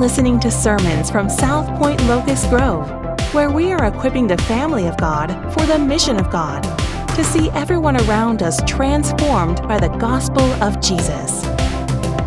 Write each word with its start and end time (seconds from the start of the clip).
listening 0.00 0.40
to 0.40 0.50
sermons 0.50 1.10
from 1.10 1.28
South 1.28 1.68
Point 1.78 2.02
Locust 2.06 2.48
Grove, 2.48 2.88
where 3.34 3.50
we 3.50 3.70
are 3.70 3.84
equipping 3.84 4.26
the 4.26 4.38
family 4.38 4.86
of 4.86 4.96
God 4.96 5.28
for 5.52 5.66
the 5.66 5.78
mission 5.78 6.18
of 6.18 6.30
God 6.30 6.62
to 7.14 7.22
see 7.22 7.50
everyone 7.50 8.00
around 8.08 8.42
us 8.42 8.62
transformed 8.66 9.60
by 9.68 9.78
the 9.78 9.94
gospel 9.98 10.44
of 10.62 10.80
Jesus. 10.80 11.44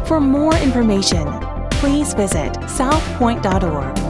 For 0.07 0.19
more 0.21 0.55
information, 0.57 1.25
please 1.71 2.13
visit 2.13 2.53
southpoint.org. 2.69 4.02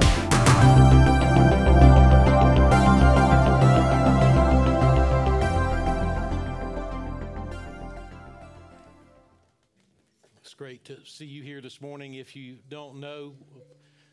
to 10.85 10.97
see 11.05 11.25
you 11.25 11.43
here 11.43 11.61
this 11.61 11.79
morning. 11.79 12.15
If 12.15 12.35
you 12.35 12.57
don't 12.69 12.99
know, 12.99 13.35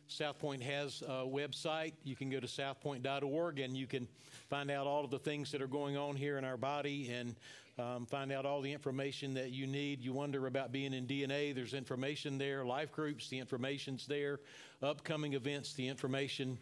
South 0.07 0.39
Point 0.39 0.63
has 0.63 1.03
a 1.03 1.25
website. 1.27 1.95
You 2.05 2.15
can 2.15 2.31
go 2.31 2.39
to 2.39 2.47
southpoint.org 2.47 3.59
and 3.59 3.77
you 3.77 3.87
can 3.87 4.07
find 4.49 4.71
out 4.71 4.87
all 4.87 5.05
of 5.05 5.11
the 5.11 5.19
things 5.19 5.51
that 5.51 5.63
are 5.63 5.67
going 5.67 5.97
on 5.97 6.15
here 6.15 6.39
in 6.39 6.45
our 6.45 6.57
body 6.57 7.11
and 7.11 7.35
um, 7.79 8.07
find 8.07 8.31
out 8.31 8.47
all 8.47 8.61
the 8.61 8.73
information 8.73 9.35
that 9.35 9.51
you 9.51 9.67
need. 9.67 10.01
You 10.01 10.13
wonder 10.13 10.47
about 10.47 10.71
being 10.71 10.95
in 10.95 11.07
DNA, 11.07 11.55
there's 11.55 11.75
information 11.75 12.39
there. 12.39 12.65
Life 12.65 12.93
groups, 12.93 13.29
the 13.29 13.39
information's 13.39 14.07
there. 14.07 14.39
Upcoming 14.81 15.33
events, 15.35 15.75
the 15.75 15.89
information 15.89 16.57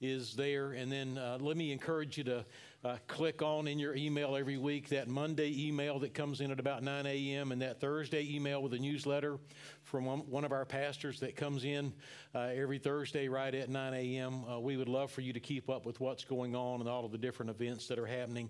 is 0.00 0.36
there. 0.36 0.72
And 0.72 0.92
then 0.92 1.18
uh, 1.18 1.38
let 1.40 1.56
me 1.56 1.72
encourage 1.72 2.16
you 2.16 2.24
to 2.24 2.44
uh, 2.84 2.96
click 3.08 3.42
on 3.42 3.66
in 3.66 3.78
your 3.78 3.94
email 3.96 4.36
every 4.36 4.56
week 4.56 4.88
that 4.88 5.08
Monday 5.08 5.66
email 5.66 5.98
that 5.98 6.14
comes 6.14 6.40
in 6.40 6.52
at 6.52 6.60
about 6.60 6.82
9 6.82 7.06
a.m. 7.06 7.50
and 7.50 7.60
that 7.60 7.80
Thursday 7.80 8.24
email 8.34 8.62
with 8.62 8.72
a 8.72 8.78
newsletter 8.78 9.38
from 9.82 10.04
one, 10.04 10.44
of 10.44 10.52
our 10.52 10.64
pastors 10.64 11.18
that 11.20 11.34
comes 11.34 11.64
in 11.64 11.92
uh, 12.34 12.50
every 12.54 12.78
Thursday 12.78 13.28
right 13.28 13.52
at 13.52 13.68
9 13.68 13.94
a.m. 13.94 14.44
Uh, 14.44 14.60
we 14.60 14.76
would 14.76 14.88
love 14.88 15.10
for 15.10 15.22
you 15.22 15.32
to 15.32 15.40
keep 15.40 15.68
up 15.68 15.86
with 15.86 15.98
what's 15.98 16.22
going 16.22 16.54
on 16.54 16.80
and 16.80 16.88
all 16.88 17.04
of 17.04 17.10
the 17.10 17.18
different 17.18 17.50
events 17.50 17.88
that 17.88 17.98
are 17.98 18.06
happening. 18.06 18.48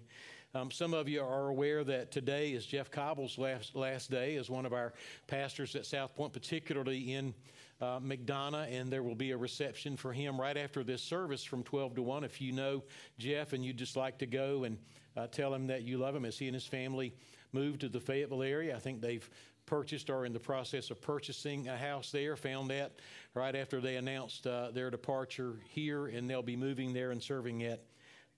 Um, 0.54 0.70
some 0.70 0.92
of 0.92 1.08
you 1.08 1.22
are 1.22 1.48
aware 1.48 1.82
that 1.84 2.10
today 2.10 2.52
is 2.52 2.66
Jeff 2.66 2.90
Cobble's 2.90 3.38
last, 3.38 3.74
last 3.74 4.10
day 4.10 4.36
as 4.36 4.50
one 4.50 4.66
of 4.66 4.72
our 4.74 4.92
pastors 5.26 5.74
at 5.74 5.86
South 5.86 6.14
Point, 6.14 6.34
particularly 6.34 7.14
in 7.14 7.34
uh, 7.80 8.00
McDonough, 8.00 8.72
and 8.72 8.90
there 8.90 9.02
will 9.02 9.14
be 9.14 9.30
a 9.30 9.36
reception 9.36 9.96
for 9.96 10.12
him 10.12 10.40
right 10.40 10.56
after 10.56 10.82
this 10.82 11.02
service 11.02 11.44
from 11.44 11.62
12 11.62 11.96
to 11.96 12.02
1. 12.02 12.24
If 12.24 12.40
you 12.40 12.52
know 12.52 12.82
Jeff 13.18 13.52
and 13.52 13.64
you'd 13.64 13.76
just 13.76 13.96
like 13.96 14.18
to 14.18 14.26
go 14.26 14.64
and 14.64 14.78
uh, 15.16 15.26
tell 15.28 15.54
him 15.54 15.66
that 15.68 15.82
you 15.82 15.98
love 15.98 16.14
him 16.14 16.24
as 16.24 16.38
he 16.38 16.46
and 16.46 16.54
his 16.54 16.66
family 16.66 17.14
move 17.52 17.78
to 17.78 17.88
the 17.88 18.00
Fayetteville 18.00 18.42
area, 18.42 18.74
I 18.74 18.80
think 18.80 19.00
they've 19.00 19.28
purchased 19.66 20.10
or 20.10 20.24
in 20.24 20.32
the 20.32 20.40
process 20.40 20.90
of 20.90 21.00
purchasing 21.00 21.68
a 21.68 21.76
house 21.76 22.10
there. 22.10 22.36
Found 22.36 22.70
that 22.70 22.92
right 23.34 23.54
after 23.54 23.80
they 23.80 23.96
announced 23.96 24.46
uh, 24.46 24.70
their 24.72 24.90
departure 24.90 25.60
here, 25.68 26.06
and 26.06 26.28
they'll 26.28 26.42
be 26.42 26.56
moving 26.56 26.92
there 26.92 27.10
and 27.10 27.22
serving 27.22 27.62
at 27.62 27.82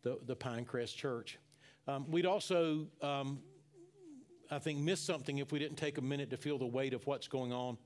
the, 0.03 0.19
the 0.27 0.37
Pinecrest 0.37 0.97
Church. 0.97 1.39
Um, 1.87 2.11
we'd 2.11 2.27
also, 2.27 2.87
um, 3.01 3.41
I 4.51 4.59
think, 4.59 4.81
miss 4.81 5.01
something 5.01 5.39
if 5.39 5.53
we 5.53 5.59
didn't 5.59 5.77
take 5.77 5.99
a 5.99 6.03
minute 6.03 6.31
to 6.31 6.37
feel 6.37 6.59
the 6.59 6.67
weight 6.67 6.95
of 6.95 7.07
what's 7.07 7.29
going 7.29 7.53
on 7.53 7.79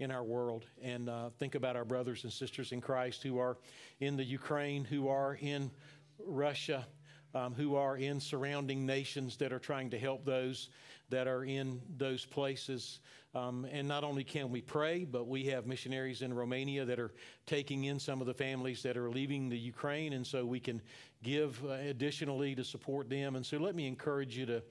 in 0.00 0.10
our 0.10 0.24
world 0.24 0.64
and 0.82 1.08
uh, 1.08 1.28
think 1.38 1.54
about 1.54 1.76
our 1.76 1.84
brothers 1.84 2.24
and 2.24 2.32
sisters 2.32 2.72
in 2.72 2.80
Christ 2.80 3.22
who 3.22 3.38
are 3.38 3.58
in 4.00 4.16
the 4.16 4.24
Ukraine, 4.24 4.82
who 4.82 5.08
are 5.08 5.38
in 5.40 5.70
Russia, 6.18 6.86
um, 7.34 7.52
who 7.52 7.76
are 7.76 7.98
in 7.98 8.18
surrounding 8.18 8.86
nations 8.86 9.36
that 9.36 9.52
are 9.52 9.58
trying 9.58 9.90
to 9.90 9.98
help 9.98 10.24
those 10.24 10.70
that 11.10 11.28
are 11.28 11.44
in 11.44 11.82
those 11.98 12.24
places. 12.24 13.00
Um, 13.34 13.66
and 13.70 13.86
not 13.86 14.02
only 14.02 14.24
can 14.24 14.50
we 14.50 14.62
pray, 14.62 15.04
but 15.04 15.28
we 15.28 15.44
have 15.44 15.66
missionaries 15.66 16.22
in 16.22 16.32
Romania 16.32 16.84
that 16.86 16.98
are 16.98 17.12
taking 17.46 17.84
in 17.84 18.00
some 18.00 18.20
of 18.20 18.26
the 18.26 18.34
families 18.34 18.82
that 18.82 18.96
are 18.96 19.10
leaving 19.10 19.48
the 19.48 19.58
Ukraine, 19.58 20.14
and 20.14 20.26
so 20.26 20.44
we 20.44 20.60
can 20.60 20.80
give 21.22 21.62
uh, 21.64 21.72
additionally 21.74 22.54
to 22.54 22.64
support 22.64 23.08
them. 23.10 23.36
And 23.36 23.44
so 23.44 23.58
let 23.58 23.74
me 23.74 23.86
encourage 23.86 24.36
you 24.36 24.46
to, 24.46 24.62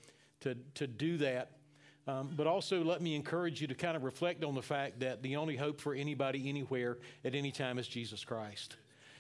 to, 0.42 0.56
to 0.74 0.88
do 0.88 1.18
that 1.18 1.59
um, 2.08 2.30
but 2.36 2.48
also, 2.48 2.84
let 2.84 3.02
me 3.02 3.16
encourage 3.16 3.62
you 3.62 3.68
to 3.68 3.76
kind 3.76 3.96
of 3.96 4.04
reflect 4.04 4.44
on 4.44 4.56
the 4.56 4.62
fact 4.62 5.00
that 5.02 5.22
the 5.22 5.36
only 5.36 5.56
hope 5.56 5.80
for 5.80 5.94
anybody 5.94 6.50
anywhere 6.50 6.98
at 7.24 7.36
any 7.36 7.52
time 7.52 7.78
is 7.78 7.88
Jesus 7.88 8.24
Christ. 8.24 8.78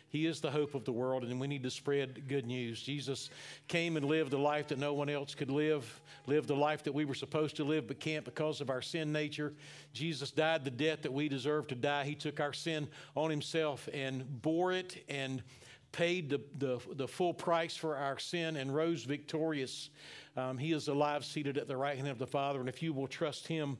He 0.09 0.25
is 0.25 0.41
the 0.41 0.49
hope 0.49 0.73
of 0.73 0.85
the 0.85 0.91
world, 0.91 1.23
and 1.23 1.39
we 1.39 1.45
need 1.45 1.61
to 1.63 1.69
spread 1.69 2.27
good 2.27 2.47
news. 2.47 2.81
Jesus 2.81 3.29
came 3.67 3.95
and 3.95 4.05
lived 4.05 4.33
a 4.33 4.39
life 4.39 4.69
that 4.69 4.79
no 4.79 4.93
one 4.93 5.07
else 5.07 5.35
could 5.35 5.51
live, 5.51 6.01
lived 6.25 6.47
the 6.47 6.55
life 6.55 6.83
that 6.83 6.93
we 6.93 7.05
were 7.05 7.13
supposed 7.13 7.55
to 7.57 7.63
live 7.63 7.87
but 7.87 7.99
can't 7.99 8.25
because 8.25 8.59
of 8.59 8.71
our 8.71 8.81
sin 8.81 9.11
nature. 9.11 9.53
Jesus 9.93 10.31
died 10.31 10.65
the 10.65 10.71
death 10.71 11.03
that 11.03 11.13
we 11.13 11.29
deserve 11.29 11.67
to 11.67 11.75
die. 11.75 12.05
He 12.05 12.15
took 12.15 12.39
our 12.39 12.53
sin 12.53 12.87
on 13.13 13.29
himself 13.29 13.87
and 13.93 14.41
bore 14.41 14.71
it 14.71 15.03
and 15.07 15.43
paid 15.91 16.29
the, 16.29 16.41
the, 16.57 16.79
the 16.95 17.07
full 17.07 17.33
price 17.33 17.75
for 17.75 17.95
our 17.95 18.17
sin 18.17 18.57
and 18.57 18.73
rose 18.73 19.03
victorious 19.03 19.89
um, 20.35 20.57
he 20.57 20.71
is 20.71 20.87
alive, 20.87 21.25
seated 21.25 21.57
at 21.57 21.67
the 21.67 21.77
right 21.77 21.97
hand 21.97 22.09
of 22.09 22.19
the 22.19 22.27
Father. 22.27 22.59
And 22.59 22.69
if 22.69 22.81
you 22.81 22.93
will 22.93 23.07
trust 23.07 23.47
Him, 23.47 23.77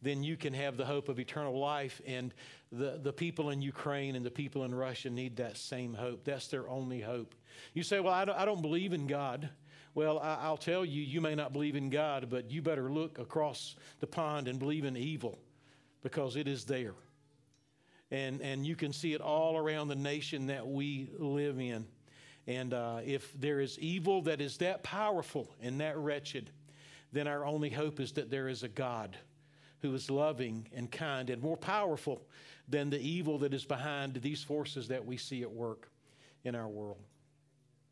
then 0.00 0.22
you 0.22 0.36
can 0.36 0.54
have 0.54 0.76
the 0.76 0.84
hope 0.84 1.08
of 1.08 1.18
eternal 1.18 1.58
life. 1.58 2.00
And 2.06 2.32
the, 2.70 3.00
the 3.02 3.12
people 3.12 3.50
in 3.50 3.60
Ukraine 3.60 4.16
and 4.16 4.24
the 4.24 4.30
people 4.30 4.64
in 4.64 4.74
Russia 4.74 5.10
need 5.10 5.36
that 5.36 5.56
same 5.56 5.94
hope. 5.94 6.24
That's 6.24 6.48
their 6.48 6.68
only 6.68 7.00
hope. 7.00 7.34
You 7.74 7.82
say, 7.82 8.00
Well, 8.00 8.14
I 8.14 8.24
don't, 8.24 8.38
I 8.38 8.44
don't 8.44 8.62
believe 8.62 8.92
in 8.92 9.06
God. 9.06 9.48
Well, 9.94 10.20
I, 10.20 10.48
will 10.48 10.56
tell 10.56 10.84
you, 10.84 11.02
you 11.02 11.20
may 11.20 11.34
not 11.34 11.52
believe 11.52 11.74
in 11.74 11.90
God, 11.90 12.28
but 12.30 12.52
you 12.52 12.62
better 12.62 12.88
look 12.88 13.18
across 13.18 13.74
the 13.98 14.06
pond 14.06 14.46
and 14.46 14.58
believe 14.58 14.84
in 14.84 14.96
evil 14.96 15.40
because 16.02 16.36
it 16.36 16.46
is 16.46 16.64
there. 16.64 16.94
And, 18.12 18.40
and 18.40 18.64
you 18.64 18.76
can 18.76 18.92
see 18.92 19.12
it 19.12 19.20
all 19.20 19.56
around 19.56 19.88
the 19.88 19.96
nation 19.96 20.46
that 20.46 20.66
we 20.66 21.10
live 21.18 21.58
in. 21.58 21.84
And 22.48 22.72
uh, 22.72 23.00
if 23.04 23.30
there 23.38 23.60
is 23.60 23.78
evil 23.78 24.22
that 24.22 24.40
is 24.40 24.56
that 24.56 24.82
powerful 24.82 25.54
and 25.60 25.82
that 25.82 25.98
wretched, 25.98 26.50
then 27.12 27.28
our 27.28 27.44
only 27.44 27.68
hope 27.68 28.00
is 28.00 28.12
that 28.12 28.30
there 28.30 28.48
is 28.48 28.62
a 28.62 28.68
God 28.68 29.18
who 29.80 29.94
is 29.94 30.10
loving 30.10 30.66
and 30.74 30.90
kind 30.90 31.28
and 31.28 31.42
more 31.42 31.58
powerful 31.58 32.22
than 32.66 32.88
the 32.88 32.98
evil 32.98 33.38
that 33.40 33.52
is 33.52 33.66
behind 33.66 34.14
these 34.14 34.42
forces 34.42 34.88
that 34.88 35.04
we 35.04 35.18
see 35.18 35.42
at 35.42 35.52
work 35.52 35.90
in 36.42 36.54
our 36.54 36.66
world. 36.66 36.96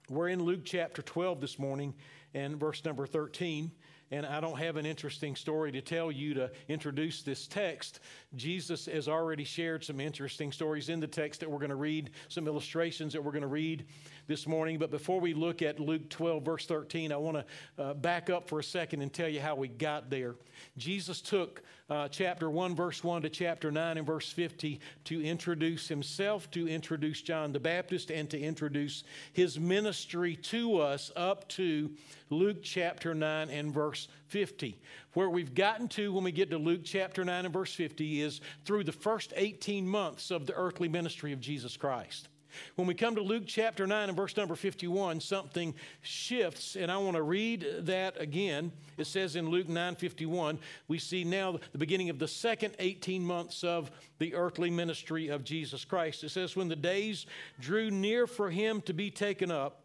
We're 0.09 0.31
in 0.31 0.43
Luke 0.43 0.65
chapter 0.65 1.03
12 1.03 1.39
this 1.43 1.59
morning 1.59 1.93
and 2.33 2.59
verse 2.59 2.83
number 2.83 3.07
13 3.07 3.71
and 4.13 4.25
I 4.25 4.41
don't 4.41 4.59
have 4.59 4.77
an 4.77 4.87
interesting 4.87 5.35
story 5.35 5.73
to 5.73 5.81
tell 5.81 6.13
you 6.13 6.35
to 6.35 6.51
introduce 6.69 7.23
this 7.23 7.49
text. 7.49 8.01
Jesus 8.37 8.87
has 8.87 9.09
already 9.09 9.43
shared 9.43 9.83
some 9.83 9.99
interesting 9.99 10.53
stories 10.53 10.89
in 10.89 11.01
the 11.01 11.09
text 11.09 11.41
that 11.41 11.51
we're 11.51 11.59
going 11.59 11.71
to 11.71 11.77
read, 11.77 12.11
some 12.29 12.47
illustrations 12.47 13.13
that 13.13 13.25
we're 13.25 13.33
going 13.33 13.43
to 13.43 13.49
read 13.49 13.87
this 14.27 14.47
morning. 14.47 14.79
But 14.79 14.91
before 14.91 15.21
we 15.21 15.35
look 15.35 15.63
at 15.63 15.79
Luke 15.79 16.09
12, 16.11 16.43
verse 16.43 16.67
13, 16.67 17.13
I 17.13 17.17
want 17.17 17.39
to 17.39 17.83
uh, 17.83 17.95
back 17.95 18.31
up 18.31 18.49
for 18.49 18.59
a 18.59 18.65
second 18.65 19.03
and 19.03 19.13
tell 19.13 19.29
you 19.29 19.41
how 19.41 19.55
we 19.55 19.69
got 19.69 20.11
there. 20.11 20.35
Jesus 20.77 21.21
took 21.21 21.63
uh, 21.89 22.09
chapter 22.09 22.51
1, 22.51 22.75
verse 22.75 23.05
1 23.05 23.23
to 23.23 23.29
chapter 23.29 23.71
9 23.71 23.99
and 23.99 24.07
verse 24.07 24.31
50 24.31 24.81
to 25.05 25.23
introduce 25.23 25.87
himself, 25.87 26.51
to 26.51 26.67
introduce 26.67 27.23
John 27.23 27.53
the 27.53 27.61
Baptist, 27.61 28.11
and 28.11 28.29
to 28.31 28.41
introduce 28.41 29.05
his 29.33 29.59
ministry 29.59 30.37
to 30.37 30.81
us 30.81 31.13
up 31.15 31.49
to 31.51 31.91
Luke 32.31 32.63
chapter 32.63 33.15
9 33.15 33.51
and 33.51 33.73
verse 33.73 34.09
50. 34.29 34.79
Where 35.13 35.31
we've 35.31 35.55
gotten 35.55 35.89
to 35.89 36.13
when 36.13 36.25
we 36.25 36.33
get 36.33 36.51
to 36.51 36.59
Luke 36.59 36.83
chapter 36.85 37.25
9 37.25 37.45
and 37.45 37.55
verse 37.55 37.73
50 37.73 38.21
is 38.21 38.41
through 38.65 38.85
the 38.85 38.93
first 38.93 39.33
18 39.37 39.87
months 39.87 40.31
of 40.31 40.47
the 40.47 40.55
earthly 40.55 40.89
ministry 40.89 41.33
of 41.33 41.41
Jesus 41.41 41.77
Christ. 41.77 42.29
When 42.77 42.87
we 42.87 42.95
come 42.95 43.15
to 43.17 43.23
Luke 43.23 43.45
chapter 43.47 43.87
9 43.87 44.09
and 44.09 44.17
verse 44.17 44.37
number 44.37 44.55
51, 44.55 45.21
something 45.21 45.75
shifts, 46.03 46.77
and 46.77 46.91
I 46.91 46.97
want 46.99 47.17
to 47.17 47.23
read 47.23 47.67
that 47.81 48.21
again. 48.21 48.73
It 48.97 49.07
says 49.07 49.37
in 49.37 49.49
Luke 49.49 49.69
9 49.69 49.97
51, 49.97 50.59
we 50.89 50.99
see 50.99 51.25
now 51.25 51.59
the 51.73 51.79
beginning 51.79 52.11
of 52.11 52.19
the 52.19 52.29
second 52.29 52.75
18 52.79 53.25
months 53.25 53.65
of 53.65 53.91
the 54.19 54.35
earthly 54.35 54.71
ministry 54.71 55.29
of 55.29 55.45
Jesus 55.45 55.85
Christ. 55.85 56.25
It 56.25 56.31
says, 56.31 56.57
When 56.57 56.69
the 56.69 56.77
days 56.77 57.27
drew 57.61 57.91
near 57.91 58.27
for 58.27 58.51
him 58.51 58.81
to 58.83 58.93
be 58.93 59.11
taken 59.11 59.51
up, 59.51 59.83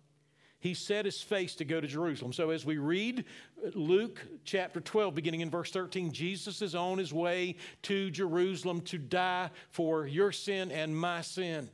he 0.62 0.75
set 0.75 1.06
his 1.06 1.21
face 1.21 1.56
to 1.56 1.65
go 1.65 1.81
to 1.81 1.88
Jerusalem. 1.88 2.31
So, 2.31 2.51
as 2.51 2.63
we 2.63 2.77
read 2.77 3.25
Luke 3.73 4.23
chapter 4.45 4.79
12, 4.79 5.15
beginning 5.15 5.41
in 5.41 5.50
verse 5.50 5.71
13, 5.71 6.12
Jesus 6.12 6.62
is 6.62 6.75
on 6.75 7.00
his 7.00 7.12
way 7.12 7.56
to 7.81 8.12
Jerusalem 8.12 8.81
to 8.81 9.00
die 9.00 9.50
for 9.71 10.06
your 10.06 10.31
sin 10.31 10.71
and 10.71 10.95
my 10.95 11.21
sin. 11.21 11.68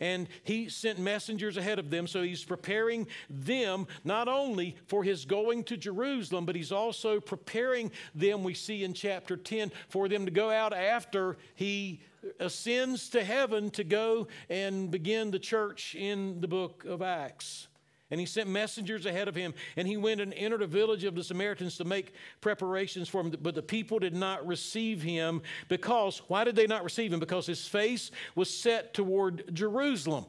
And 0.00 0.28
he 0.44 0.68
sent 0.68 0.98
messengers 0.98 1.56
ahead 1.56 1.78
of 1.78 1.90
them, 1.90 2.06
so 2.06 2.22
he's 2.22 2.44
preparing 2.44 3.06
them 3.28 3.86
not 4.04 4.28
only 4.28 4.76
for 4.86 5.04
his 5.04 5.24
going 5.24 5.64
to 5.64 5.76
Jerusalem, 5.76 6.46
but 6.46 6.56
he's 6.56 6.72
also 6.72 7.20
preparing 7.20 7.90
them, 8.14 8.42
we 8.42 8.54
see 8.54 8.84
in 8.84 8.92
chapter 8.92 9.36
10, 9.36 9.72
for 9.88 10.08
them 10.08 10.24
to 10.24 10.30
go 10.30 10.50
out 10.50 10.72
after 10.72 11.36
he 11.54 12.00
ascends 12.40 13.08
to 13.10 13.22
heaven 13.22 13.70
to 13.70 13.84
go 13.84 14.26
and 14.48 14.90
begin 14.90 15.30
the 15.30 15.38
church 15.38 15.94
in 15.94 16.40
the 16.40 16.48
book 16.48 16.84
of 16.84 17.02
Acts. 17.02 17.68
And 18.10 18.18
he 18.18 18.26
sent 18.26 18.48
messengers 18.48 19.04
ahead 19.04 19.28
of 19.28 19.34
him, 19.34 19.52
and 19.76 19.86
he 19.86 19.98
went 19.98 20.20
and 20.20 20.32
entered 20.32 20.62
a 20.62 20.66
village 20.66 21.04
of 21.04 21.14
the 21.14 21.22
Samaritans 21.22 21.76
to 21.76 21.84
make 21.84 22.14
preparations 22.40 23.08
for 23.08 23.20
him. 23.20 23.34
But 23.42 23.54
the 23.54 23.62
people 23.62 23.98
did 23.98 24.14
not 24.14 24.46
receive 24.46 25.02
him 25.02 25.42
because, 25.68 26.22
why 26.28 26.44
did 26.44 26.56
they 26.56 26.66
not 26.66 26.84
receive 26.84 27.12
him? 27.12 27.20
Because 27.20 27.46
his 27.46 27.66
face 27.66 28.10
was 28.34 28.48
set 28.48 28.94
toward 28.94 29.54
Jerusalem. 29.54 30.24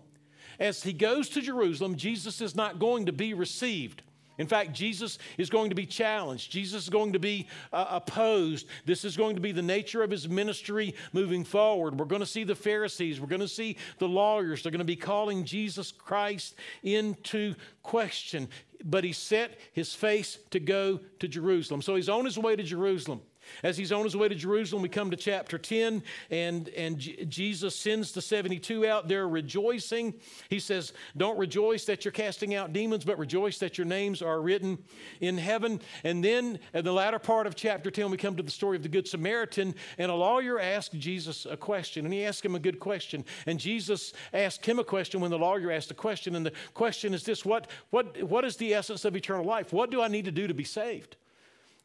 As 0.59 0.83
he 0.83 0.91
goes 0.91 1.29
to 1.29 1.41
Jerusalem, 1.41 1.95
Jesus 1.95 2.41
is 2.41 2.53
not 2.53 2.79
going 2.79 3.05
to 3.05 3.13
be 3.13 3.33
received. 3.33 4.01
In 4.39 4.47
fact, 4.47 4.71
Jesus 4.71 5.19
is 5.37 5.49
going 5.49 5.69
to 5.69 5.75
be 5.75 5.85
challenged. 5.85 6.49
Jesus 6.49 6.83
is 6.83 6.89
going 6.89 7.13
to 7.13 7.19
be 7.19 7.47
uh, 7.71 7.85
opposed. 7.89 8.67
This 8.85 9.05
is 9.05 9.15
going 9.15 9.35
to 9.35 9.41
be 9.41 9.51
the 9.51 9.61
nature 9.61 10.01
of 10.01 10.09
his 10.09 10.27
ministry 10.27 10.95
moving 11.13 11.43
forward. 11.43 11.99
We're 11.99 12.05
going 12.05 12.21
to 12.21 12.25
see 12.25 12.45
the 12.45 12.55
Pharisees. 12.55 13.19
We're 13.19 13.27
going 13.27 13.41
to 13.41 13.47
see 13.47 13.77
the 13.99 14.07
lawyers. 14.07 14.63
They're 14.63 14.71
going 14.71 14.79
to 14.79 14.85
be 14.85 14.95
calling 14.95 15.43
Jesus 15.43 15.91
Christ 15.91 16.55
into 16.83 17.53
question. 17.83 18.47
But 18.83 19.03
he 19.03 19.11
set 19.11 19.59
his 19.73 19.93
face 19.93 20.39
to 20.51 20.59
go 20.61 21.01
to 21.19 21.27
Jerusalem. 21.27 21.81
So 21.81 21.95
he's 21.95 22.07
on 22.09 22.23
his 22.23 22.37
way 22.39 22.55
to 22.55 22.63
Jerusalem. 22.63 23.21
As 23.63 23.77
he's 23.77 23.91
on 23.91 24.03
his 24.03 24.15
way 24.15 24.27
to 24.27 24.35
Jerusalem, 24.35 24.81
we 24.81 24.89
come 24.89 25.11
to 25.11 25.17
chapter 25.17 25.57
10, 25.57 26.03
and, 26.29 26.69
and 26.69 26.97
J- 26.97 27.25
Jesus 27.25 27.75
sends 27.75 28.11
the 28.11 28.21
72 28.21 28.87
out. 28.87 29.07
They're 29.07 29.27
rejoicing. 29.27 30.13
He 30.49 30.59
says, 30.59 30.93
Don't 31.17 31.37
rejoice 31.37 31.85
that 31.85 32.05
you're 32.05 32.11
casting 32.11 32.55
out 32.55 32.73
demons, 32.73 33.05
but 33.05 33.17
rejoice 33.17 33.57
that 33.59 33.77
your 33.77 33.85
names 33.85 34.21
are 34.21 34.41
written 34.41 34.77
in 35.21 35.37
heaven. 35.37 35.81
And 36.03 36.23
then 36.23 36.59
in 36.73 36.85
the 36.85 36.93
latter 36.93 37.19
part 37.19 37.47
of 37.47 37.55
chapter 37.55 37.91
10, 37.91 38.11
we 38.11 38.17
come 38.17 38.35
to 38.35 38.43
the 38.43 38.51
story 38.51 38.77
of 38.77 38.83
the 38.83 38.89
Good 38.89 39.07
Samaritan, 39.07 39.75
and 39.97 40.11
a 40.11 40.15
lawyer 40.15 40.59
asked 40.59 40.93
Jesus 40.93 41.45
a 41.45 41.57
question, 41.57 42.05
and 42.05 42.13
he 42.13 42.25
asked 42.25 42.43
him 42.43 42.55
a 42.55 42.59
good 42.59 42.79
question. 42.79 43.25
And 43.45 43.59
Jesus 43.59 44.13
asked 44.33 44.65
him 44.65 44.79
a 44.79 44.83
question 44.83 45.21
when 45.21 45.31
the 45.31 45.39
lawyer 45.39 45.71
asked 45.71 45.91
a 45.91 45.95
question, 45.95 46.35
and 46.35 46.45
the 46.45 46.53
question 46.73 47.13
is 47.13 47.23
this 47.23 47.45
What, 47.45 47.67
what, 47.89 48.21
what 48.23 48.45
is 48.45 48.57
the 48.57 48.73
essence 48.73 49.05
of 49.05 49.15
eternal 49.15 49.45
life? 49.45 49.73
What 49.73 49.91
do 49.91 50.01
I 50.01 50.07
need 50.07 50.25
to 50.25 50.31
do 50.31 50.47
to 50.47 50.53
be 50.53 50.63
saved? 50.63 51.15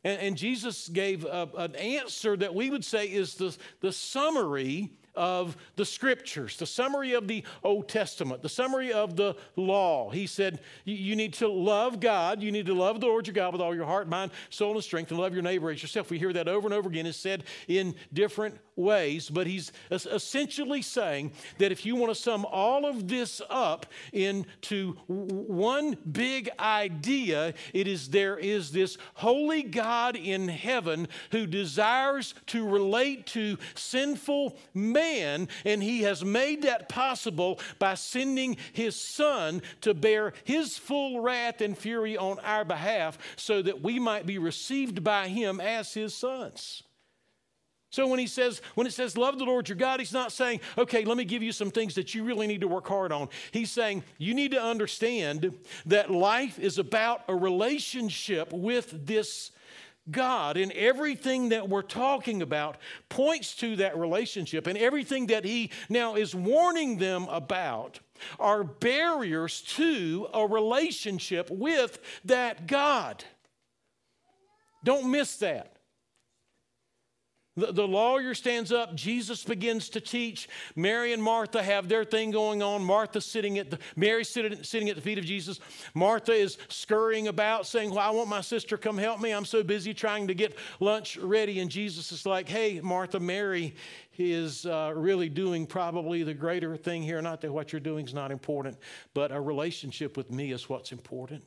And, 0.05 0.21
and 0.21 0.37
Jesus 0.37 0.89
gave 0.89 1.25
a, 1.25 1.49
an 1.57 1.75
answer 1.77 2.37
that 2.37 2.55
we 2.55 2.71
would 2.71 2.85
say 2.85 3.07
is 3.07 3.35
the, 3.35 3.57
the 3.81 3.93
summary 3.93 4.93
of 5.17 5.57
the 5.77 5.85
scriptures, 5.85 6.57
the 6.57 6.67
summary 6.67 7.13
of 7.13 7.29
the 7.29 7.45
Old 7.63 7.89
Testament, 7.89 8.43
the 8.43 8.49
summary 8.49 8.93
of 8.93 9.17
the 9.17 9.37
law. 9.57 10.11
He 10.11 10.27
said, 10.27 10.61
You 10.85 11.17
need 11.17 11.35
to 11.35 11.49
love 11.49 12.01
God. 12.01 12.43
You 12.43 12.51
need 12.51 12.67
to 12.67 12.75
love 12.75 13.01
the 13.01 13.07
Lord 13.07 13.27
your 13.27 13.35
God 13.35 13.53
with 13.53 13.63
all 13.63 13.75
your 13.75 13.87
heart, 13.87 14.09
mind, 14.09 14.33
soul, 14.51 14.75
and 14.75 14.85
strength, 14.85 15.11
and 15.11 15.21
love 15.21 15.33
your 15.33 15.43
neighbor 15.43 15.71
as 15.71 15.83
yourself. 15.83 16.11
We 16.11 16.19
hear 16.19 16.33
that 16.33 16.49
over 16.49 16.67
and 16.67 16.75
over 16.75 16.89
again. 16.89 17.07
It's 17.07 17.17
said 17.17 17.45
in 17.69 17.95
different 18.13 18.59
ways, 18.77 19.29
but 19.29 19.47
he's 19.47 19.73
essentially 19.91 20.83
saying 20.83 21.33
that 21.59 21.73
if 21.73 21.87
you 21.87 21.97
want 21.97 22.15
to 22.15 22.21
sum 22.21 22.45
all 22.51 22.87
of 22.87 23.09
this 23.09 23.41
up 23.49 23.87
into 24.13 24.93
one 25.07 25.97
big 26.11 26.51
idea, 26.59 27.55
it 27.73 27.87
is 27.87 28.09
there 28.09 28.39
is 28.39 28.73
this 28.73 28.99
holy 29.15 29.63
God 29.63 30.17
in 30.17 30.49
heaven 30.49 31.09
who 31.31 31.47
desires 31.47 32.35
to 32.47 32.69
relate 32.69 33.27
to 33.27 33.59
sinful 33.75 34.57
man, 34.73 35.49
and 35.65 35.83
he 35.83 36.03
has 36.03 36.25
made 36.25 36.63
that 36.63 36.89
possible 36.89 37.61
by 37.79 37.95
sending 37.95 38.57
his 38.73 38.97
son 38.97 39.63
to 39.81 39.95
bear 39.95 40.33
his 40.45 40.77
full 40.77 41.21
wrath 41.21 41.61
and 41.61 41.77
fury 41.77 42.17
on 42.17 42.39
our 42.41 42.65
behalf 42.65 43.19
so 43.37 43.63
that 43.63 43.83
we 43.83 43.99
might 43.99 44.27
be 44.27 44.39
received 44.39 45.05
by 45.05 45.29
him 45.29 45.61
as 45.61 45.95
his 45.95 46.15
sons. 46.15 46.83
So 47.95 48.09
when 48.09 48.19
he 48.19 48.27
says, 48.27 48.61
when 48.75 48.89
it 48.89 48.93
says 48.93 49.17
love 49.17 49.39
the 49.39 49.45
Lord 49.45 49.69
your 49.69 49.77
God, 49.77 50.01
he's 50.01 50.13
not 50.13 50.33
saying, 50.33 50.61
okay, 50.77 51.05
let 51.05 51.17
me 51.17 51.25
give 51.25 51.45
you 51.45 51.53
some 51.53 51.71
things 51.71 51.95
that 51.95 52.13
you 52.13 52.25
really 52.25 52.49
need 52.49 52.63
to 52.63 52.67
work 52.67 52.89
hard 52.89 53.13
on. 53.13 53.29
He's 53.53 53.71
saying 53.71 54.03
you 54.19 54.35
need 54.35 54.51
to 54.51 54.61
understand 54.61 55.55
that 55.87 56.11
life 56.11 56.59
is 56.59 56.79
about 56.79 57.23
a 57.29 57.37
relationship 57.37 58.53
with 58.53 59.07
this 59.07 59.53
God, 60.11 60.57
and 60.57 60.73
everything 60.73 61.51
that 61.51 61.69
we're 61.69 61.83
talking 61.83 62.43
about 62.43 62.79
points 63.09 63.55
to 63.59 63.77
that 63.77 63.97
relationship, 63.97 64.67
and 64.67 64.77
everything 64.77 65.29
that 65.29 65.45
he 65.45 65.71
now 65.89 66.17
is 66.17 66.35
warning 66.35 66.99
them 66.99 67.29
about 67.31 68.01
are 68.41 68.65
barriers 68.65 69.63
to 69.63 70.27
a 70.35 70.45
relationship 70.45 71.49
with 71.49 72.01
that 72.25 72.67
God. 72.67 73.25
Don't 74.83 75.13
miss 75.13 75.37
that. 75.37 75.74
The, 77.57 77.73
the, 77.73 77.87
lawyer 77.87 78.35
stands 78.35 78.73
up. 78.73 78.97
Jesus 78.97 79.45
begins 79.45 79.89
to 79.91 80.01
teach. 80.01 80.49
Mary 80.75 81.13
and 81.13 81.23
Martha 81.23 81.63
have 81.63 81.89
their 81.89 82.05
thing 82.05 82.33
going 82.33 82.63
on. 82.63 82.83
Martha 82.83 83.21
sitting 83.21 83.59
at 83.59 83.71
the 83.71 83.79
Mary 83.95 84.25
sitting, 84.25 84.65
sitting 84.65 84.89
at 84.89 84.97
the 84.97 85.03
feet 85.03 85.19
of 85.19 85.25
Jesus. 85.25 85.61
Martha 85.95 86.33
is 86.33 86.59
scurrying 86.69 87.29
about, 87.29 87.65
saying, 87.65 87.91
"Well, 87.91 88.01
I 88.01 88.11
want 88.11 88.29
my 88.29 88.41
sister 88.41 88.77
come 88.77 88.99
help 88.99 89.21
me. 89.21 89.31
I'm 89.31 89.45
so 89.45 89.63
busy 89.63 89.95
trying 89.95 90.27
to 90.27 90.35
get 90.35 90.59
lunch 90.81 91.17
ready." 91.17 91.61
And 91.61 91.71
Jesus 91.71 92.11
is 92.11 92.27
like, 92.27 92.49
"Hey, 92.49 92.81
Martha, 92.81 93.21
Mary 93.21 93.77
is 94.19 94.67
uh, 94.67 94.93
really 94.97 95.29
doing 95.29 95.65
probably 95.65 96.25
the 96.25 96.35
greater 96.35 96.77
thing 96.77 97.05
here. 97.05 97.23
Not 97.23 97.41
that 97.43 97.53
what 97.53 97.73
you're 97.73 97.81
doing 97.81 98.05
is 98.05 98.15
not 98.15 98.33
important, 98.33 98.79
but 99.13 99.31
a 99.31 99.41
relationship 99.41 100.17
with 100.17 100.33
me 100.33 100.51
is 100.51 100.69
what's 100.69 100.91
important." 100.91 101.45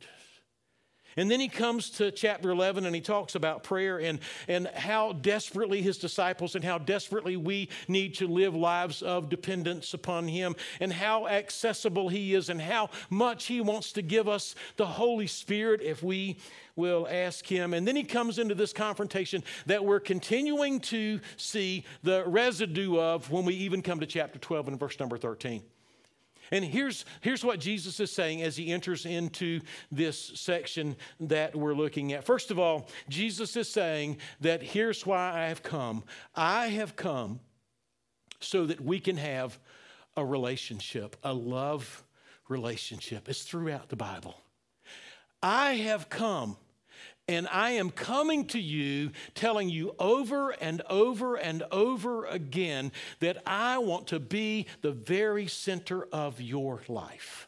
And 1.18 1.30
then 1.32 1.40
he 1.40 1.48
comes 1.48 1.90
to 1.92 2.12
chapter 2.12 2.52
11 2.52 2.86
and 2.86 2.94
he 2.94 3.02
talks 3.02 3.34
about 3.34 3.64
prayer 3.64 4.00
and, 4.00 4.20
and 4.48 4.68
how 4.68 5.14
desperately 5.14 5.82
his 5.82 5.98
disciples 5.98 6.56
and 6.56 6.64
how 6.64 6.78
desperately 6.78 7.36
we 7.36 7.70
need 7.88 8.14
to 8.16 8.28
live 8.28 8.56
lives 8.56 9.02
of 9.02 9.28
dependence 9.28 9.96
upon 9.96 10.28
him 10.28 10.56
and 10.80 10.94
how 10.94 11.28
accessible 11.28 12.08
he 12.08 12.36
is 12.36 12.50
and 12.50 12.62
how 12.62 12.92
much 13.10 13.48
he 13.48 13.60
wants 13.62 13.92
to 13.94 14.04
give 14.04 14.28
us 14.28 14.54
the 14.76 14.86
Holy 14.86 15.28
Spirit 15.28 15.82
if 15.82 16.04
we 16.04 16.38
will 16.76 17.08
ask 17.10 17.46
him. 17.46 17.74
And 17.74 17.88
then 17.88 17.96
he 17.96 18.04
comes 18.04 18.38
into 18.38 18.54
this 18.54 18.72
confrontation 18.72 19.44
that 19.66 19.84
we're 19.84 20.00
continuing 20.00 20.80
to 20.82 21.20
see 21.36 21.84
the 22.04 22.24
residue 22.28 23.00
of 23.00 23.32
when 23.32 23.44
we 23.44 23.56
even 23.56 23.82
come 23.82 24.00
to 24.00 24.06
chapter 24.06 24.38
12 24.38 24.68
and 24.68 24.80
verse 24.80 25.00
number 25.00 25.18
13. 25.18 25.64
And 26.52 26.64
here's, 26.64 27.06
here's 27.22 27.44
what 27.44 27.60
Jesus 27.60 28.00
is 28.00 28.12
saying 28.12 28.42
as 28.42 28.56
he 28.56 28.72
enters 28.72 29.06
into 29.06 29.62
this 29.92 30.20
section 30.36 30.96
that 31.20 31.56
we're 31.56 31.74
looking 31.74 32.14
at. 32.14 32.24
First 32.24 32.52
of 32.52 32.60
all, 32.60 32.90
Jesus 33.10 33.56
is 33.56 33.70
saying 33.70 34.18
that 34.42 34.62
here's 34.62 35.06
why 35.06 35.34
I 35.34 35.48
have 35.48 35.64
come. 35.64 36.04
I 36.36 36.68
have 36.68 36.96
come 36.96 37.40
so 38.40 38.66
that 38.66 38.82
we 38.82 39.00
can 39.00 39.18
have 39.18 39.60
a 40.16 40.26
relationship, 40.26 41.16
a 41.24 41.34
love 41.34 42.04
relationship. 42.50 43.28
It's 43.30 43.44
throughout 43.44 43.90
the 43.90 43.96
Bible. 43.96 44.40
I 45.42 45.74
have 45.74 46.10
come 46.10 46.58
and 47.28 47.48
I 47.52 47.72
am 47.72 47.90
coming 47.90 48.46
to 48.48 48.60
you, 48.60 49.12
telling 49.36 49.70
you 49.70 49.94
over 50.00 50.52
and 50.52 50.82
over 50.90 51.36
and 51.36 51.64
over 51.72 52.26
again 52.26 52.92
that 53.20 53.42
I 53.46 53.80
want 53.80 54.08
to 54.08 54.20
be 54.20 54.68
the 54.82 54.92
very 54.92 55.48
center 55.48 56.06
of 56.06 56.40
your 56.40 56.82
life. 56.88 57.48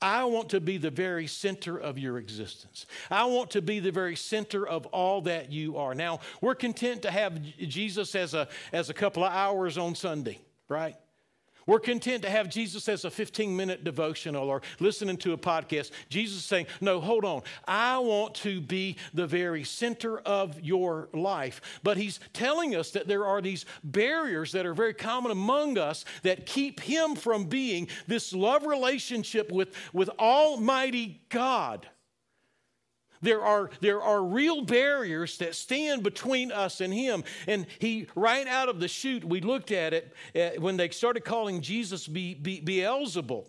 I 0.00 0.24
want 0.24 0.50
to 0.50 0.60
be 0.60 0.78
the 0.78 0.92
very 0.92 1.26
center 1.26 1.76
of 1.76 1.98
your 1.98 2.18
existence. 2.18 2.86
I 3.10 3.24
want 3.24 3.50
to 3.52 3.62
be 3.62 3.80
the 3.80 3.90
very 3.90 4.14
center 4.14 4.64
of 4.64 4.86
all 4.86 5.22
that 5.22 5.50
you 5.50 5.76
are. 5.76 5.92
Now, 5.92 6.20
we're 6.40 6.54
content 6.54 7.02
to 7.02 7.10
have 7.10 7.42
Jesus 7.56 8.14
as 8.14 8.32
a, 8.32 8.46
as 8.72 8.90
a 8.90 8.94
couple 8.94 9.24
of 9.24 9.32
hours 9.32 9.76
on 9.76 9.96
Sunday, 9.96 10.38
right? 10.68 10.94
We're 11.68 11.80
content 11.80 12.22
to 12.22 12.30
have 12.30 12.48
Jesus 12.48 12.88
as 12.88 13.04
a 13.04 13.10
15 13.10 13.54
minute 13.54 13.84
devotional 13.84 14.48
or 14.48 14.62
listening 14.80 15.18
to 15.18 15.34
a 15.34 15.36
podcast. 15.36 15.90
Jesus 16.08 16.38
is 16.38 16.44
saying, 16.46 16.66
No, 16.80 16.98
hold 16.98 17.26
on. 17.26 17.42
I 17.66 17.98
want 17.98 18.36
to 18.36 18.62
be 18.62 18.96
the 19.12 19.26
very 19.26 19.64
center 19.64 20.18
of 20.20 20.58
your 20.62 21.10
life. 21.12 21.60
But 21.82 21.98
he's 21.98 22.20
telling 22.32 22.74
us 22.74 22.92
that 22.92 23.06
there 23.06 23.26
are 23.26 23.42
these 23.42 23.66
barriers 23.84 24.52
that 24.52 24.64
are 24.64 24.72
very 24.72 24.94
common 24.94 25.30
among 25.30 25.76
us 25.76 26.06
that 26.22 26.46
keep 26.46 26.80
him 26.80 27.14
from 27.14 27.44
being 27.44 27.88
this 28.06 28.32
love 28.32 28.64
relationship 28.64 29.52
with, 29.52 29.74
with 29.92 30.08
Almighty 30.18 31.20
God. 31.28 31.86
There 33.20 33.42
are, 33.42 33.70
there 33.80 34.02
are 34.02 34.22
real 34.22 34.62
barriers 34.62 35.38
that 35.38 35.54
stand 35.54 36.02
between 36.02 36.52
us 36.52 36.80
and 36.80 36.92
Him. 36.92 37.24
And 37.46 37.66
He, 37.78 38.06
right 38.14 38.46
out 38.46 38.68
of 38.68 38.80
the 38.80 38.88
chute, 38.88 39.24
we 39.24 39.40
looked 39.40 39.72
at 39.72 39.92
it 39.92 40.14
uh, 40.34 40.60
when 40.60 40.76
they 40.76 40.88
started 40.90 41.24
calling 41.24 41.60
Jesus 41.60 42.06
Be, 42.06 42.34
Be, 42.34 42.60
Beelzebul. 42.60 43.46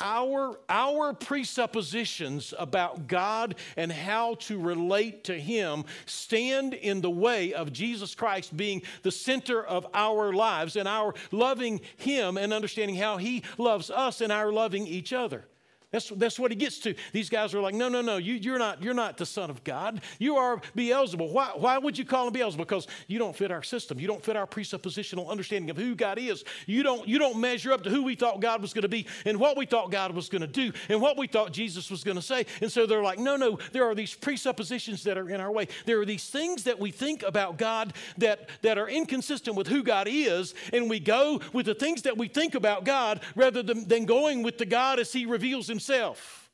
Our, 0.00 0.58
our 0.68 1.12
presuppositions 1.12 2.54
about 2.58 3.06
God 3.06 3.56
and 3.76 3.92
how 3.92 4.34
to 4.36 4.58
relate 4.58 5.24
to 5.24 5.38
Him 5.38 5.84
stand 6.06 6.74
in 6.74 7.00
the 7.00 7.10
way 7.10 7.52
of 7.52 7.72
Jesus 7.72 8.14
Christ 8.14 8.56
being 8.56 8.82
the 9.02 9.10
center 9.10 9.62
of 9.62 9.86
our 9.94 10.32
lives 10.32 10.76
and 10.76 10.88
our 10.88 11.14
loving 11.30 11.80
Him 11.96 12.36
and 12.36 12.52
understanding 12.52 12.96
how 12.96 13.18
He 13.18 13.42
loves 13.58 13.90
us 13.90 14.20
and 14.20 14.32
our 14.32 14.52
loving 14.52 14.86
each 14.86 15.12
other. 15.12 15.46
That's, 15.94 16.08
that's 16.08 16.40
what 16.40 16.50
he 16.50 16.56
gets 16.56 16.78
to. 16.80 16.96
These 17.12 17.30
guys 17.30 17.54
are 17.54 17.60
like, 17.60 17.72
no, 17.72 17.88
no, 17.88 18.02
no, 18.02 18.16
you, 18.16 18.34
you're, 18.34 18.58
not, 18.58 18.82
you're 18.82 18.94
not 18.94 19.16
the 19.16 19.24
Son 19.24 19.48
of 19.48 19.62
God. 19.62 20.00
You 20.18 20.34
are 20.34 20.60
Beelzebul. 20.76 21.30
Why, 21.30 21.52
why 21.54 21.78
would 21.78 21.96
you 21.96 22.04
call 22.04 22.26
him 22.26 22.34
Beelzebul? 22.34 22.56
Because 22.56 22.88
you 23.06 23.20
don't 23.20 23.36
fit 23.36 23.52
our 23.52 23.62
system. 23.62 24.00
You 24.00 24.08
don't 24.08 24.20
fit 24.20 24.34
our 24.34 24.44
presuppositional 24.44 25.28
understanding 25.28 25.70
of 25.70 25.76
who 25.76 25.94
God 25.94 26.18
is. 26.18 26.42
You 26.66 26.82
don't, 26.82 27.06
you 27.06 27.20
don't 27.20 27.38
measure 27.38 27.72
up 27.72 27.84
to 27.84 27.90
who 27.90 28.02
we 28.02 28.16
thought 28.16 28.40
God 28.40 28.60
was 28.60 28.74
going 28.74 28.82
to 28.82 28.88
be 28.88 29.06
and 29.24 29.38
what 29.38 29.56
we 29.56 29.66
thought 29.66 29.92
God 29.92 30.16
was 30.16 30.28
going 30.28 30.40
to 30.40 30.48
do 30.48 30.72
and 30.88 31.00
what 31.00 31.16
we 31.16 31.28
thought 31.28 31.52
Jesus 31.52 31.92
was 31.92 32.02
going 32.02 32.16
to 32.16 32.22
say. 32.22 32.44
And 32.60 32.72
so 32.72 32.86
they're 32.86 33.00
like, 33.00 33.20
no, 33.20 33.36
no, 33.36 33.60
there 33.70 33.84
are 33.84 33.94
these 33.94 34.16
presuppositions 34.16 35.04
that 35.04 35.16
are 35.16 35.30
in 35.30 35.40
our 35.40 35.52
way. 35.52 35.68
There 35.86 36.00
are 36.00 36.04
these 36.04 36.28
things 36.28 36.64
that 36.64 36.80
we 36.80 36.90
think 36.90 37.22
about 37.22 37.56
God 37.56 37.92
that, 38.18 38.48
that 38.62 38.78
are 38.78 38.88
inconsistent 38.88 39.56
with 39.56 39.68
who 39.68 39.84
God 39.84 40.08
is, 40.10 40.56
and 40.72 40.90
we 40.90 40.98
go 40.98 41.40
with 41.52 41.66
the 41.66 41.74
things 41.76 42.02
that 42.02 42.18
we 42.18 42.26
think 42.26 42.56
about 42.56 42.84
God 42.84 43.20
rather 43.36 43.62
than, 43.62 43.86
than 43.86 44.06
going 44.06 44.42
with 44.42 44.58
the 44.58 44.66
God 44.66 44.98
as 44.98 45.12
he 45.12 45.24
reveals 45.24 45.68
himself 45.68 45.83
himself. 45.86 46.50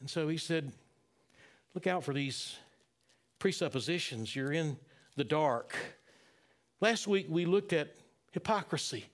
And 0.00 0.08
so 0.08 0.28
he 0.28 0.36
said, 0.36 0.72
Look 1.74 1.86
out 1.86 2.04
for 2.04 2.14
these 2.14 2.56
presuppositions. 3.38 4.34
You're 4.34 4.52
in 4.52 4.78
the 5.16 5.24
dark. 5.24 5.76
Last 6.80 7.06
week 7.06 7.26
we 7.28 7.44
looked 7.44 7.74
at 7.74 7.94
hypocrisy. 8.32 9.04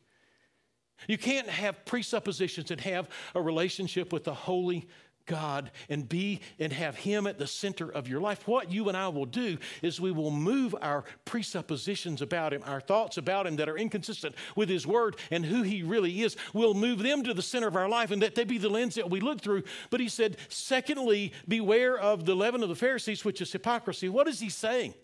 You 1.09 1.19
can't 1.19 1.49
have 1.49 1.85
presuppositions 1.85 2.71
and 2.71 2.81
have 2.83 3.09
a 3.35 3.43
relationship 3.43 4.13
with 4.13 4.23
the 4.23 4.35
Holy 4.35 4.87
God 5.27 5.71
and 5.89 6.09
be 6.09 6.41
and 6.59 6.73
have 6.73 6.97
Him 6.97 7.27
at 7.27 7.39
the 7.39 7.47
center 7.47 7.91
of 7.91 8.09
your 8.09 8.21
life, 8.21 8.47
what 8.47 8.71
you 8.71 8.89
and 8.89 8.97
I 8.97 9.09
will 9.09 9.27
do 9.27 9.59
is 9.83 10.01
we 10.01 10.13
will 10.13 10.31
move 10.31 10.75
our 10.81 11.05
presuppositions 11.25 12.23
about 12.23 12.53
Him, 12.53 12.63
our 12.65 12.81
thoughts 12.81 13.17
about 13.17 13.47
Him 13.47 13.57
that 13.57 13.69
are 13.69 13.77
inconsistent 13.77 14.35
with 14.57 14.69
His 14.69 14.87
Word 14.87 15.17
and 15.31 15.45
who 15.45 15.63
He 15.63 15.83
really 15.83 16.23
is. 16.23 16.37
We'll 16.53 16.75
move 16.75 16.99
them 17.01 17.23
to 17.25 17.35
the 17.35 17.43
center 17.43 17.69
of 17.69 17.77
our 17.77 17.89
life 17.89 18.11
and 18.11 18.23
that 18.23 18.35
they 18.35 18.45
be 18.45 18.59
the 18.59 18.69
lens 18.69 18.95
that 18.97 19.11
we 19.11 19.21
look 19.21 19.41
through. 19.41 19.65
But 19.91 20.01
He 20.01 20.09
said, 20.09 20.37
secondly, 20.49 21.33
beware 21.47 21.99
of 21.99 22.25
the 22.25 22.35
leaven 22.35 22.63
of 22.63 22.69
the 22.69 22.77
Pharisees, 22.77 23.25
which 23.25 23.41
is 23.41 23.53
hypocrisy. 23.53 24.09
What 24.09 24.29
is 24.29 24.41
He 24.41 24.49
saying? 24.49 24.95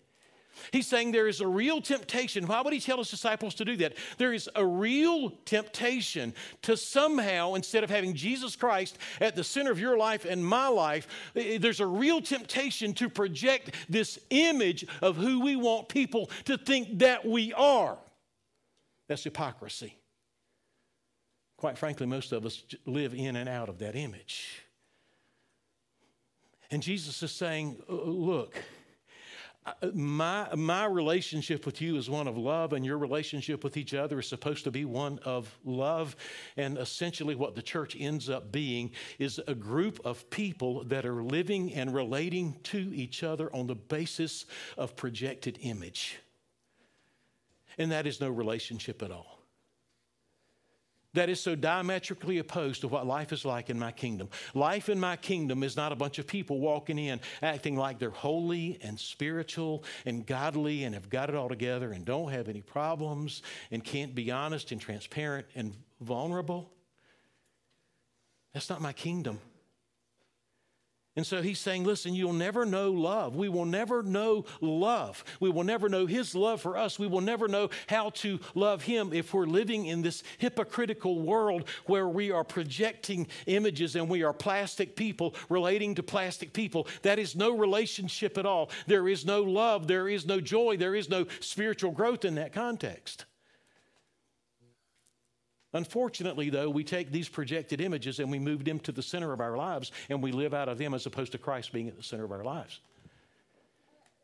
He's 0.71 0.87
saying 0.87 1.11
there 1.11 1.27
is 1.27 1.41
a 1.41 1.47
real 1.47 1.81
temptation. 1.81 2.47
Why 2.47 2.61
would 2.61 2.73
he 2.73 2.79
tell 2.79 2.97
his 2.97 3.09
disciples 3.09 3.55
to 3.55 3.65
do 3.65 3.75
that? 3.77 3.93
There 4.17 4.33
is 4.33 4.49
a 4.55 4.65
real 4.65 5.31
temptation 5.45 6.33
to 6.63 6.77
somehow, 6.77 7.55
instead 7.55 7.83
of 7.83 7.89
having 7.89 8.13
Jesus 8.13 8.55
Christ 8.55 8.97
at 9.19 9.35
the 9.35 9.43
center 9.43 9.71
of 9.71 9.79
your 9.79 9.97
life 9.97 10.25
and 10.25 10.45
my 10.45 10.67
life, 10.67 11.07
there's 11.33 11.79
a 11.79 11.85
real 11.85 12.21
temptation 12.21 12.93
to 12.93 13.09
project 13.09 13.75
this 13.89 14.19
image 14.29 14.85
of 15.01 15.15
who 15.15 15.41
we 15.41 15.55
want 15.55 15.89
people 15.89 16.29
to 16.45 16.57
think 16.57 16.99
that 16.99 17.25
we 17.25 17.53
are. 17.53 17.97
That's 19.07 19.23
hypocrisy. 19.23 19.95
Quite 21.57 21.77
frankly, 21.77 22.05
most 22.05 22.31
of 22.31 22.45
us 22.45 22.63
live 22.85 23.13
in 23.13 23.35
and 23.35 23.49
out 23.49 23.67
of 23.67 23.79
that 23.79 23.95
image. 23.95 24.63
And 26.71 26.83
Jesus 26.83 27.21
is 27.23 27.31
saying, 27.31 27.81
look, 27.87 28.55
my, 29.93 30.47
my 30.55 30.85
relationship 30.85 31.65
with 31.65 31.81
you 31.81 31.97
is 31.97 32.09
one 32.09 32.27
of 32.27 32.37
love, 32.37 32.73
and 32.73 32.85
your 32.85 32.97
relationship 32.97 33.63
with 33.63 33.77
each 33.77 33.93
other 33.93 34.19
is 34.19 34.27
supposed 34.27 34.63
to 34.63 34.71
be 34.71 34.85
one 34.85 35.19
of 35.25 35.57
love. 35.63 36.15
And 36.57 36.77
essentially, 36.77 37.35
what 37.35 37.55
the 37.55 37.61
church 37.61 37.95
ends 37.99 38.29
up 38.29 38.51
being 38.51 38.91
is 39.17 39.39
a 39.47 39.55
group 39.55 39.99
of 40.05 40.29
people 40.29 40.83
that 40.85 41.05
are 41.05 41.23
living 41.23 41.73
and 41.73 41.93
relating 41.93 42.55
to 42.63 42.91
each 42.93 43.23
other 43.23 43.53
on 43.55 43.67
the 43.67 43.75
basis 43.75 44.45
of 44.77 44.95
projected 44.95 45.59
image. 45.61 46.19
And 47.77 47.91
that 47.91 48.07
is 48.07 48.19
no 48.19 48.29
relationship 48.29 49.01
at 49.01 49.11
all 49.11 49.38
that 51.13 51.29
is 51.29 51.39
so 51.39 51.55
diametrically 51.55 52.37
opposed 52.37 52.81
to 52.81 52.87
what 52.87 53.07
life 53.07 53.31
is 53.31 53.43
like 53.43 53.69
in 53.69 53.79
my 53.79 53.91
kingdom. 53.91 54.29
Life 54.53 54.89
in 54.89 54.99
my 54.99 55.15
kingdom 55.15 55.63
is 55.63 55.75
not 55.75 55.91
a 55.91 55.95
bunch 55.95 56.19
of 56.19 56.27
people 56.27 56.59
walking 56.59 56.99
in 56.99 57.19
acting 57.41 57.75
like 57.75 57.97
they're 57.97 58.09
holy 58.09 58.77
and 58.83 58.99
spiritual 58.99 59.83
and 60.05 60.25
godly 60.25 60.83
and 60.83 60.93
have 60.93 61.09
got 61.09 61.29
it 61.29 61.35
all 61.35 61.49
together 61.49 61.91
and 61.91 62.05
don't 62.05 62.31
have 62.31 62.47
any 62.47 62.61
problems 62.61 63.41
and 63.71 63.83
can't 63.83 64.13
be 64.13 64.29
honest 64.29 64.71
and 64.71 64.79
transparent 64.79 65.47
and 65.55 65.73
vulnerable. 65.99 66.71
That's 68.53 68.69
not 68.69 68.81
my 68.81 68.93
kingdom. 68.93 69.39
And 71.15 71.25
so 71.25 71.41
he's 71.41 71.59
saying, 71.59 71.83
listen, 71.83 72.13
you'll 72.13 72.33
never 72.33 72.65
know 72.65 72.91
love. 72.91 73.35
We 73.35 73.49
will 73.49 73.65
never 73.65 74.03
know 74.03 74.45
love. 74.61 75.23
We 75.39 75.49
will 75.49 75.63
never 75.63 75.89
know 75.89 76.05
his 76.05 76.35
love 76.35 76.61
for 76.61 76.77
us. 76.77 76.99
We 76.99 77.07
will 77.07 77.21
never 77.21 77.47
know 77.47 77.71
how 77.87 78.11
to 78.11 78.39
love 78.53 78.83
him 78.83 79.11
if 79.11 79.33
we're 79.33 79.47
living 79.47 79.87
in 79.87 80.01
this 80.01 80.23
hypocritical 80.37 81.19
world 81.21 81.67
where 81.87 82.07
we 82.07 82.31
are 82.31 82.43
projecting 82.43 83.27
images 83.47 83.95
and 83.95 84.07
we 84.07 84.23
are 84.23 84.33
plastic 84.33 84.95
people 84.95 85.35
relating 85.49 85.95
to 85.95 86.03
plastic 86.03 86.53
people. 86.53 86.87
That 87.01 87.19
is 87.19 87.35
no 87.35 87.57
relationship 87.57 88.37
at 88.37 88.45
all. 88.45 88.69
There 88.85 89.09
is 89.09 89.25
no 89.25 89.41
love. 89.41 89.87
There 89.87 90.07
is 90.07 90.27
no 90.27 90.39
joy. 90.39 90.77
There 90.77 90.95
is 90.95 91.09
no 91.09 91.25
spiritual 91.39 91.91
growth 91.91 92.23
in 92.23 92.35
that 92.35 92.53
context. 92.53 93.25
Unfortunately, 95.73 96.49
though, 96.49 96.69
we 96.69 96.83
take 96.83 97.11
these 97.11 97.29
projected 97.29 97.79
images 97.79 98.19
and 98.19 98.31
we 98.31 98.39
move 98.39 98.65
them 98.65 98.79
to 98.79 98.91
the 98.91 99.03
center 99.03 99.31
of 99.31 99.39
our 99.39 99.55
lives 99.55 99.91
and 100.09 100.21
we 100.21 100.31
live 100.31 100.53
out 100.53 100.67
of 100.67 100.77
them 100.77 100.93
as 100.93 101.05
opposed 101.05 101.31
to 101.33 101.37
Christ 101.37 101.71
being 101.71 101.87
at 101.87 101.95
the 101.95 102.03
center 102.03 102.23
of 102.23 102.31
our 102.31 102.43
lives. 102.43 102.79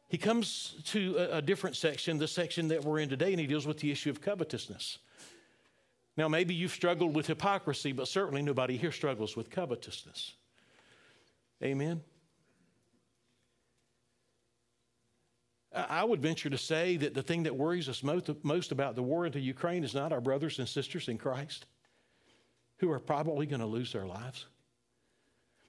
He 0.08 0.18
comes 0.18 0.76
to 0.86 1.18
a, 1.18 1.38
a 1.38 1.42
different 1.42 1.76
section, 1.76 2.18
the 2.18 2.28
section 2.28 2.68
that 2.70 2.84
we're 2.84 3.00
in 3.00 3.10
today, 3.10 3.32
and 3.32 3.40
he 3.40 3.48
deals 3.48 3.68
with 3.68 3.80
the 3.80 3.92
issue 3.92 4.10
of 4.10 4.22
covetousness. 4.22 5.00
Now, 6.18 6.28
maybe 6.28 6.54
you've 6.54 6.72
struggled 6.72 7.14
with 7.14 7.28
hypocrisy, 7.28 7.92
but 7.92 8.08
certainly 8.08 8.42
nobody 8.42 8.78
here 8.78 8.92
struggles 8.92 9.36
with 9.36 9.50
covetousness. 9.50 10.34
Amen. 11.62 12.02
I 15.76 16.04
would 16.04 16.22
venture 16.22 16.50
to 16.50 16.58
say 16.58 16.96
that 16.98 17.14
the 17.14 17.22
thing 17.22 17.44
that 17.44 17.56
worries 17.56 17.90
us 17.90 18.02
most, 18.02 18.30
most 18.44 18.72
about 18.72 18.96
the 18.96 19.04
war 19.04 19.26
into 19.26 19.40
Ukraine 19.40 19.84
is 19.84 19.94
not 19.94 20.14
our 20.14 20.22
brothers 20.22 20.60
and 20.60 20.68
sisters 20.68 21.10
in 21.10 21.18
Christ 21.18 21.66
who 22.78 22.92
are 22.92 23.00
probably 23.00 23.46
going 23.46 23.60
to 23.60 23.66
lose 23.66 23.92
their 23.92 24.06
lives. 24.06 24.46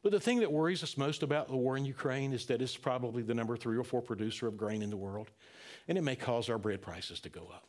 But 0.03 0.13
the 0.13 0.21
thing 0.21 0.41
that 0.41 0.53
worries 0.53 0.85
us 0.85 0.97
most 0.97 1.25
about 1.25 1.49
the 1.49 1.57
war 1.57 1.77
in 1.77 1.85
Ukraine 1.85 2.33
is 2.33 2.47
that 2.47 2.63
it's 2.63 2.77
probably 2.77 3.23
the 3.23 3.35
number 3.35 3.57
three 3.57 3.77
or 3.77 3.83
four 3.83 4.01
producer 4.01 4.47
of 4.47 4.57
grain 4.57 4.83
in 4.83 4.91
the 4.91 4.97
world, 4.97 5.31
and 5.89 5.99
it 5.99 6.03
may 6.03 6.15
cause 6.15 6.49
our 6.49 6.59
bread 6.59 6.81
prices 6.81 7.19
to 7.21 7.29
go 7.29 7.51
up. 7.53 7.67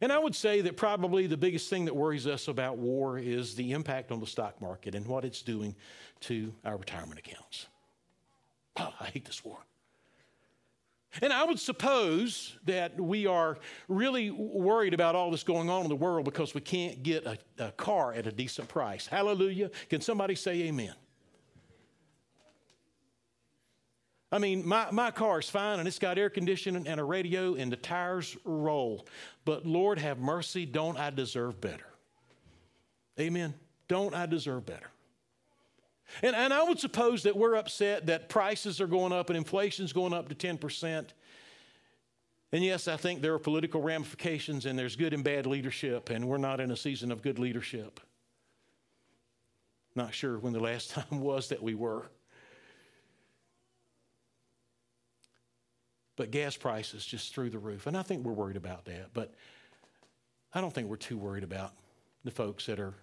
And 0.00 0.12
I 0.12 0.18
would 0.18 0.34
say 0.34 0.60
that 0.62 0.76
probably 0.76 1.26
the 1.26 1.36
biggest 1.36 1.70
thing 1.70 1.84
that 1.86 1.94
worries 1.94 2.26
us 2.26 2.48
about 2.48 2.78
war 2.78 3.18
is 3.18 3.54
the 3.54 3.72
impact 3.72 4.10
on 4.12 4.20
the 4.20 4.26
stock 4.26 4.60
market 4.60 4.94
and 4.94 5.06
what 5.06 5.24
it's 5.24 5.42
doing 5.42 5.74
to 6.20 6.52
our 6.64 6.76
retirement 6.76 7.18
accounts. 7.18 7.66
Oh, 8.76 8.92
I 9.00 9.06
hate 9.06 9.24
this 9.24 9.44
war. 9.44 9.58
And 11.20 11.32
I 11.32 11.44
would 11.44 11.58
suppose 11.58 12.56
that 12.64 12.98
we 12.98 13.26
are 13.26 13.58
really 13.88 14.30
worried 14.30 14.94
about 14.94 15.14
all 15.14 15.30
this 15.30 15.42
going 15.42 15.68
on 15.68 15.82
in 15.82 15.88
the 15.90 15.96
world 15.96 16.24
because 16.24 16.54
we 16.54 16.62
can't 16.62 17.02
get 17.02 17.26
a, 17.26 17.38
a 17.58 17.72
car 17.72 18.14
at 18.14 18.26
a 18.26 18.32
decent 18.32 18.68
price. 18.68 19.06
Hallelujah. 19.06 19.70
Can 19.90 20.00
somebody 20.00 20.34
say 20.34 20.62
amen? 20.62 20.94
I 24.32 24.38
mean, 24.38 24.66
my, 24.66 24.90
my 24.90 25.10
car 25.10 25.40
is 25.40 25.50
fine 25.50 25.78
and 25.78 25.86
it's 25.86 25.98
got 25.98 26.16
air 26.16 26.30
conditioning 26.30 26.86
and 26.88 26.98
a 26.98 27.04
radio 27.04 27.54
and 27.54 27.70
the 27.70 27.76
tires 27.76 28.34
roll. 28.44 29.06
But 29.44 29.66
Lord 29.66 29.98
have 29.98 30.18
mercy, 30.18 30.64
don't 30.64 30.96
I 30.96 31.10
deserve 31.10 31.60
better? 31.60 31.84
Amen. 33.20 33.52
Don't 33.88 34.14
I 34.14 34.24
deserve 34.24 34.64
better? 34.64 34.91
And, 36.20 36.36
and 36.36 36.52
I 36.52 36.62
would 36.62 36.78
suppose 36.78 37.22
that 37.22 37.36
we're 37.36 37.54
upset 37.54 38.06
that 38.06 38.28
prices 38.28 38.80
are 38.80 38.86
going 38.86 39.12
up 39.12 39.30
and 39.30 39.36
inflation's 39.36 39.92
going 39.92 40.12
up 40.12 40.28
to 40.28 40.34
10%. 40.34 41.06
And 42.52 42.62
yes, 42.62 42.86
I 42.86 42.96
think 42.96 43.22
there 43.22 43.32
are 43.32 43.38
political 43.38 43.80
ramifications 43.80 44.66
and 44.66 44.78
there's 44.78 44.96
good 44.96 45.14
and 45.14 45.24
bad 45.24 45.46
leadership, 45.46 46.10
and 46.10 46.28
we're 46.28 46.36
not 46.36 46.60
in 46.60 46.70
a 46.70 46.76
season 46.76 47.10
of 47.10 47.22
good 47.22 47.38
leadership. 47.38 48.00
Not 49.94 50.12
sure 50.12 50.38
when 50.38 50.52
the 50.52 50.60
last 50.60 50.90
time 50.92 51.20
was 51.20 51.48
that 51.48 51.62
we 51.62 51.74
were. 51.74 52.10
But 56.16 56.30
gas 56.30 56.56
prices 56.56 57.06
just 57.06 57.34
through 57.34 57.50
the 57.50 57.58
roof. 57.58 57.86
And 57.86 57.96
I 57.96 58.02
think 58.02 58.24
we're 58.24 58.32
worried 58.32 58.56
about 58.56 58.84
that. 58.84 59.14
But 59.14 59.32
I 60.52 60.60
don't 60.60 60.72
think 60.72 60.88
we're 60.88 60.96
too 60.96 61.16
worried 61.16 61.44
about 61.44 61.72
the 62.24 62.30
folks 62.30 62.66
that 62.66 62.78
are 62.78 62.94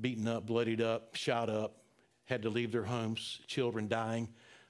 beaten 0.00 0.28
up, 0.28 0.46
bloodied 0.46 0.80
up, 0.80 1.14
shot 1.14 1.48
up, 1.48 1.82
had 2.24 2.42
to 2.42 2.50
leave 2.50 2.72
their 2.72 2.84
homes, 2.84 3.40
children 3.46 3.88
dying, 3.88 4.28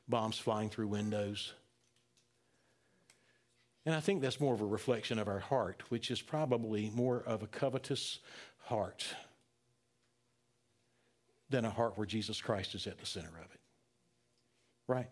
bombs 0.08 0.38
flying 0.38 0.68
through 0.68 0.88
windows. 0.88 1.54
And 3.84 3.94
I 3.94 4.00
think 4.00 4.20
that's 4.20 4.40
more 4.40 4.52
of 4.52 4.60
a 4.60 4.66
reflection 4.66 5.18
of 5.18 5.28
our 5.28 5.38
heart, 5.38 5.82
which 5.88 6.10
is 6.10 6.20
probably 6.20 6.90
more 6.94 7.22
of 7.24 7.42
a 7.42 7.46
covetous 7.46 8.18
heart 8.64 9.06
than 11.48 11.64
a 11.64 11.70
heart 11.70 11.96
where 11.96 12.06
Jesus 12.06 12.40
Christ 12.40 12.74
is 12.74 12.86
at 12.86 12.98
the 12.98 13.06
center 13.06 13.28
of 13.28 13.52
it. 13.54 13.60
Right? 14.88 15.08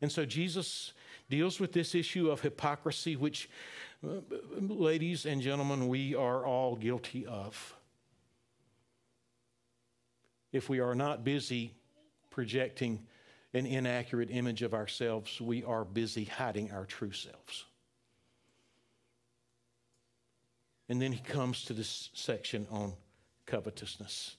And 0.00 0.10
so 0.10 0.24
Jesus 0.24 0.94
deals 1.28 1.60
with 1.60 1.72
this 1.72 1.94
issue 1.94 2.30
of 2.30 2.40
hypocrisy, 2.40 3.16
which, 3.16 3.50
uh, 4.02 4.20
ladies 4.58 5.26
and 5.26 5.42
gentlemen, 5.42 5.88
we 5.88 6.14
are 6.14 6.46
all 6.46 6.74
guilty 6.74 7.26
of. 7.26 7.76
If 10.52 10.68
we 10.68 10.80
are 10.80 10.94
not 10.94 11.24
busy 11.24 11.74
projecting 12.30 13.06
an 13.52 13.66
inaccurate 13.66 14.30
image 14.30 14.62
of 14.62 14.74
ourselves, 14.74 15.40
we 15.40 15.64
are 15.64 15.84
busy 15.84 16.24
hiding 16.24 16.70
our 16.70 16.84
true 16.84 17.12
selves. 17.12 17.64
And 20.88 21.00
then 21.00 21.12
he 21.12 21.20
comes 21.20 21.64
to 21.64 21.72
this 21.72 22.10
section 22.14 22.66
on 22.70 22.92
covetousness. 23.46 24.36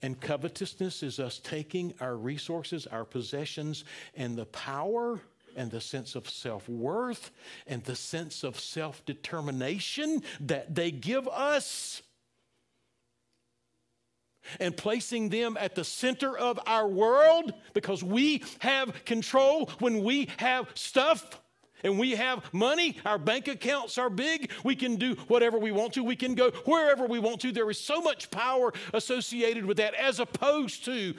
And 0.00 0.20
covetousness 0.20 1.02
is 1.02 1.20
us 1.20 1.38
taking 1.38 1.94
our 2.00 2.16
resources, 2.16 2.86
our 2.86 3.04
possessions, 3.04 3.84
and 4.16 4.36
the 4.36 4.46
power 4.46 5.20
and 5.56 5.70
the 5.70 5.80
sense 5.80 6.14
of 6.14 6.28
self 6.28 6.68
worth 6.68 7.30
and 7.66 7.84
the 7.84 7.94
sense 7.94 8.42
of 8.42 8.58
self 8.58 9.04
determination 9.04 10.22
that 10.40 10.74
they 10.74 10.90
give 10.90 11.28
us 11.28 12.02
and 14.60 14.76
placing 14.76 15.28
them 15.28 15.56
at 15.60 15.74
the 15.74 15.84
center 15.84 16.36
of 16.36 16.58
our 16.66 16.88
world 16.88 17.52
because 17.74 18.02
we 18.02 18.42
have 18.60 19.04
control 19.04 19.70
when 19.78 20.02
we 20.02 20.28
have 20.38 20.70
stuff 20.74 21.40
and 21.84 21.98
we 21.98 22.12
have 22.12 22.52
money. 22.52 22.96
Our 23.04 23.18
bank 23.18 23.48
accounts 23.48 23.98
are 23.98 24.10
big. 24.10 24.50
We 24.64 24.76
can 24.76 24.96
do 24.96 25.14
whatever 25.28 25.58
we 25.58 25.72
want 25.72 25.94
to. 25.94 26.04
We 26.04 26.16
can 26.16 26.34
go 26.34 26.50
wherever 26.64 27.06
we 27.06 27.18
want 27.18 27.40
to. 27.40 27.52
There 27.52 27.70
is 27.70 27.80
so 27.80 28.00
much 28.00 28.30
power 28.30 28.72
associated 28.94 29.64
with 29.64 29.78
that 29.78 29.94
as 29.94 30.20
opposed 30.20 30.84
to 30.86 31.14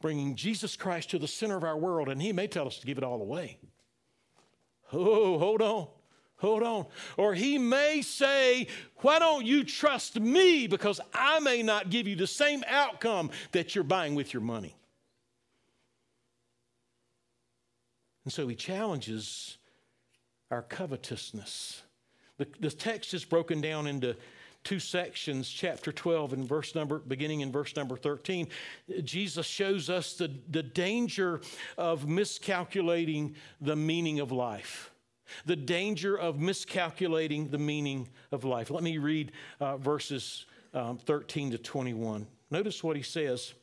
bringing 0.00 0.36
Jesus 0.36 0.76
Christ 0.76 1.10
to 1.10 1.18
the 1.18 1.28
center 1.28 1.56
of 1.56 1.64
our 1.64 1.76
world. 1.76 2.08
And 2.08 2.20
He 2.20 2.32
may 2.32 2.46
tell 2.46 2.66
us 2.66 2.78
to 2.78 2.86
give 2.86 2.98
it 2.98 3.04
all 3.04 3.20
away. 3.20 3.58
Oh, 4.92 5.38
hold 5.38 5.62
on. 5.62 5.88
Hold 6.38 6.62
on. 6.62 6.86
Or 7.16 7.34
he 7.34 7.56
may 7.56 8.02
say, 8.02 8.68
Why 8.96 9.18
don't 9.18 9.46
you 9.46 9.64
trust 9.64 10.20
me? 10.20 10.66
Because 10.66 11.00
I 11.14 11.40
may 11.40 11.62
not 11.62 11.90
give 11.90 12.06
you 12.06 12.16
the 12.16 12.26
same 12.26 12.62
outcome 12.66 13.30
that 13.52 13.74
you're 13.74 13.84
buying 13.84 14.14
with 14.14 14.34
your 14.34 14.42
money. 14.42 14.76
And 18.24 18.32
so 18.32 18.48
he 18.48 18.56
challenges 18.56 19.56
our 20.50 20.62
covetousness. 20.62 21.82
The, 22.38 22.46
the 22.60 22.70
text 22.70 23.14
is 23.14 23.24
broken 23.24 23.60
down 23.60 23.86
into 23.86 24.16
two 24.62 24.80
sections, 24.80 25.48
chapter 25.48 25.92
12 25.92 26.32
and 26.32 26.46
verse 26.46 26.74
number, 26.74 26.98
beginning 26.98 27.40
in 27.40 27.52
verse 27.52 27.76
number 27.76 27.96
13. 27.96 28.48
Jesus 29.04 29.46
shows 29.46 29.88
us 29.88 30.14
the, 30.14 30.30
the 30.50 30.62
danger 30.62 31.40
of 31.78 32.08
miscalculating 32.08 33.36
the 33.60 33.76
meaning 33.76 34.18
of 34.18 34.32
life. 34.32 34.90
The 35.44 35.56
danger 35.56 36.16
of 36.16 36.38
miscalculating 36.38 37.48
the 37.48 37.58
meaning 37.58 38.08
of 38.32 38.44
life. 38.44 38.70
Let 38.70 38.82
me 38.82 38.98
read 38.98 39.32
uh, 39.60 39.76
verses 39.76 40.46
um, 40.74 40.98
13 40.98 41.52
to 41.52 41.58
21. 41.58 42.26
Notice 42.50 42.84
what 42.84 42.96
he 42.96 43.02
says. 43.02 43.54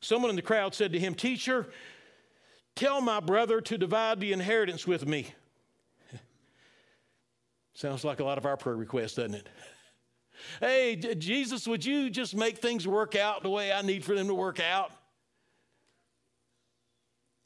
Someone 0.00 0.30
in 0.30 0.36
the 0.36 0.42
crowd 0.42 0.74
said 0.74 0.92
to 0.92 0.98
him, 0.98 1.14
Teacher, 1.14 1.66
tell 2.74 3.00
my 3.00 3.20
brother 3.20 3.60
to 3.60 3.78
divide 3.78 4.20
the 4.20 4.32
inheritance 4.32 4.86
with 4.86 5.06
me. 5.06 5.26
Sounds 7.74 8.04
like 8.04 8.20
a 8.20 8.24
lot 8.24 8.38
of 8.38 8.46
our 8.46 8.56
prayer 8.56 8.76
requests, 8.76 9.14
doesn't 9.14 9.34
it? 9.34 9.48
Hey, 10.58 10.96
Jesus, 10.96 11.68
would 11.68 11.84
you 11.84 12.08
just 12.08 12.34
make 12.34 12.56
things 12.56 12.88
work 12.88 13.14
out 13.14 13.42
the 13.42 13.50
way 13.50 13.72
I 13.72 13.82
need 13.82 14.02
for 14.02 14.14
them 14.14 14.26
to 14.28 14.34
work 14.34 14.58
out? 14.58 14.90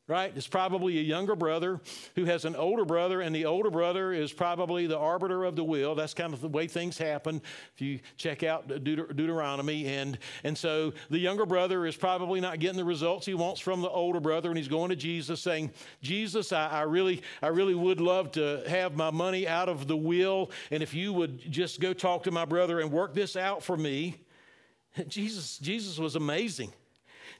Right? 0.06 0.32
It's 0.36 0.46
probably 0.46 0.98
a 0.98 1.02
younger 1.02 1.34
brother 1.34 1.80
who 2.14 2.26
has 2.26 2.44
an 2.44 2.54
older 2.56 2.84
brother, 2.84 3.22
and 3.22 3.34
the 3.34 3.46
older 3.46 3.70
brother 3.70 4.12
is 4.12 4.32
probably 4.32 4.86
the 4.86 4.98
arbiter 4.98 5.44
of 5.44 5.56
the 5.56 5.64
will. 5.64 5.94
That's 5.94 6.12
kind 6.12 6.34
of 6.34 6.42
the 6.42 6.48
way 6.48 6.66
things 6.66 6.98
happen 6.98 7.40
if 7.74 7.80
you 7.80 8.00
check 8.18 8.42
out 8.42 8.68
Deut- 8.68 9.16
Deuteronomy. 9.16 9.86
And, 9.86 10.18
and 10.42 10.56
so 10.56 10.92
the 11.08 11.18
younger 11.18 11.46
brother 11.46 11.86
is 11.86 11.96
probably 11.96 12.40
not 12.40 12.58
getting 12.58 12.76
the 12.76 12.84
results 12.84 13.24
he 13.24 13.32
wants 13.32 13.60
from 13.60 13.80
the 13.80 13.88
older 13.88 14.20
brother, 14.20 14.50
and 14.50 14.58
he's 14.58 14.68
going 14.68 14.90
to 14.90 14.96
Jesus 14.96 15.40
saying, 15.40 15.72
Jesus, 16.02 16.52
I, 16.52 16.68
I 16.68 16.82
really, 16.82 17.22
I 17.40 17.46
really 17.46 17.74
would 17.74 18.00
love 18.00 18.32
to 18.32 18.62
have 18.68 18.96
my 18.96 19.10
money 19.10 19.48
out 19.48 19.70
of 19.70 19.86
the 19.88 19.96
will, 19.96 20.50
and 20.70 20.82
if 20.82 20.92
you 20.92 21.14
would 21.14 21.50
just 21.50 21.80
go 21.80 21.94
talk 21.94 22.24
to 22.24 22.30
my 22.30 22.44
brother 22.44 22.80
and 22.80 22.92
work 22.92 23.14
this 23.14 23.36
out 23.36 23.62
for 23.62 23.76
me. 23.76 24.16
Jesus, 25.08 25.58
Jesus 25.58 25.98
was 25.98 26.14
amazing. 26.14 26.72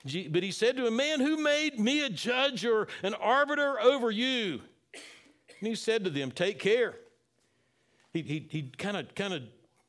But 0.04 0.42
he 0.42 0.50
said 0.50 0.76
to 0.76 0.86
a 0.86 0.90
man, 0.90 1.20
Who 1.20 1.36
made 1.36 1.78
me 1.78 2.04
a 2.04 2.10
judge 2.10 2.64
or 2.64 2.88
an 3.02 3.14
arbiter 3.14 3.80
over 3.80 4.10
you? 4.10 4.60
And 5.60 5.68
he 5.68 5.74
said 5.74 6.04
to 6.04 6.10
them, 6.10 6.30
Take 6.30 6.58
care. 6.58 6.94
He, 8.12 8.22
he, 8.22 8.46
he 8.50 8.62
kind 8.76 8.96
of 8.96 9.14
kind 9.14 9.32
of 9.32 9.42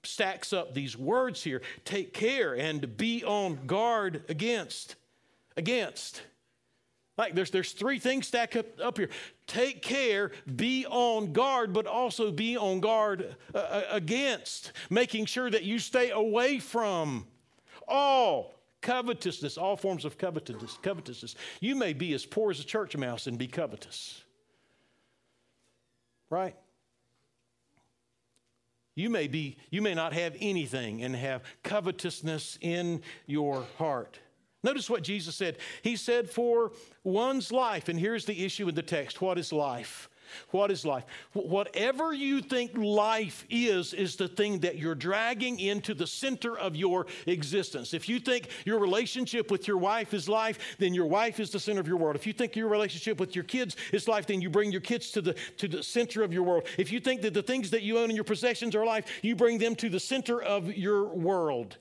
stacks 0.03 0.53
up 0.53 0.73
these 0.73 0.95
words 0.97 1.43
here 1.43 1.61
take 1.83 2.13
care 2.13 2.55
and 2.55 2.95
be 2.95 3.23
on 3.23 3.65
guard 3.65 4.23
against. 4.29 4.95
Against. 5.57 6.21
Like 7.17 7.33
there's, 7.33 7.49
there's 7.49 7.71
three 7.71 7.97
things 7.97 8.27
stacked 8.27 8.55
up, 8.57 8.65
up 8.81 8.97
here. 8.97 9.09
Take 9.47 9.81
care, 9.81 10.31
be 10.55 10.85
on 10.85 11.31
guard, 11.31 11.71
but 11.71 11.87
also 11.87 12.31
be 12.31 12.57
on 12.57 12.81
guard 12.81 13.35
uh, 13.53 13.57
uh 13.57 13.83
against, 13.89 14.73
making 14.89 15.25
sure 15.25 15.49
that 15.49 15.63
you 15.63 15.79
stay 15.79 16.09
away 16.09 16.59
from 16.59 17.25
all 17.87 18.53
covetousness, 18.85 19.57
all 19.57 19.75
forms 19.75 20.05
of 20.05 20.17
covetousness, 20.19 20.77
covetousness. 20.83 21.35
You 21.59 21.75
may 21.75 21.91
be 21.93 22.13
as 22.13 22.23
poor 22.23 22.51
as 22.51 22.59
a 22.59 22.63
church 22.63 22.95
mouse 22.95 23.25
and 23.25 23.37
be 23.37 23.47
covetous. 23.47 24.23
Right? 26.29 26.55
You 28.93 29.09
may 29.09 29.27
be, 29.27 29.57
you 29.71 29.81
may 29.81 29.95
not 29.95 30.13
have 30.13 30.37
anything 30.39 31.01
and 31.01 31.15
have 31.15 31.41
covetousness 31.63 32.59
in 32.61 33.01
your 33.25 33.65
heart. 33.79 34.19
Notice 34.63 34.87
what 34.87 35.03
Jesus 35.03 35.35
said. 35.35 35.57
He 35.81 35.95
said, 35.95 36.29
For 36.29 36.71
one's 37.03 37.51
life, 37.51 37.89
and 37.89 37.99
here's 37.99 38.25
the 38.25 38.45
issue 38.45 38.69
in 38.69 38.75
the 38.75 38.83
text 38.83 39.19
what 39.19 39.39
is 39.39 39.51
life? 39.51 40.09
What 40.51 40.71
is 40.71 40.85
life? 40.85 41.05
Whatever 41.33 42.13
you 42.13 42.41
think 42.41 42.71
life 42.75 43.45
is, 43.49 43.93
is 43.93 44.15
the 44.15 44.27
thing 44.27 44.59
that 44.59 44.77
you're 44.77 44.95
dragging 44.95 45.59
into 45.59 45.93
the 45.93 46.07
center 46.07 46.57
of 46.57 46.75
your 46.75 47.07
existence. 47.25 47.93
If 47.93 48.09
you 48.09 48.19
think 48.19 48.49
your 48.65 48.79
relationship 48.79 49.51
with 49.51 49.67
your 49.67 49.77
wife 49.77 50.13
is 50.13 50.29
life, 50.29 50.77
then 50.79 50.93
your 50.93 51.05
wife 51.05 51.39
is 51.39 51.49
the 51.49 51.59
center 51.59 51.79
of 51.79 51.87
your 51.87 51.97
world. 51.97 52.15
If 52.15 52.27
you 52.27 52.33
think 52.33 52.55
your 52.55 52.69
relationship 52.69 53.19
with 53.19 53.35
your 53.35 53.43
kids 53.43 53.75
is 53.91 54.07
life, 54.07 54.27
then 54.27 54.41
you 54.41 54.49
bring 54.49 54.71
your 54.71 54.81
kids 54.81 55.11
to 55.11 55.21
the, 55.21 55.35
to 55.57 55.67
the 55.67 55.83
center 55.83 56.23
of 56.23 56.33
your 56.33 56.43
world. 56.43 56.67
If 56.77 56.91
you 56.91 56.99
think 56.99 57.21
that 57.21 57.33
the 57.33 57.43
things 57.43 57.71
that 57.71 57.81
you 57.81 57.97
own 57.97 58.05
and 58.05 58.15
your 58.15 58.23
possessions 58.23 58.75
are 58.75 58.85
life, 58.85 59.05
you 59.21 59.35
bring 59.35 59.57
them 59.57 59.75
to 59.75 59.89
the 59.89 59.99
center 59.99 60.41
of 60.41 60.75
your 60.75 61.05
world. 61.05 61.77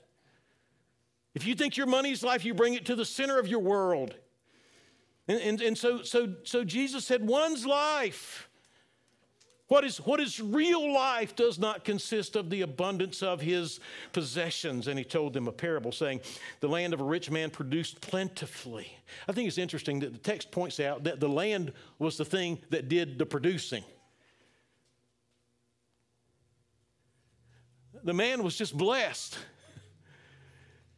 If 1.33 1.45
you 1.45 1.53
think 1.53 1.75
your 1.75 1.87
money's 1.87 2.23
life, 2.23 2.45
you 2.45 2.53
bring 2.53 2.75
it 2.75 2.85
to 2.85 2.95
the 2.95 3.05
center 3.05 3.37
of 3.37 3.47
your 3.47 3.59
world. 3.59 4.15
And, 5.27 5.39
and, 5.41 5.61
and 5.61 5.77
so, 5.77 6.03
so, 6.03 6.35
so 6.43 6.63
Jesus 6.63 7.05
said, 7.05 7.25
one's 7.27 7.65
life. 7.65 8.49
What 9.67 9.83
is, 9.83 9.97
what 9.97 10.19
is 10.19 10.39
real 10.39 10.93
life 10.93 11.35
does 11.35 11.57
not 11.57 11.83
consist 11.83 12.35
of 12.35 12.51
the 12.51 12.61
abundance 12.61 13.23
of 13.23 13.41
his 13.41 13.79
possessions. 14.13 14.87
And 14.87 14.99
he 14.99 15.03
told 15.03 15.33
them 15.33 15.47
a 15.47 15.51
parable 15.51 15.91
saying, 15.91 16.21
The 16.59 16.67
land 16.67 16.93
of 16.93 17.01
a 17.01 17.03
rich 17.03 17.31
man 17.31 17.49
produced 17.49 17.99
plentifully. 17.99 18.91
I 19.27 19.31
think 19.31 19.47
it's 19.47 19.57
interesting 19.57 19.99
that 20.01 20.13
the 20.13 20.19
text 20.19 20.51
points 20.51 20.79
out 20.79 21.05
that 21.05 21.19
the 21.19 21.29
land 21.29 21.73
was 21.97 22.15
the 22.15 22.25
thing 22.25 22.59
that 22.69 22.89
did 22.89 23.17
the 23.17 23.25
producing. 23.25 23.83
The 28.03 28.13
man 28.13 28.43
was 28.43 28.55
just 28.55 28.77
blessed. 28.77 29.35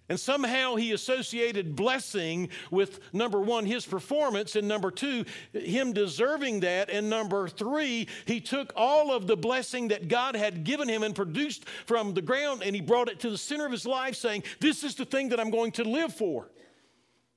And 0.09 0.17
somehow 0.17 0.75
he 0.75 0.93
associated 0.93 1.75
blessing 1.75 2.49
with 2.71 3.01
number 3.11 3.41
one, 3.41 3.65
his 3.65 3.85
performance, 3.85 4.55
and 4.55 4.65
number 4.65 4.89
two, 4.89 5.25
him 5.51 5.91
deserving 5.91 6.61
that. 6.61 6.89
And 6.89 7.09
number 7.09 7.49
three, 7.49 8.07
he 8.25 8.39
took 8.39 8.71
all 8.75 9.13
of 9.13 9.27
the 9.27 9.35
blessing 9.35 9.89
that 9.89 10.07
God 10.07 10.35
had 10.35 10.63
given 10.63 10.87
him 10.87 11.03
and 11.03 11.13
produced 11.13 11.67
from 11.85 12.13
the 12.13 12.21
ground 12.21 12.63
and 12.63 12.73
he 12.73 12.81
brought 12.81 13.09
it 13.09 13.19
to 13.21 13.29
the 13.29 13.37
center 13.37 13.65
of 13.65 13.71
his 13.71 13.85
life, 13.85 14.15
saying, 14.15 14.43
This 14.61 14.83
is 14.83 14.95
the 14.95 15.05
thing 15.05 15.29
that 15.29 15.39
I'm 15.41 15.51
going 15.51 15.73
to 15.73 15.83
live 15.83 16.13
for. 16.13 16.49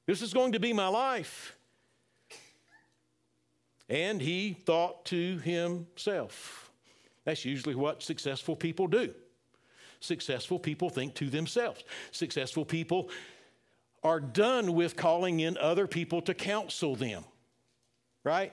This 0.06 0.22
is 0.22 0.32
going 0.32 0.52
to 0.52 0.60
be 0.60 0.72
my 0.72 0.88
life. 0.88 1.56
And 3.88 4.22
he 4.22 4.52
thought 4.52 5.04
to 5.06 5.38
himself. 5.38 6.70
That's 7.24 7.44
usually 7.44 7.74
what 7.74 8.04
successful 8.04 8.54
people 8.54 8.86
do. 8.86 9.12
Successful 10.00 10.58
people 10.58 10.90
think 10.90 11.14
to 11.14 11.28
themselves. 11.30 11.84
Successful 12.10 12.64
people 12.64 13.10
are 14.02 14.20
done 14.20 14.74
with 14.74 14.96
calling 14.96 15.40
in 15.40 15.58
other 15.58 15.86
people 15.86 16.22
to 16.22 16.34
counsel 16.34 16.96
them, 16.96 17.22
right? 18.24 18.52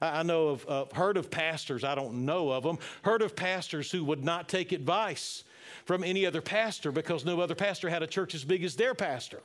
I 0.00 0.22
know 0.22 0.48
of, 0.48 0.92
heard 0.92 1.16
of 1.16 1.30
pastors, 1.30 1.84
I 1.84 1.94
don't 1.94 2.24
know 2.24 2.50
of 2.50 2.62
them, 2.62 2.78
heard 3.02 3.22
of 3.22 3.36
pastors 3.36 3.90
who 3.90 4.04
would 4.04 4.24
not 4.24 4.48
take 4.48 4.72
advice 4.72 5.44
from 5.84 6.04
any 6.04 6.24
other 6.24 6.40
pastor 6.40 6.90
because 6.90 7.24
no 7.24 7.40
other 7.40 7.54
pastor 7.54 7.90
had 7.90 8.02
a 8.02 8.06
church 8.06 8.34
as 8.34 8.44
big 8.44 8.64
as 8.64 8.76
their 8.76 8.94
pastor. 8.94 9.42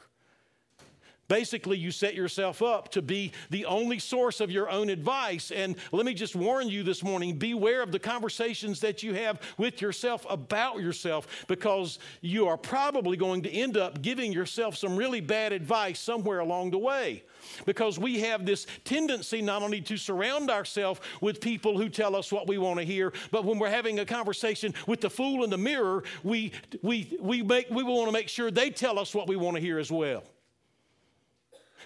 Basically, 1.27 1.77
you 1.77 1.89
set 1.89 2.13
yourself 2.13 2.61
up 2.61 2.89
to 2.91 3.01
be 3.01 3.31
the 3.49 3.65
only 3.65 3.97
source 3.97 4.41
of 4.41 4.51
your 4.51 4.69
own 4.69 4.89
advice. 4.89 5.49
And 5.49 5.75
let 5.91 6.05
me 6.05 6.13
just 6.13 6.35
warn 6.35 6.69
you 6.69 6.83
this 6.83 7.03
morning 7.03 7.37
beware 7.37 7.81
of 7.81 7.91
the 7.91 7.97
conversations 7.97 8.79
that 8.81 9.01
you 9.01 9.15
have 9.15 9.41
with 9.57 9.81
yourself 9.81 10.25
about 10.29 10.81
yourself 10.81 11.45
because 11.47 11.97
you 12.21 12.47
are 12.47 12.57
probably 12.57 13.17
going 13.17 13.41
to 13.41 13.49
end 13.49 13.75
up 13.75 14.03
giving 14.03 14.31
yourself 14.31 14.77
some 14.77 14.95
really 14.95 15.19
bad 15.19 15.51
advice 15.51 15.99
somewhere 15.99 16.39
along 16.39 16.69
the 16.69 16.77
way. 16.77 17.23
Because 17.65 17.97
we 17.97 18.19
have 18.19 18.45
this 18.45 18.67
tendency 18.83 19.41
not 19.41 19.63
only 19.63 19.81
to 19.81 19.97
surround 19.97 20.51
ourselves 20.51 20.99
with 21.21 21.41
people 21.41 21.75
who 21.75 21.89
tell 21.89 22.15
us 22.15 22.31
what 22.31 22.47
we 22.47 22.59
want 22.59 22.77
to 22.79 22.85
hear, 22.85 23.13
but 23.31 23.45
when 23.45 23.57
we're 23.57 23.69
having 23.69 23.97
a 23.97 24.05
conversation 24.05 24.75
with 24.85 25.01
the 25.01 25.09
fool 25.09 25.43
in 25.43 25.49
the 25.49 25.57
mirror, 25.57 26.03
we, 26.23 26.51
we, 26.83 27.17
we, 27.19 27.41
make, 27.41 27.69
we 27.71 27.81
want 27.81 28.07
to 28.07 28.11
make 28.11 28.29
sure 28.29 28.51
they 28.51 28.69
tell 28.69 28.99
us 28.99 29.15
what 29.15 29.27
we 29.27 29.35
want 29.35 29.55
to 29.55 29.61
hear 29.61 29.79
as 29.79 29.91
well. 29.91 30.23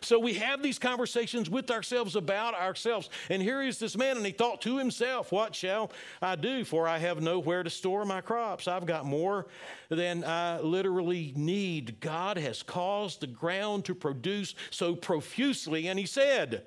So 0.01 0.19
we 0.19 0.33
have 0.35 0.61
these 0.61 0.79
conversations 0.79 1.49
with 1.49 1.71
ourselves 1.71 2.15
about 2.15 2.55
ourselves. 2.55 3.09
And 3.29 3.41
here 3.41 3.61
is 3.61 3.79
this 3.79 3.97
man, 3.97 4.17
and 4.17 4.25
he 4.25 4.31
thought 4.31 4.61
to 4.61 4.77
himself, 4.77 5.31
What 5.31 5.55
shall 5.55 5.91
I 6.21 6.35
do? 6.35 6.63
For 6.63 6.87
I 6.87 6.97
have 6.97 7.21
nowhere 7.21 7.63
to 7.63 7.69
store 7.69 8.05
my 8.05 8.21
crops. 8.21 8.67
I've 8.67 8.85
got 8.85 9.05
more 9.05 9.47
than 9.89 10.23
I 10.23 10.59
literally 10.59 11.33
need. 11.35 11.99
God 11.99 12.37
has 12.37 12.63
caused 12.63 13.21
the 13.21 13.27
ground 13.27 13.85
to 13.85 13.95
produce 13.95 14.55
so 14.69 14.95
profusely. 14.95 15.87
And 15.87 15.99
he 15.99 16.05
said, 16.05 16.65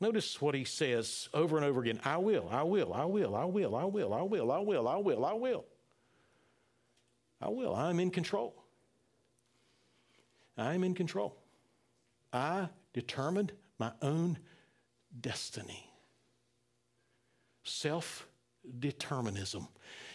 Notice 0.00 0.40
what 0.40 0.54
he 0.54 0.64
says 0.64 1.28
over 1.32 1.56
and 1.56 1.64
over 1.64 1.80
again 1.80 2.00
I 2.04 2.18
will, 2.18 2.48
I 2.50 2.62
will, 2.62 2.92
I 2.92 3.04
will, 3.04 3.34
I 3.34 3.44
will, 3.44 3.74
I 3.74 3.84
will, 3.84 4.12
I 4.12 4.22
will, 4.22 4.52
I 4.52 4.58
will, 4.58 4.88
I 4.88 4.96
will, 4.96 5.24
I 5.24 5.32
will. 5.32 5.64
I 7.40 7.48
will. 7.48 7.74
I'm 7.74 8.00
in 8.00 8.10
control. 8.10 8.54
I'm 10.56 10.82
in 10.82 10.94
control. 10.94 11.36
I 12.34 12.68
determined 12.92 13.52
my 13.78 13.92
own 14.02 14.38
destiny. 15.20 15.88
Self 17.62 18.26
determinism. 18.80 19.68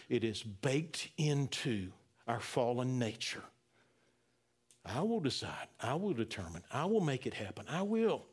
It 0.08 0.22
is 0.22 0.42
baked 0.42 1.08
into 1.16 1.90
our 2.28 2.40
fallen 2.40 2.98
nature. 2.98 3.42
I 4.84 5.00
will 5.00 5.20
decide. 5.20 5.68
I 5.80 5.94
will 5.94 6.12
determine. 6.12 6.62
I 6.72 6.84
will 6.84 7.00
make 7.00 7.26
it 7.26 7.34
happen. 7.34 7.66
I 7.68 7.82
will. 7.82 8.24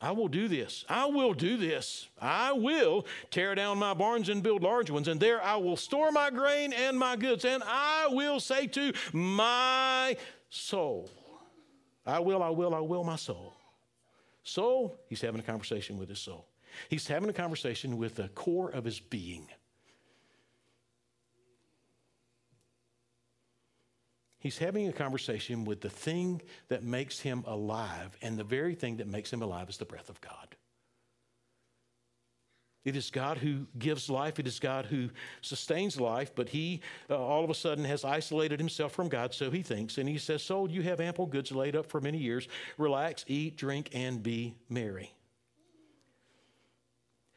I 0.00 0.10
will 0.10 0.28
do 0.28 0.48
this. 0.48 0.84
I 0.88 1.06
will 1.06 1.32
do 1.32 1.56
this. 1.56 2.08
I 2.20 2.52
will 2.52 3.06
tear 3.30 3.54
down 3.54 3.78
my 3.78 3.94
barns 3.94 4.28
and 4.28 4.42
build 4.42 4.62
large 4.62 4.90
ones, 4.90 5.08
and 5.08 5.20
there 5.20 5.42
I 5.42 5.56
will 5.56 5.76
store 5.76 6.10
my 6.10 6.30
grain 6.30 6.72
and 6.72 6.98
my 6.98 7.16
goods, 7.16 7.44
and 7.44 7.62
I 7.64 8.08
will 8.10 8.40
say 8.40 8.66
to 8.66 8.92
my 9.12 10.16
soul, 10.50 11.08
I 12.04 12.18
will, 12.18 12.42
I 12.42 12.50
will, 12.50 12.74
I 12.74 12.80
will, 12.80 13.04
my 13.04 13.16
soul. 13.16 13.54
Soul, 14.42 14.98
he's 15.08 15.20
having 15.20 15.40
a 15.40 15.44
conversation 15.44 15.98
with 15.98 16.08
his 16.08 16.18
soul. 16.18 16.46
He's 16.88 17.06
having 17.06 17.28
a 17.28 17.32
conversation 17.32 17.98
with 17.98 18.16
the 18.16 18.28
core 18.28 18.70
of 18.70 18.84
his 18.84 18.98
being. 18.98 19.46
He's 24.38 24.58
having 24.58 24.88
a 24.88 24.92
conversation 24.92 25.64
with 25.64 25.82
the 25.82 25.90
thing 25.90 26.42
that 26.66 26.82
makes 26.82 27.20
him 27.20 27.44
alive, 27.46 28.16
and 28.20 28.36
the 28.36 28.42
very 28.42 28.74
thing 28.74 28.96
that 28.96 29.06
makes 29.06 29.32
him 29.32 29.40
alive 29.40 29.68
is 29.68 29.76
the 29.76 29.84
breath 29.84 30.08
of 30.08 30.20
God. 30.20 30.56
It 32.84 32.96
is 32.96 33.10
God 33.10 33.38
who 33.38 33.66
gives 33.78 34.10
life. 34.10 34.38
It 34.38 34.46
is 34.46 34.58
God 34.58 34.86
who 34.86 35.08
sustains 35.40 36.00
life, 36.00 36.34
but 36.34 36.48
he 36.48 36.80
uh, 37.08 37.16
all 37.16 37.44
of 37.44 37.50
a 37.50 37.54
sudden 37.54 37.84
has 37.84 38.04
isolated 38.04 38.58
himself 38.58 38.92
from 38.92 39.08
God, 39.08 39.32
so 39.32 39.50
he 39.50 39.62
thinks. 39.62 39.98
And 39.98 40.08
he 40.08 40.18
says, 40.18 40.42
Soul, 40.42 40.70
you 40.70 40.82
have 40.82 41.00
ample 41.00 41.26
goods 41.26 41.52
laid 41.52 41.76
up 41.76 41.86
for 41.86 42.00
many 42.00 42.18
years. 42.18 42.48
Relax, 42.78 43.24
eat, 43.28 43.56
drink, 43.56 43.90
and 43.92 44.22
be 44.22 44.54
merry. 44.68 45.14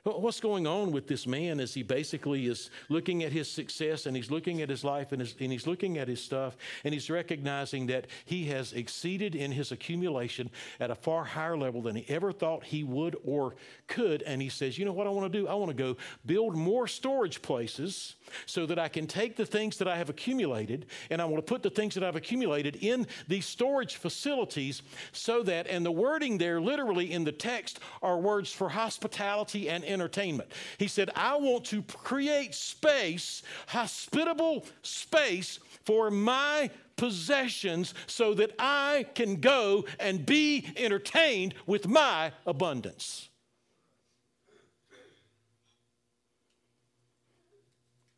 What's 0.05 0.39
going 0.39 0.67
on 0.67 0.91
with 0.91 1.07
this 1.07 1.25
man 1.25 1.59
is 1.59 1.73
he 1.73 1.81
basically 1.81 2.45
is 2.45 2.69
looking 2.89 3.23
at 3.23 3.31
his 3.31 3.49
success 3.49 4.05
and 4.05 4.15
he's 4.15 4.29
looking 4.29 4.61
at 4.61 4.69
his 4.69 4.83
life 4.83 5.11
and, 5.11 5.19
his, 5.19 5.33
and, 5.39 5.51
he's 5.51 5.65
looking 5.65 5.97
at 5.97 6.07
his 6.07 6.21
stuff 6.21 6.55
and 6.83 6.93
he's 6.93 7.09
recognizing 7.09 7.87
that 7.87 8.05
he 8.23 8.45
has 8.45 8.71
exceeded 8.73 9.33
in 9.33 9.51
his 9.51 9.71
accumulation 9.71 10.51
at 10.79 10.91
a 10.91 10.95
far 10.95 11.23
higher 11.23 11.57
level 11.57 11.81
than 11.81 11.95
he 11.95 12.05
ever 12.07 12.31
thought 12.31 12.63
he 12.63 12.83
would 12.83 13.15
or 13.25 13.55
could. 13.87 14.21
And 14.21 14.43
he 14.43 14.49
says, 14.49 14.77
You 14.77 14.85
know 14.85 14.93
what 14.93 15.07
I 15.07 15.09
want 15.09 15.33
to 15.33 15.39
do? 15.39 15.47
I 15.47 15.55
want 15.55 15.69
to 15.69 15.75
go 15.75 15.97
build 16.23 16.55
more 16.55 16.85
storage 16.85 17.41
places 17.41 18.15
so 18.45 18.67
that 18.67 18.77
I 18.77 18.89
can 18.89 19.07
take 19.07 19.35
the 19.35 19.45
things 19.45 19.79
that 19.79 19.87
I 19.87 19.97
have 19.97 20.11
accumulated 20.11 20.85
and 21.09 21.19
I 21.19 21.25
want 21.25 21.43
to 21.43 21.51
put 21.51 21.63
the 21.63 21.71
things 21.71 21.95
that 21.95 22.03
I've 22.03 22.15
accumulated 22.15 22.75
in 22.75 23.07
these 23.27 23.47
storage 23.47 23.95
facilities 23.95 24.83
so 25.13 25.41
that, 25.41 25.65
and 25.65 25.83
the 25.83 25.91
wording 25.91 26.37
there 26.37 26.61
literally 26.61 27.11
in 27.11 27.23
the 27.23 27.31
text 27.31 27.79
are 28.03 28.19
words 28.19 28.51
for 28.51 28.69
hospitality 28.69 29.67
and 29.67 29.83
entertainment. 29.95 30.51
He 30.77 30.87
said, 30.87 31.09
I 31.15 31.35
want 31.37 31.65
to 31.65 31.81
create 31.81 32.53
space, 32.53 33.41
hospitable 33.67 34.65
space 34.83 35.59
for 35.83 36.11
my 36.11 36.69
possessions 36.95 37.95
so 38.05 38.35
that 38.35 38.51
I 38.59 39.07
can 39.15 39.37
go 39.37 39.85
and 39.99 40.23
be 40.25 40.67
entertained 40.77 41.55
with 41.65 41.87
my 41.87 42.31
abundance. 42.45 43.29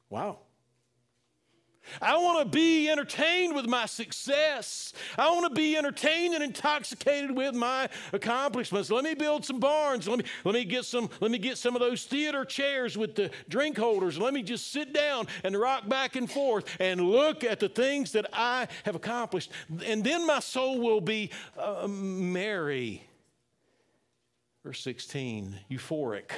Wow. 0.09 0.39
I 2.01 2.17
want 2.17 2.39
to 2.39 2.57
be 2.57 2.89
entertained 2.89 3.55
with 3.55 3.67
my 3.67 3.85
success. 3.85 4.93
I 5.17 5.29
want 5.31 5.45
to 5.45 5.59
be 5.59 5.77
entertained 5.77 6.33
and 6.33 6.43
intoxicated 6.43 7.35
with 7.35 7.55
my 7.55 7.89
accomplishments. 8.13 8.89
Let 8.89 9.03
me 9.03 9.13
build 9.13 9.45
some 9.45 9.59
barns. 9.59 10.07
Let 10.07 10.19
me, 10.19 10.25
let 10.43 10.53
me 10.53 10.63
get 10.63 10.85
some, 10.85 11.09
let 11.19 11.31
me 11.31 11.37
get 11.37 11.57
some 11.57 11.75
of 11.75 11.81
those 11.81 12.05
theater 12.05 12.45
chairs 12.45 12.97
with 12.97 13.15
the 13.15 13.31
drink 13.49 13.77
holders. 13.77 14.17
Let 14.17 14.33
me 14.33 14.43
just 14.43 14.71
sit 14.71 14.93
down 14.93 15.27
and 15.43 15.55
rock 15.57 15.87
back 15.87 16.15
and 16.15 16.29
forth 16.29 16.65
and 16.79 17.01
look 17.01 17.43
at 17.43 17.59
the 17.59 17.69
things 17.69 18.11
that 18.13 18.27
I 18.33 18.67
have 18.83 18.95
accomplished. 18.95 19.51
And 19.85 20.03
then 20.03 20.25
my 20.25 20.39
soul 20.39 20.79
will 20.79 21.01
be 21.01 21.31
uh, 21.57 21.87
merry. 21.87 23.03
Verse 24.63 24.81
16, 24.81 25.59
euphoric. 25.71 26.31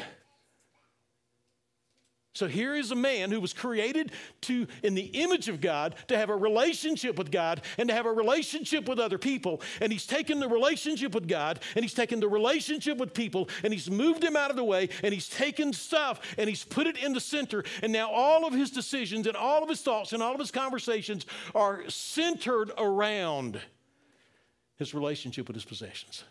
So 2.40 2.48
here 2.48 2.74
is 2.74 2.92
a 2.92 2.96
man 2.96 3.32
who 3.32 3.42
was 3.42 3.52
created 3.52 4.14
to, 4.44 4.66
in 4.82 4.96
the 4.96 5.08
image 5.08 5.50
of 5.50 5.60
God, 5.60 5.96
to 6.08 6.18
have 6.18 6.30
a 6.30 6.36
relationship 6.38 7.18
with 7.18 7.32
God 7.32 7.62
and 7.78 7.90
to 7.90 7.94
have 7.94 8.06
a 8.06 8.14
relationship 8.14 8.88
with 8.88 8.98
other 8.98 9.18
people. 9.18 9.62
And 9.82 9.92
he's 9.92 10.08
taken 10.08 10.40
the 10.40 10.48
relationship 10.48 11.14
with 11.14 11.28
God 11.28 11.60
and 11.76 11.84
he's 11.84 11.94
taken 11.94 12.22
the 12.22 12.30
relationship 12.30 12.98
with 12.98 13.14
people 13.14 13.50
and 13.62 13.74
he's 13.74 13.92
moved 13.92 14.24
him 14.24 14.38
out 14.38 14.52
of 14.52 14.56
the 14.56 14.64
way 14.64 14.88
and 15.04 15.14
he's 15.14 15.28
taken 15.28 15.74
stuff 15.74 16.22
and 16.38 16.48
he's 16.48 16.64
put 16.64 16.88
it 16.88 16.96
in 17.04 17.12
the 17.12 17.20
center. 17.20 17.66
And 17.84 17.92
now 17.92 18.10
all 18.10 18.48
of 18.48 18.54
his 18.54 18.72
decisions 18.72 19.28
and 19.28 19.36
all 19.36 19.62
of 19.62 19.68
his 19.68 19.82
thoughts 19.82 20.14
and 20.14 20.24
all 20.24 20.34
of 20.34 20.40
his 20.40 20.52
conversations 20.52 21.26
are 21.54 21.90
centered 21.90 22.72
around 22.78 23.60
his 24.78 24.94
relationship 24.94 25.50
with 25.50 25.58
his 25.58 25.66
possessions. 25.66 26.24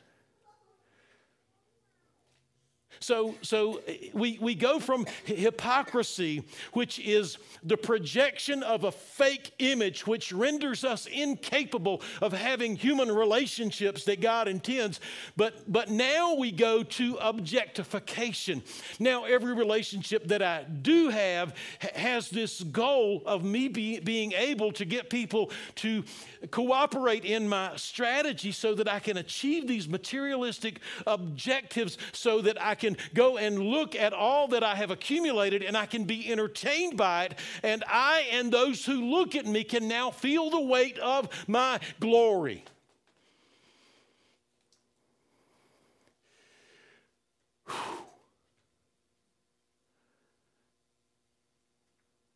So, 3.00 3.34
so 3.42 3.80
eh, 3.87 4.08
we, 4.12 4.38
we 4.40 4.54
go 4.54 4.78
from 4.80 5.06
hypocrisy, 5.24 6.44
which 6.72 6.98
is 6.98 7.38
the 7.62 7.76
projection 7.76 8.62
of 8.62 8.84
a 8.84 8.92
fake 8.92 9.52
image, 9.58 10.06
which 10.06 10.32
renders 10.32 10.84
us 10.84 11.06
incapable 11.06 12.02
of 12.20 12.32
having 12.32 12.76
human 12.76 13.11
relationships 13.11 14.04
that 14.04 14.20
God 14.20 14.48
intends. 14.48 15.00
But, 15.37 15.70
but 15.70 15.90
now 15.90 16.34
we 16.34 16.52
go 16.52 16.82
to 16.82 17.16
objectification. 17.20 18.62
Now, 18.98 19.24
every 19.24 19.54
relationship 19.54 20.28
that 20.28 20.42
I 20.42 20.64
do 20.64 21.08
have 21.08 21.54
has 21.94 22.30
this 22.30 22.62
goal 22.62 23.22
of 23.26 23.44
me 23.44 23.68
be, 23.68 24.00
being 24.00 24.32
able 24.32 24.72
to 24.72 24.84
get 24.84 25.11
people 25.11 25.50
to 25.76 26.04
cooperate 26.50 27.24
in 27.24 27.48
my 27.48 27.76
strategy 27.76 28.52
so 28.52 28.74
that 28.74 28.88
I 28.88 28.98
can 28.98 29.16
achieve 29.16 29.66
these 29.66 29.88
materialistic 29.88 30.80
objectives 31.06 31.98
so 32.12 32.40
that 32.42 32.61
I 32.61 32.74
can 32.74 32.88
go 33.14 33.38
and 33.38 33.59
look 33.59 33.94
at 33.94 34.12
all 34.12 34.48
that 34.48 34.62
I 34.62 34.74
have 34.74 34.90
accumulated 34.90 35.62
and 35.62 35.77
I 35.77 35.87
can 35.87 36.05
be 36.05 36.31
entertained 36.31 36.96
by 36.96 37.24
it. 37.24 37.38
And 37.62 37.85
I 37.87 38.27
and 38.33 38.53
those 38.53 38.85
who 38.85 39.11
look 39.11 39.35
at 39.35 39.46
me 39.46 39.64
can 39.64 39.88
now 39.88 40.11
feel 40.11 40.51
the 40.51 40.61
weight 40.61 40.98
of 40.98 41.29
my 41.46 41.81
glory. 42.01 42.64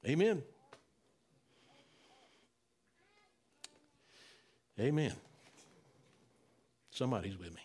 Amen. 0.07 0.43
Amen. 4.79 5.13
Somebody's 6.91 7.39
with 7.39 7.55
me. 7.55 7.61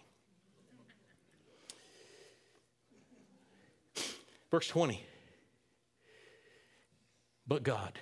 Verse 4.52 4.68
20. 4.68 5.04
But 7.48 7.64
God. 7.64 8.00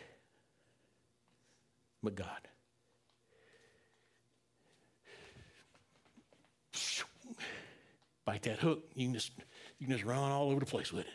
But 2.02 2.16
God. 2.16 2.48
Bite 8.26 8.44
that 8.44 8.60
hook, 8.60 8.84
you 8.96 9.06
can 9.06 9.14
just 9.14 9.32
you 9.78 9.86
can 9.86 9.96
just 9.96 10.06
run 10.06 10.18
all 10.18 10.50
over 10.50 10.60
the 10.60 10.66
place 10.66 10.92
with 10.92 11.06
it. 11.06 11.14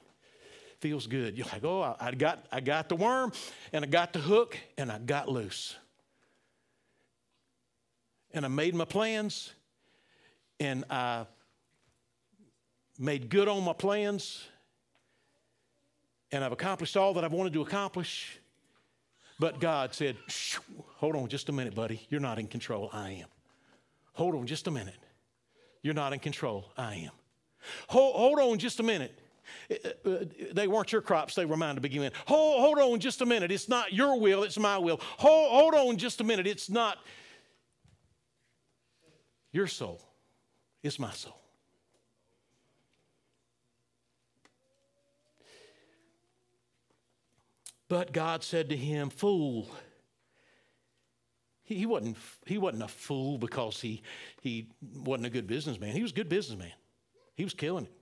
Feels 0.79 1.07
good. 1.07 1.37
You're 1.37 1.47
like, 1.53 1.65
oh, 1.65 1.97
I, 2.01 2.13
got 2.13 2.47
I 2.51 2.61
got 2.61 2.89
the 2.89 2.97
worm 2.97 3.33
and 3.73 3.85
I 3.85 3.89
got 3.89 4.13
the 4.13 4.21
hook 4.21 4.57
and 4.79 4.91
I 4.91 4.99
got 4.99 5.29
loose. 5.29 5.77
And 8.33 8.45
I 8.45 8.49
made 8.49 8.75
my 8.75 8.85
plans 8.85 9.53
and 10.61 10.85
I 10.89 11.27
made 12.99 13.29
good 13.29 13.49
on 13.49 13.65
my 13.65 13.73
plans 13.73 14.45
and 16.33 16.45
I've 16.45 16.53
accomplished 16.53 16.97
all 16.97 17.15
that 17.15 17.25
I've 17.25 17.33
wanted 17.33 17.53
to 17.55 17.63
accomplish. 17.63 18.39
But 19.39 19.59
God 19.59 19.95
said, 19.95 20.17
Hold 20.97 21.17
on 21.17 21.29
just 21.29 21.49
a 21.49 21.53
minute, 21.53 21.75
buddy. 21.75 22.07
You're 22.11 22.21
not 22.21 22.39
in 22.39 22.47
control. 22.47 22.91
I 22.93 23.11
am. 23.11 23.29
Hold 24.13 24.35
on 24.35 24.47
just 24.47 24.67
a 24.67 24.71
minute. 24.71 24.99
You're 25.83 25.95
not 25.95 26.13
in 26.13 26.19
control. 26.19 26.71
I 26.77 26.95
am. 26.97 27.13
Hold, 27.89 28.17
hold 28.17 28.39
on 28.39 28.59
just 28.59 28.81
a 28.81 28.83
minute. 28.83 29.19
Uh, 29.71 30.09
uh, 30.09 30.25
they 30.53 30.69
weren't 30.69 30.93
your 30.93 31.01
crops, 31.01 31.35
they 31.35 31.45
were 31.45 31.57
mine 31.57 31.75
to 31.75 31.81
begin 31.81 32.03
with. 32.03 32.15
Hold, 32.27 32.61
hold 32.61 32.79
on 32.79 33.01
just 33.01 33.21
a 33.21 33.27
minute. 33.27 33.51
It's 33.51 33.69
not 33.69 33.93
your 33.93 34.19
will, 34.19 34.43
it's 34.43 34.59
my 34.59 34.79
will. 34.79 35.01
Hold, 35.19 35.51
hold 35.51 35.75
on 35.75 35.97
just 35.97 36.21
a 36.21 36.25
minute. 36.25 36.47
It's 36.47 36.71
not 36.71 36.99
your 39.53 39.67
soul, 39.67 40.01
it's 40.83 40.99
my 40.99 41.11
soul. 41.11 41.41
But 47.91 48.13
God 48.13 48.45
said 48.45 48.69
to 48.69 48.77
him, 48.77 49.11
Fool. 49.11 49.69
He, 51.65 51.75
he, 51.75 51.87
wasn't, 51.87 52.17
he 52.47 52.57
wasn't 52.57 52.85
a 52.85 52.89
fool 52.89 53.37
because 53.37 53.81
he, 53.81 54.03
he 54.41 54.69
wasn't 54.81 55.27
a 55.27 55.31
good 55.31 55.49
businessman. 55.49 55.93
He 55.93 56.03
was 56.03 56.13
a 56.13 56.15
good 56.15 56.29
businessman. 56.29 56.71
He 57.35 57.43
was 57.43 57.53
killing 57.53 57.87
it. 57.87 58.00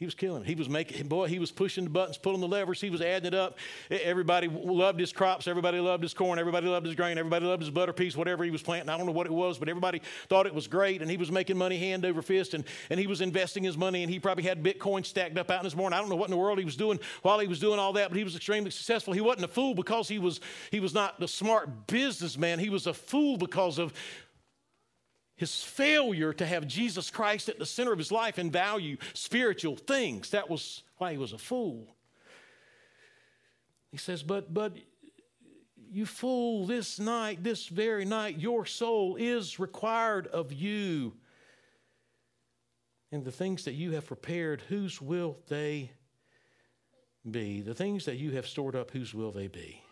He 0.00 0.06
was 0.06 0.14
killing. 0.14 0.44
He 0.44 0.54
was 0.54 0.66
making, 0.66 1.08
boy, 1.08 1.28
he 1.28 1.38
was 1.38 1.52
pushing 1.52 1.84
the 1.84 1.90
buttons, 1.90 2.16
pulling 2.16 2.40
the 2.40 2.48
levers. 2.48 2.80
He 2.80 2.88
was 2.88 3.02
adding 3.02 3.26
it 3.26 3.34
up. 3.34 3.58
Everybody 3.90 4.48
loved 4.48 4.98
his 4.98 5.12
crops. 5.12 5.46
Everybody 5.46 5.78
loved 5.78 6.02
his 6.02 6.14
corn. 6.14 6.38
Everybody 6.38 6.68
loved 6.68 6.86
his 6.86 6.94
grain. 6.94 7.18
Everybody 7.18 7.44
loved 7.44 7.60
his 7.60 7.70
butter 7.70 7.92
piece, 7.92 8.16
whatever 8.16 8.42
he 8.42 8.50
was 8.50 8.62
planting. 8.62 8.88
I 8.88 8.96
don't 8.96 9.04
know 9.04 9.12
what 9.12 9.26
it 9.26 9.32
was, 9.32 9.58
but 9.58 9.68
everybody 9.68 10.00
thought 10.30 10.46
it 10.46 10.54
was 10.54 10.66
great. 10.66 11.02
And 11.02 11.10
he 11.10 11.18
was 11.18 11.30
making 11.30 11.58
money 11.58 11.76
hand 11.76 12.06
over 12.06 12.22
fist. 12.22 12.54
And, 12.54 12.64
and 12.88 12.98
he 12.98 13.06
was 13.06 13.20
investing 13.20 13.62
his 13.62 13.76
money. 13.76 14.02
And 14.02 14.10
he 14.10 14.18
probably 14.18 14.44
had 14.44 14.62
Bitcoin 14.62 15.04
stacked 15.04 15.36
up 15.36 15.50
out 15.50 15.58
in 15.58 15.64
his 15.64 15.76
morning. 15.76 15.98
I 15.98 16.00
don't 16.00 16.08
know 16.08 16.16
what 16.16 16.28
in 16.28 16.30
the 16.30 16.38
world 16.38 16.58
he 16.58 16.64
was 16.64 16.76
doing 16.76 16.98
while 17.20 17.38
he 17.38 17.46
was 17.46 17.60
doing 17.60 17.78
all 17.78 17.92
that, 17.92 18.08
but 18.08 18.16
he 18.16 18.24
was 18.24 18.34
extremely 18.34 18.70
successful. 18.70 19.12
He 19.12 19.20
wasn't 19.20 19.44
a 19.44 19.48
fool 19.48 19.74
because 19.74 20.08
he 20.08 20.18
was, 20.18 20.40
he 20.70 20.80
was 20.80 20.94
not 20.94 21.20
the 21.20 21.28
smart 21.28 21.88
businessman. 21.88 22.58
He 22.58 22.70
was 22.70 22.86
a 22.86 22.94
fool 22.94 23.36
because 23.36 23.78
of 23.78 23.92
his 25.40 25.62
failure 25.62 26.34
to 26.34 26.44
have 26.44 26.66
Jesus 26.66 27.08
Christ 27.10 27.48
at 27.48 27.58
the 27.58 27.64
center 27.64 27.92
of 27.92 27.98
his 27.98 28.12
life 28.12 28.36
and 28.36 28.52
value 28.52 28.98
spiritual 29.14 29.74
things. 29.74 30.28
That 30.32 30.50
was 30.50 30.82
why 30.98 31.12
he 31.12 31.18
was 31.18 31.32
a 31.32 31.38
fool. 31.38 31.96
He 33.90 33.96
says, 33.96 34.22
But, 34.22 34.52
but, 34.52 34.76
you 35.90 36.04
fool, 36.04 36.66
this 36.66 36.98
night, 36.98 37.42
this 37.42 37.68
very 37.68 38.04
night, 38.04 38.38
your 38.38 38.66
soul 38.66 39.16
is 39.16 39.58
required 39.58 40.26
of 40.26 40.52
you. 40.52 41.14
And 43.10 43.24
the 43.24 43.32
things 43.32 43.64
that 43.64 43.72
you 43.72 43.92
have 43.92 44.06
prepared, 44.06 44.60
whose 44.68 45.00
will 45.00 45.38
they 45.48 45.90
be? 47.28 47.62
The 47.62 47.74
things 47.74 48.04
that 48.04 48.16
you 48.16 48.32
have 48.32 48.46
stored 48.46 48.76
up, 48.76 48.90
whose 48.90 49.14
will 49.14 49.32
they 49.32 49.48
be? 49.48 49.82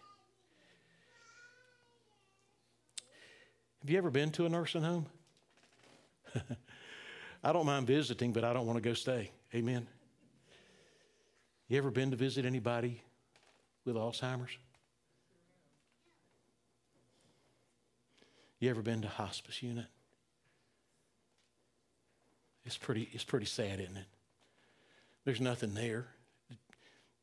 Have 3.81 3.89
you 3.89 3.97
ever 3.97 4.11
been 4.11 4.31
to 4.33 4.45
a 4.45 4.51
nursing 4.51 4.83
home? 4.83 5.07
I 7.45 7.53
don't 7.53 7.67
mind 7.67 7.87
visiting, 7.87 8.33
but 8.33 8.45
I 8.45 8.53
don't 8.53 8.67
want 8.67 8.77
to 8.77 8.89
go 8.89 8.95
stay. 8.95 9.31
Amen. 9.55 9.87
You 11.69 11.79
ever 11.79 11.91
been 11.91 12.11
to 12.11 12.17
visit 12.17 12.45
anybody 12.45 13.03
with 13.85 13.97
Alzheimer's? 13.97 14.57
You 18.59 18.71
ever 18.71 18.83
been 18.83 19.03
to 19.03 19.09
hospice 19.09 19.63
unit? 19.63 19.87
It's 22.65 22.77
pretty, 22.77 23.09
it's 23.13 23.25
pretty 23.25 23.47
sad, 23.47 23.81
isn't 23.81 23.97
it? 23.97 24.07
There's 25.25 25.41
nothing 25.41 25.75
there. 25.75 26.07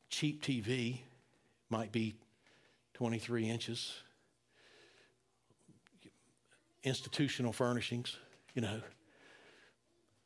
Cheap 0.08 0.42
TV 0.42 1.00
might 1.68 1.92
be 1.92 2.16
23 2.94 3.48
inches. 3.48 3.92
Institutional 6.82 7.52
furnishings, 7.52 8.16
you 8.54 8.62
know, 8.62 8.80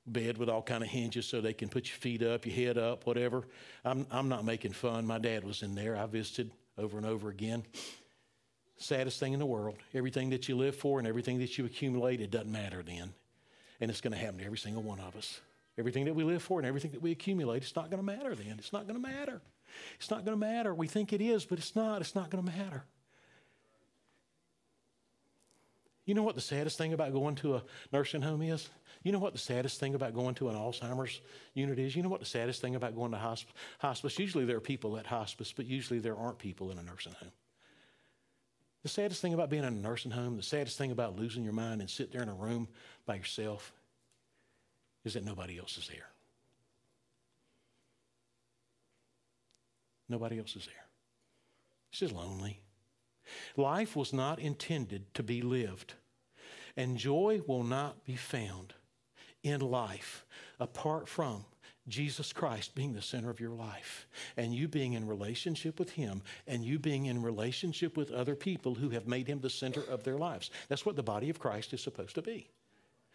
bed 0.06 0.38
with 0.38 0.48
all 0.48 0.62
kind 0.62 0.82
of 0.82 0.88
hinges 0.88 1.26
so 1.26 1.40
they 1.40 1.52
can 1.52 1.68
put 1.68 1.88
your 1.88 1.96
feet 1.96 2.22
up, 2.22 2.46
your 2.46 2.54
head 2.54 2.78
up, 2.78 3.06
whatever. 3.06 3.44
I'm, 3.84 4.06
I'm 4.10 4.28
not 4.28 4.44
making 4.44 4.72
fun. 4.72 5.06
My 5.06 5.18
dad 5.18 5.44
was 5.44 5.62
in 5.62 5.74
there. 5.74 5.96
I 5.96 6.06
visited 6.06 6.50
over 6.78 6.96
and 6.96 7.06
over 7.06 7.28
again. 7.28 7.64
Saddest 8.76 9.20
thing 9.20 9.34
in 9.34 9.38
the 9.38 9.46
world. 9.46 9.76
Everything 9.94 10.30
that 10.30 10.48
you 10.48 10.56
live 10.56 10.74
for 10.74 10.98
and 10.98 11.06
everything 11.06 11.38
that 11.40 11.58
you 11.58 11.66
accumulate, 11.66 12.20
it 12.20 12.30
doesn't 12.30 12.50
matter 12.50 12.82
then. 12.82 13.12
And 13.80 13.90
it's 13.90 14.00
going 14.00 14.12
to 14.12 14.18
happen 14.18 14.38
to 14.38 14.44
every 14.44 14.58
single 14.58 14.82
one 14.82 15.00
of 15.00 15.16
us. 15.16 15.40
Everything 15.78 16.06
that 16.06 16.14
we 16.14 16.24
live 16.24 16.42
for 16.42 16.58
and 16.58 16.66
everything 16.66 16.90
that 16.92 17.02
we 17.02 17.10
accumulate, 17.10 17.62
it's 17.62 17.76
not 17.76 17.90
going 17.90 18.00
to 18.00 18.04
matter 18.04 18.34
then. 18.34 18.56
It's 18.58 18.72
not 18.72 18.86
going 18.86 19.00
to 19.00 19.08
matter. 19.08 19.40
It's 19.96 20.10
not 20.10 20.24
going 20.24 20.38
to 20.38 20.46
matter. 20.46 20.74
We 20.74 20.86
think 20.86 21.12
it 21.12 21.20
is, 21.20 21.44
but 21.44 21.58
it's 21.58 21.76
not. 21.76 22.00
It's 22.00 22.14
not 22.14 22.30
going 22.30 22.44
to 22.44 22.50
matter. 22.50 22.84
You 26.10 26.14
know 26.14 26.24
what 26.24 26.34
the 26.34 26.40
saddest 26.40 26.76
thing 26.76 26.92
about 26.92 27.12
going 27.12 27.36
to 27.36 27.54
a 27.54 27.62
nursing 27.92 28.20
home 28.20 28.42
is? 28.42 28.68
You 29.04 29.12
know 29.12 29.20
what 29.20 29.32
the 29.32 29.38
saddest 29.38 29.78
thing 29.78 29.94
about 29.94 30.12
going 30.12 30.34
to 30.34 30.48
an 30.48 30.56
Alzheimer's 30.56 31.20
unit 31.54 31.78
is? 31.78 31.94
You 31.94 32.02
know 32.02 32.08
what 32.08 32.18
the 32.18 32.26
saddest 32.26 32.60
thing 32.60 32.74
about 32.74 32.96
going 32.96 33.12
to 33.12 33.16
hosp- 33.16 33.44
hospice? 33.78 34.18
Usually 34.18 34.44
there 34.44 34.56
are 34.56 34.60
people 34.60 34.98
at 34.98 35.06
hospice, 35.06 35.52
but 35.52 35.66
usually 35.66 36.00
there 36.00 36.16
aren't 36.16 36.40
people 36.40 36.72
in 36.72 36.78
a 36.78 36.82
nursing 36.82 37.12
home. 37.12 37.30
The 38.82 38.88
saddest 38.88 39.22
thing 39.22 39.34
about 39.34 39.50
being 39.50 39.62
in 39.62 39.72
a 39.72 39.76
nursing 39.76 40.10
home, 40.10 40.36
the 40.36 40.42
saddest 40.42 40.76
thing 40.76 40.90
about 40.90 41.16
losing 41.16 41.44
your 41.44 41.52
mind 41.52 41.80
and 41.80 41.88
sit 41.88 42.10
there 42.10 42.22
in 42.22 42.28
a 42.28 42.34
room 42.34 42.66
by 43.06 43.14
yourself 43.14 43.72
is 45.04 45.14
that 45.14 45.24
nobody 45.24 45.60
else 45.60 45.78
is 45.78 45.86
there. 45.86 46.08
Nobody 50.08 50.40
else 50.40 50.56
is 50.56 50.66
there. 50.66 50.86
It's 51.92 52.00
just 52.00 52.16
lonely. 52.16 52.58
Life 53.56 53.94
was 53.94 54.12
not 54.12 54.40
intended 54.40 55.14
to 55.14 55.22
be 55.22 55.40
lived, 55.42 55.94
and 56.80 56.96
joy 56.96 57.42
will 57.46 57.62
not 57.62 58.06
be 58.06 58.16
found 58.16 58.72
in 59.42 59.60
life 59.60 60.24
apart 60.58 61.06
from 61.06 61.44
Jesus 61.88 62.32
Christ 62.32 62.74
being 62.74 62.94
the 62.94 63.02
center 63.02 63.28
of 63.28 63.38
your 63.38 63.50
life 63.50 64.08
and 64.38 64.54
you 64.54 64.66
being 64.66 64.94
in 64.94 65.06
relationship 65.06 65.78
with 65.78 65.90
Him 65.90 66.22
and 66.46 66.64
you 66.64 66.78
being 66.78 67.04
in 67.04 67.20
relationship 67.20 67.98
with 67.98 68.10
other 68.10 68.34
people 68.34 68.74
who 68.74 68.88
have 68.88 69.06
made 69.06 69.26
Him 69.26 69.40
the 69.40 69.50
center 69.50 69.82
of 69.90 70.04
their 70.04 70.16
lives. 70.16 70.50
That's 70.68 70.86
what 70.86 70.96
the 70.96 71.02
body 71.02 71.28
of 71.28 71.38
Christ 71.38 71.74
is 71.74 71.82
supposed 71.82 72.14
to 72.14 72.22
be. 72.22 72.48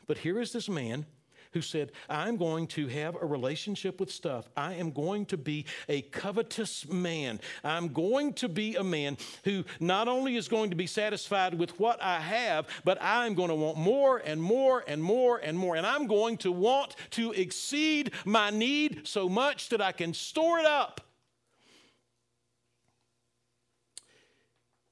But 0.05 0.19
here 0.19 0.39
is 0.39 0.51
this 0.51 0.69
man 0.69 1.07
who 1.55 1.61
said, 1.61 1.93
I'm 2.09 2.35
going 2.35 2.67
to 2.67 2.87
have 2.87 3.15
a 3.15 3.25
relationship 3.25 3.97
with 4.01 4.11
stuff. 4.11 4.49
I 4.57 4.73
am 4.73 4.91
going 4.91 5.25
to 5.27 5.37
be 5.37 5.65
a 5.87 6.01
covetous 6.01 6.85
man. 6.89 7.39
I'm 7.63 7.93
going 7.93 8.33
to 8.33 8.49
be 8.49 8.75
a 8.75 8.83
man 8.83 9.17
who 9.45 9.63
not 9.79 10.09
only 10.09 10.35
is 10.35 10.49
going 10.49 10.71
to 10.71 10.75
be 10.75 10.85
satisfied 10.85 11.53
with 11.53 11.79
what 11.79 12.03
I 12.03 12.19
have, 12.19 12.67
but 12.83 12.97
I'm 13.01 13.35
going 13.35 13.47
to 13.47 13.55
want 13.55 13.77
more 13.77 14.17
and 14.17 14.43
more 14.43 14.83
and 14.85 15.01
more 15.01 15.37
and 15.37 15.57
more. 15.57 15.77
And 15.77 15.87
I'm 15.87 16.07
going 16.07 16.35
to 16.39 16.51
want 16.51 16.97
to 17.11 17.31
exceed 17.31 18.11
my 18.25 18.49
need 18.49 19.07
so 19.07 19.29
much 19.29 19.69
that 19.69 19.79
I 19.79 19.93
can 19.93 20.13
store 20.13 20.59
it 20.59 20.65
up. 20.65 20.99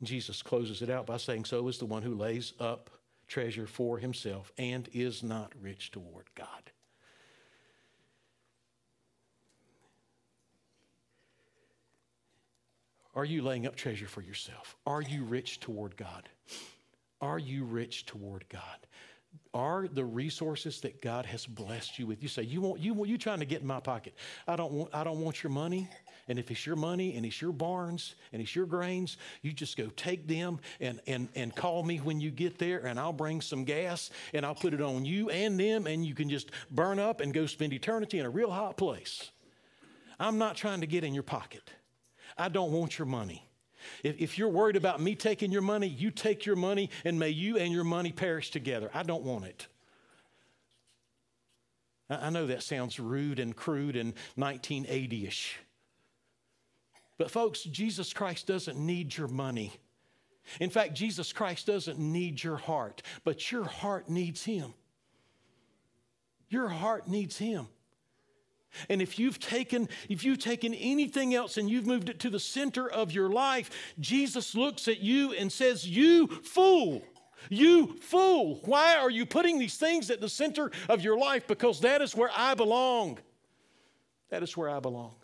Jesus 0.02 0.41
closes 0.41 0.82
it 0.82 0.89
out 0.89 1.06
by 1.06 1.17
saying, 1.17 1.43
So 1.43 1.67
is 1.67 1.78
the 1.78 1.86
one 1.86 2.04
who 2.04 2.15
lays 2.15 2.54
up 2.58 2.89
treasure 3.33 3.65
for 3.65 3.97
himself 3.97 4.51
and 4.59 4.87
is 4.93 5.23
not 5.23 5.51
rich 5.59 5.89
toward 5.89 6.25
God. 6.35 6.71
Are 13.15 13.25
you 13.25 13.41
laying 13.41 13.65
up 13.65 13.75
treasure 13.75 14.07
for 14.07 14.21
yourself? 14.21 14.75
Are 14.85 15.01
you 15.01 15.23
rich 15.23 15.59
toward 15.59 15.97
God? 15.97 16.29
Are 17.21 17.39
you 17.39 17.63
rich 17.63 18.05
toward 18.05 18.45
God? 18.49 18.61
Are 19.51 19.87
the 19.87 20.05
resources 20.05 20.79
that 20.81 21.01
God 21.01 21.25
has 21.25 21.47
blessed 21.47 21.97
you 21.97 22.05
with? 22.05 22.21
You 22.21 22.29
say, 22.29 22.43
you 22.43 22.61
want 22.61 22.81
you 22.81 22.93
want 22.93 23.09
you 23.09 23.17
trying 23.17 23.39
to 23.39 23.45
get 23.45 23.61
in 23.61 23.67
my 23.67 23.79
pocket. 23.79 24.13
I 24.47 24.55
don't 24.55 24.73
want 24.73 24.93
I 24.93 25.03
don't 25.03 25.21
want 25.21 25.41
your 25.41 25.51
money. 25.51 25.89
And 26.27 26.39
if 26.39 26.51
it's 26.51 26.65
your 26.65 26.75
money 26.75 27.15
and 27.15 27.25
it's 27.25 27.41
your 27.41 27.51
barns 27.51 28.15
and 28.31 28.41
it's 28.41 28.55
your 28.55 28.65
grains, 28.65 29.17
you 29.41 29.51
just 29.51 29.75
go 29.75 29.88
take 29.95 30.27
them 30.27 30.59
and, 30.79 31.01
and, 31.05 31.27
and 31.36 31.55
call 31.55 31.83
me 31.83 31.97
when 31.97 32.21
you 32.21 32.31
get 32.31 32.57
there, 32.57 32.86
and 32.86 32.99
I'll 32.99 33.13
bring 33.13 33.41
some 33.41 33.65
gas 33.65 34.09
and 34.33 34.45
I'll 34.45 34.55
put 34.55 34.73
it 34.73 34.81
on 34.81 35.05
you 35.05 35.29
and 35.29 35.59
them, 35.59 35.86
and 35.88 36.05
you 36.05 36.15
can 36.15 36.29
just 36.29 36.51
burn 36.71 36.99
up 36.99 37.19
and 37.19 37.33
go 37.33 37.45
spend 37.45 37.73
eternity 37.73 38.19
in 38.19 38.25
a 38.25 38.29
real 38.29 38.51
hot 38.51 38.77
place. 38.77 39.31
I'm 40.19 40.38
not 40.38 40.55
trying 40.55 40.81
to 40.81 40.88
get 40.88 41.03
in 41.03 41.13
your 41.13 41.23
pocket. 41.23 41.69
I 42.38 42.49
don't 42.49 42.71
want 42.71 42.97
your 42.97 43.05
money. 43.05 43.47
If, 44.03 44.21
if 44.21 44.38
you're 44.38 44.49
worried 44.49 44.75
about 44.75 45.01
me 45.01 45.15
taking 45.15 45.51
your 45.51 45.62
money, 45.62 45.88
you 45.88 46.12
take 46.12 46.45
your 46.45 46.55
money 46.55 46.89
and 47.03 47.19
may 47.19 47.29
you 47.29 47.57
and 47.57 47.73
your 47.73 47.83
money 47.83 48.12
perish 48.12 48.51
together. 48.51 48.89
I 48.93 49.03
don't 49.03 49.23
want 49.23 49.45
it. 49.45 49.67
I 52.09 52.29
know 52.29 52.47
that 52.47 52.63
sounds 52.63 52.99
rude 52.99 53.39
and 53.39 53.55
crude 53.55 53.95
and 53.95 54.13
1980 54.36 55.27
ish. 55.27 55.59
But, 57.23 57.31
folks, 57.31 57.63
Jesus 57.63 58.12
Christ 58.12 58.47
doesn't 58.47 58.77
need 58.77 59.15
your 59.15 59.29
money. 59.29 59.71
In 60.59 60.69
fact, 60.69 60.93
Jesus 60.93 61.31
Christ 61.31 61.65
doesn't 61.65 61.97
need 61.97 62.43
your 62.43 62.57
heart, 62.57 63.01
but 63.23 63.49
your 63.49 63.63
heart 63.63 64.09
needs 64.09 64.43
Him. 64.43 64.73
Your 66.49 66.67
heart 66.67 67.07
needs 67.07 67.38
Him. 67.38 67.67
And 68.89 69.01
if 69.01 69.17
you've 69.17 69.39
taken 69.39 69.88
if 70.09 70.25
you've 70.25 70.39
taken 70.39 70.73
anything 70.73 71.33
else 71.33 71.55
and 71.55 71.69
you've 71.69 71.88
moved 71.88 72.09
it 72.09 72.19
to 72.19 72.29
the 72.29 72.41
center 72.41 72.89
of 72.89 73.13
your 73.13 73.29
life, 73.29 73.93
Jesus 74.01 74.53
looks 74.53 74.89
at 74.89 74.99
you 74.99 75.31
and 75.31 75.49
says, 75.49 75.88
"You 75.88 76.27
fool. 76.27 77.03
You 77.49 77.95
fool. 78.01 78.59
Why 78.65 78.97
are 78.97 79.09
you 79.09 79.25
putting 79.25 79.59
these 79.59 79.77
things 79.77 80.12
at 80.12 80.19
the 80.19 80.27
center 80.27 80.71
of 80.89 81.01
your 81.01 81.17
life? 81.17 81.47
Because 81.47 81.79
that 81.79 82.01
is 82.01 82.17
where 82.17 82.31
I 82.36 82.53
belong. 82.53 83.17
That 84.27 84.43
is 84.43 84.57
where 84.57 84.69
I 84.69 84.81
belong." 84.81 85.15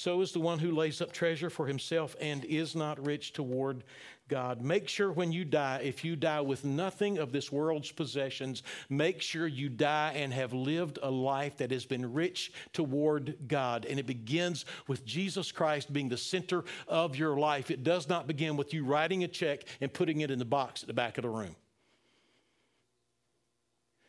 So 0.00 0.22
is 0.22 0.32
the 0.32 0.40
one 0.40 0.58
who 0.58 0.70
lays 0.70 1.02
up 1.02 1.12
treasure 1.12 1.50
for 1.50 1.66
himself 1.66 2.16
and 2.22 2.42
is 2.46 2.74
not 2.74 3.04
rich 3.04 3.34
toward 3.34 3.84
God. 4.28 4.62
Make 4.62 4.88
sure 4.88 5.12
when 5.12 5.30
you 5.30 5.44
die, 5.44 5.82
if 5.84 6.06
you 6.06 6.16
die 6.16 6.40
with 6.40 6.64
nothing 6.64 7.18
of 7.18 7.32
this 7.32 7.52
world's 7.52 7.92
possessions, 7.92 8.62
make 8.88 9.20
sure 9.20 9.46
you 9.46 9.68
die 9.68 10.14
and 10.16 10.32
have 10.32 10.54
lived 10.54 10.98
a 11.02 11.10
life 11.10 11.58
that 11.58 11.70
has 11.70 11.84
been 11.84 12.14
rich 12.14 12.50
toward 12.72 13.36
God. 13.46 13.84
And 13.84 13.98
it 13.98 14.06
begins 14.06 14.64
with 14.88 15.04
Jesus 15.04 15.52
Christ 15.52 15.92
being 15.92 16.08
the 16.08 16.16
center 16.16 16.64
of 16.88 17.16
your 17.16 17.36
life. 17.36 17.70
It 17.70 17.84
does 17.84 18.08
not 18.08 18.26
begin 18.26 18.56
with 18.56 18.72
you 18.72 18.86
writing 18.86 19.24
a 19.24 19.28
check 19.28 19.64
and 19.82 19.92
putting 19.92 20.22
it 20.22 20.30
in 20.30 20.38
the 20.38 20.46
box 20.46 20.82
at 20.82 20.86
the 20.86 20.94
back 20.94 21.18
of 21.18 21.22
the 21.24 21.28
room. 21.28 21.56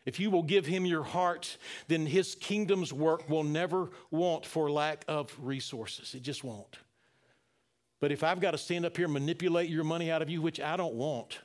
If 0.05 0.19
you 0.19 0.31
will 0.31 0.43
give 0.43 0.65
him 0.65 0.85
your 0.85 1.03
heart, 1.03 1.57
then 1.87 2.05
his 2.05 2.35
kingdom's 2.35 2.91
work 2.91 3.29
will 3.29 3.43
never 3.43 3.91
want 4.09 4.45
for 4.45 4.71
lack 4.71 5.05
of 5.07 5.35
resources. 5.39 6.15
It 6.15 6.23
just 6.23 6.43
won't. 6.43 6.77
But 7.99 8.11
if 8.11 8.23
I've 8.23 8.39
got 8.39 8.51
to 8.51 8.57
stand 8.57 8.85
up 8.85 8.97
here 8.97 9.05
and 9.05 9.13
manipulate 9.13 9.69
your 9.69 9.83
money 9.83 10.09
out 10.09 10.23
of 10.23 10.29
you, 10.29 10.41
which 10.41 10.59
I 10.59 10.75
don't 10.75 10.95
want, 10.95 11.39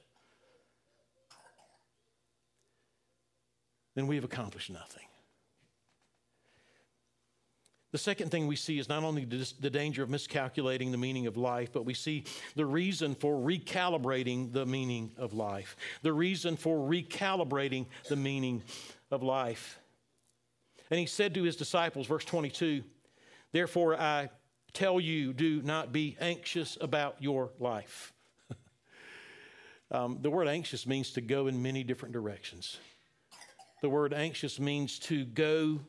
then 3.95 4.07
we 4.07 4.15
have 4.15 4.25
accomplished 4.25 4.71
nothing. 4.71 5.05
The 7.93 7.99
second 7.99 8.31
thing 8.31 8.47
we 8.47 8.57
see 8.57 8.79
is 8.79 8.89
not 8.89 9.05
only 9.05 9.25
the 9.25 9.71
danger 9.71 10.03
of 10.03 10.11
miscalculating 10.11 10.91
the 10.91 10.99
meaning 10.99 11.27
of 11.27 11.37
life, 11.37 11.73
but 11.73 11.85
we 11.85 11.95
see 11.95 12.25
the 12.57 12.67
reason 12.67 13.15
for 13.15 13.37
recalibrating 13.37 14.53
the 14.53 14.67
meaning 14.67 15.13
of 15.17 15.33
life. 15.33 15.77
The 16.03 16.13
reason 16.13 16.57
for 16.57 16.79
recalibrating 16.79 17.87
the 18.09 18.17
meaning 18.17 18.65
of 19.11 19.23
life. 19.23 19.79
And 20.91 20.99
he 20.99 21.07
said 21.07 21.35
to 21.35 21.43
his 21.45 21.57
disciples, 21.57 22.07
verse 22.07 22.25
22, 22.25 22.83
Therefore 23.53 23.99
I 23.99 24.31
tell 24.73 25.01
you, 25.01 25.33
do 25.33 25.63
not 25.63 25.93
be 25.93 26.17
anxious 26.21 26.77
about 26.81 27.17
your 27.21 27.51
life. 27.59 28.13
um, 29.91 30.19
the 30.21 30.31
word 30.31 30.49
anxious 30.49 30.87
means 30.87 31.13
to 31.13 31.21
go 31.21 31.47
in 31.47 31.63
many 31.63 31.83
different 31.83 32.13
directions. 32.13 32.79
The 33.81 33.89
word 33.89 34.13
anxious 34.13 34.59
means 34.59 34.99
to 35.01 35.25
go 35.25 35.81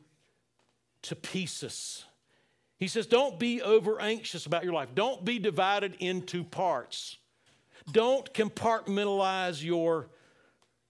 to 1.02 1.16
pieces. 1.16 2.04
He 2.78 2.88
says, 2.88 3.06
Don't 3.06 3.38
be 3.38 3.60
over 3.62 4.00
anxious 4.00 4.46
about 4.46 4.64
your 4.64 4.72
life. 4.72 4.90
Don't 4.94 5.24
be 5.24 5.38
divided 5.38 5.96
into 5.98 6.44
parts. 6.44 7.16
Don't 7.92 8.32
compartmentalize 8.34 9.62
your 9.62 10.08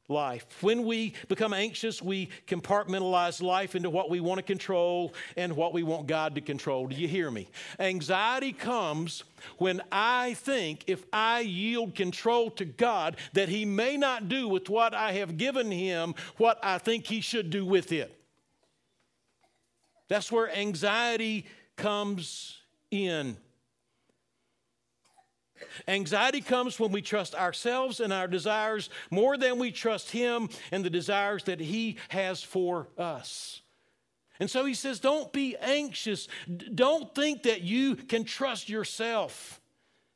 life. 0.09 0.47
When 0.63 0.85
we 0.85 1.15
become 1.29 1.53
anxious, 1.53 2.03
we 2.03 2.31
compartmentalize 2.47 3.43
life 3.43 3.75
into 3.75 3.91
what 3.91 4.11
we 4.11 4.21
want 4.21 4.39
to 4.39 4.43
control 4.43 5.15
and 5.37 5.55
what 5.55 5.75
we 5.75 5.83
want 5.83 6.07
God 6.07 6.35
to 6.35 6.41
control. 6.41 6.87
Do 6.87 6.97
you 6.97 7.07
hear 7.07 7.31
me? 7.31 7.49
Anxiety 7.79 8.53
comes 8.53 9.25
when 9.59 9.83
I 9.93 10.35
think 10.35 10.85
if 10.87 11.05
I 11.13 11.41
yield 11.41 11.95
control 11.95 12.51
to 12.53 12.65
God, 12.65 13.17
that 13.35 13.49
He 13.49 13.65
may 13.65 13.97
not 13.97 14.29
do 14.29 14.49
with 14.49 14.69
what 14.69 14.95
I 14.95 15.13
have 15.13 15.37
given 15.37 15.71
Him 15.71 16.15
what 16.39 16.59
I 16.63 16.79
think 16.79 17.07
He 17.07 17.21
should 17.21 17.51
do 17.51 17.65
with 17.65 17.93
it. 17.93 18.18
That's 20.09 20.33
where 20.33 20.51
anxiety 20.55 21.47
comes 21.77 22.59
in. 22.91 23.37
Anxiety 25.87 26.41
comes 26.41 26.79
when 26.79 26.93
we 26.93 27.03
trust 27.03 27.35
ourselves 27.35 28.01
and 28.01 28.13
our 28.13 28.29
desires 28.29 28.91
more 29.11 29.37
than 29.37 29.59
we 29.59 29.73
trust 29.73 30.11
Him 30.11 30.49
and 30.71 30.85
the 30.85 30.91
desires 30.91 31.45
that 31.45 31.61
He 31.61 31.97
has 32.09 32.43
for 32.43 32.89
us. 32.97 33.63
And 34.41 34.51
so 34.51 34.65
He 34.65 34.75
says, 34.75 35.01
Don't 35.01 35.33
be 35.33 35.57
anxious. 35.57 36.29
Don't 36.75 37.15
think 37.15 37.43
that 37.43 37.63
you 37.63 37.97
can 37.97 38.25
trust 38.25 38.69
yourself. 38.69 39.61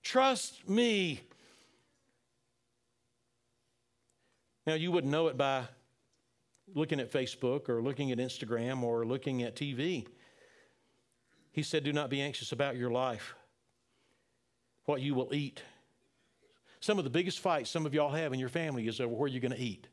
Trust 0.02 0.68
me. 0.68 1.20
Now, 4.66 4.74
you 4.74 4.92
wouldn't 4.92 5.10
know 5.10 5.26
it 5.26 5.36
by 5.36 5.64
looking 6.74 7.00
at 7.00 7.10
Facebook 7.10 7.68
or 7.68 7.82
looking 7.82 8.12
at 8.12 8.18
Instagram 8.18 8.82
or 8.82 9.04
looking 9.04 9.42
at 9.42 9.56
TV. 9.56 10.06
He 11.52 11.62
said, 11.62 11.84
Do 11.84 11.92
not 11.92 12.10
be 12.10 12.20
anxious 12.20 12.52
about 12.52 12.76
your 12.76 12.90
life, 12.90 13.34
what 14.84 15.00
you 15.00 15.14
will 15.14 15.34
eat. 15.34 15.62
Some 16.80 16.98
of 16.98 17.04
the 17.04 17.10
biggest 17.10 17.38
fights 17.38 17.70
some 17.70 17.86
of 17.86 17.94
y'all 17.94 18.10
have 18.10 18.32
in 18.32 18.40
your 18.40 18.48
family 18.48 18.88
is 18.88 19.00
over 19.00 19.14
where 19.14 19.28
you're 19.28 19.40
going 19.40 19.52
to 19.52 19.58
eat. 19.58 19.86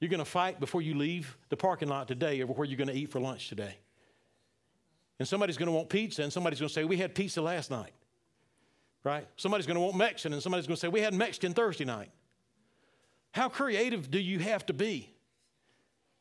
You're 0.00 0.10
going 0.10 0.18
to 0.18 0.24
fight 0.24 0.60
before 0.60 0.82
you 0.82 0.94
leave 0.94 1.36
the 1.48 1.56
parking 1.56 1.88
lot 1.88 2.08
today 2.08 2.42
over 2.42 2.52
where 2.52 2.66
you're 2.66 2.78
going 2.78 2.88
to 2.88 2.94
eat 2.94 3.10
for 3.10 3.20
lunch 3.20 3.48
today. 3.48 3.76
And 5.18 5.26
somebody's 5.26 5.56
going 5.56 5.68
to 5.68 5.72
want 5.72 5.88
pizza, 5.88 6.22
and 6.22 6.32
somebody's 6.32 6.58
going 6.60 6.68
to 6.68 6.74
say, 6.74 6.84
We 6.84 6.98
had 6.98 7.14
pizza 7.14 7.40
last 7.40 7.70
night. 7.70 7.92
Right? 9.04 9.26
Somebody's 9.36 9.66
going 9.66 9.76
to 9.76 9.80
want 9.80 9.96
Mexican, 9.96 10.32
and 10.32 10.42
somebody's 10.42 10.66
going 10.66 10.76
to 10.76 10.80
say, 10.80 10.88
We 10.88 11.00
had 11.00 11.14
Mexican 11.14 11.54
Thursday 11.54 11.84
night. 11.84 12.10
How 13.36 13.50
creative 13.50 14.10
do 14.10 14.18
you 14.18 14.38
have 14.38 14.64
to 14.64 14.72
be? 14.72 15.10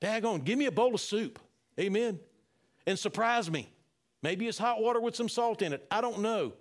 Daggone, 0.02 0.44
give 0.44 0.60
me 0.60 0.66
a 0.66 0.72
bowl 0.72 0.94
of 0.94 1.00
soup. 1.00 1.40
Amen. 1.80 2.20
And 2.86 3.00
surprise 3.00 3.50
me. 3.50 3.70
Maybe 4.22 4.50
it's 4.50 4.58
hot 4.58 4.82
water 4.82 5.00
with 5.00 5.16
some 5.16 5.30
salt 5.30 5.62
in 5.62 5.72
it. 5.72 5.88
I 5.90 6.02
don't 6.02 6.20
know. 6.20 6.52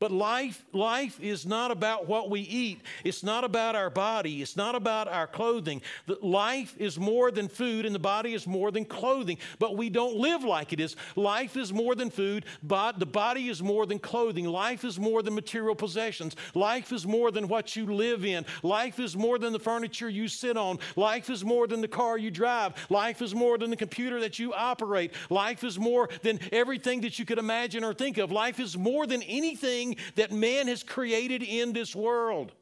But 0.00 0.12
life, 0.12 0.64
life 0.72 1.18
is 1.20 1.44
not 1.44 1.72
about 1.72 2.06
what 2.06 2.30
we 2.30 2.40
eat. 2.42 2.82
It's 3.02 3.24
not 3.24 3.42
about 3.42 3.74
our 3.74 3.90
body. 3.90 4.42
It's 4.42 4.56
not 4.56 4.76
about 4.76 5.08
our 5.08 5.26
clothing. 5.26 5.82
Life 6.22 6.76
is 6.78 7.00
more 7.00 7.32
than 7.32 7.48
food, 7.48 7.84
and 7.84 7.92
the 7.92 7.98
body 7.98 8.32
is 8.32 8.46
more 8.46 8.70
than 8.70 8.84
clothing. 8.84 9.38
But 9.58 9.76
we 9.76 9.90
don't 9.90 10.14
live 10.14 10.44
like 10.44 10.72
it 10.72 10.78
is. 10.78 10.94
Life 11.16 11.56
is 11.56 11.72
more 11.72 11.96
than 11.96 12.10
food, 12.10 12.44
but 12.62 13.00
the 13.00 13.06
body 13.06 13.48
is 13.48 13.60
more 13.60 13.86
than 13.86 13.98
clothing. 13.98 14.44
Life 14.44 14.84
is 14.84 15.00
more 15.00 15.20
than 15.20 15.34
material 15.34 15.74
possessions. 15.74 16.36
Life 16.54 16.92
is 16.92 17.04
more 17.04 17.32
than 17.32 17.48
what 17.48 17.74
you 17.74 17.86
live 17.86 18.24
in. 18.24 18.46
Life 18.62 19.00
is 19.00 19.16
more 19.16 19.36
than 19.36 19.52
the 19.52 19.58
furniture 19.58 20.08
you 20.08 20.28
sit 20.28 20.56
on. 20.56 20.78
Life 20.94 21.28
is 21.28 21.44
more 21.44 21.66
than 21.66 21.80
the 21.80 21.88
car 21.88 22.16
you 22.16 22.30
drive. 22.30 22.74
Life 22.88 23.20
is 23.20 23.34
more 23.34 23.58
than 23.58 23.70
the 23.70 23.76
computer 23.76 24.20
that 24.20 24.38
you 24.38 24.54
operate. 24.54 25.12
Life 25.28 25.64
is 25.64 25.76
more 25.76 26.08
than 26.22 26.38
everything 26.52 27.00
that 27.00 27.18
you 27.18 27.24
could 27.24 27.38
imagine 27.38 27.82
or 27.82 27.92
think 27.92 28.18
of. 28.18 28.30
Life 28.30 28.60
is 28.60 28.78
more 28.78 29.04
than 29.04 29.22
anything 29.22 29.87
that 30.16 30.32
man 30.32 30.68
has 30.68 30.82
created 30.82 31.42
in 31.42 31.72
this 31.72 31.94
world. 31.94 32.52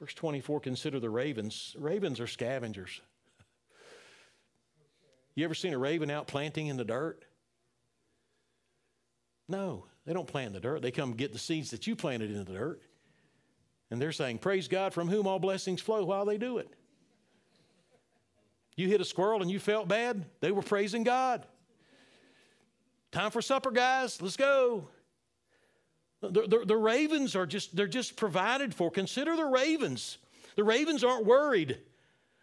Verse 0.00 0.14
24 0.14 0.60
consider 0.60 1.00
the 1.00 1.10
ravens. 1.10 1.74
Ravens 1.78 2.20
are 2.20 2.26
scavengers. 2.26 3.00
You 5.34 5.44
ever 5.44 5.54
seen 5.54 5.72
a 5.72 5.78
raven 5.78 6.10
out 6.10 6.26
planting 6.26 6.68
in 6.68 6.76
the 6.76 6.84
dirt? 6.84 7.24
No, 9.48 9.86
they 10.06 10.12
don't 10.12 10.26
plant 10.26 10.48
in 10.48 10.52
the 10.52 10.60
dirt. 10.60 10.82
They 10.82 10.90
come 10.90 11.14
get 11.14 11.32
the 11.32 11.38
seeds 11.38 11.70
that 11.70 11.86
you 11.86 11.96
planted 11.96 12.30
in 12.30 12.44
the 12.44 12.52
dirt. 12.52 12.80
And 13.90 14.00
they're 14.00 14.12
saying, 14.12 14.38
Praise 14.38 14.68
God 14.68 14.92
from 14.92 15.08
whom 15.08 15.26
all 15.26 15.38
blessings 15.38 15.80
flow 15.80 16.04
while 16.04 16.24
they 16.24 16.38
do 16.38 16.58
it. 16.58 16.68
You 18.76 18.88
hit 18.88 19.00
a 19.00 19.04
squirrel 19.04 19.40
and 19.40 19.50
you 19.50 19.58
felt 19.58 19.88
bad, 19.88 20.24
they 20.40 20.50
were 20.50 20.62
praising 20.62 21.04
God. 21.04 21.46
Time 23.14 23.30
for 23.30 23.40
supper, 23.40 23.70
guys. 23.70 24.20
Let's 24.20 24.36
go. 24.36 24.88
The, 26.20 26.48
the, 26.48 26.64
the, 26.66 26.76
ravens 26.76 27.36
are 27.36 27.46
just, 27.46 27.76
they're 27.76 27.86
just 27.86 28.16
provided 28.16 28.74
for. 28.74 28.90
Consider 28.90 29.36
the 29.36 29.44
ravens. 29.44 30.18
The 30.56 30.64
ravens 30.64 31.04
aren't 31.04 31.24
worried. 31.24 31.78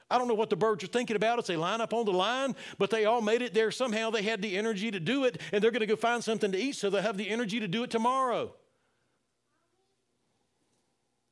I 0.10 0.18
don't 0.18 0.30
know 0.30 0.34
what 0.34 0.50
the 0.50 0.56
birds 0.56 0.82
are 0.86 0.88
thinking 0.88 1.18
about 1.18 1.40
as 1.40 1.48
they 1.48 1.58
line 1.58 1.82
up 1.82 1.94
on 1.94 2.06
the 2.06 2.14
line, 2.14 2.56
but 2.78 2.90
they 2.90 3.04
all 3.04 3.20
made 3.20 3.42
it 3.42 3.54
there. 3.54 3.70
Somehow 3.70 4.12
they 4.12 4.22
had 4.22 4.42
the 4.42 4.56
energy 4.56 4.92
to 4.92 5.00
do 5.02 5.26
it, 5.26 5.42
and 5.52 5.62
they're 5.62 5.72
going 5.72 5.82
to 5.82 5.88
go 5.88 5.98
find 5.98 6.24
something 6.24 6.54
to 6.54 6.58
eat 6.58 6.78
so 6.78 6.90
they'll 6.90 7.02
have 7.02 7.18
the 7.18 7.30
energy 7.30 7.60
to 7.60 7.68
do 7.68 7.84
it 7.84 7.92
tomorrow. 7.92 8.54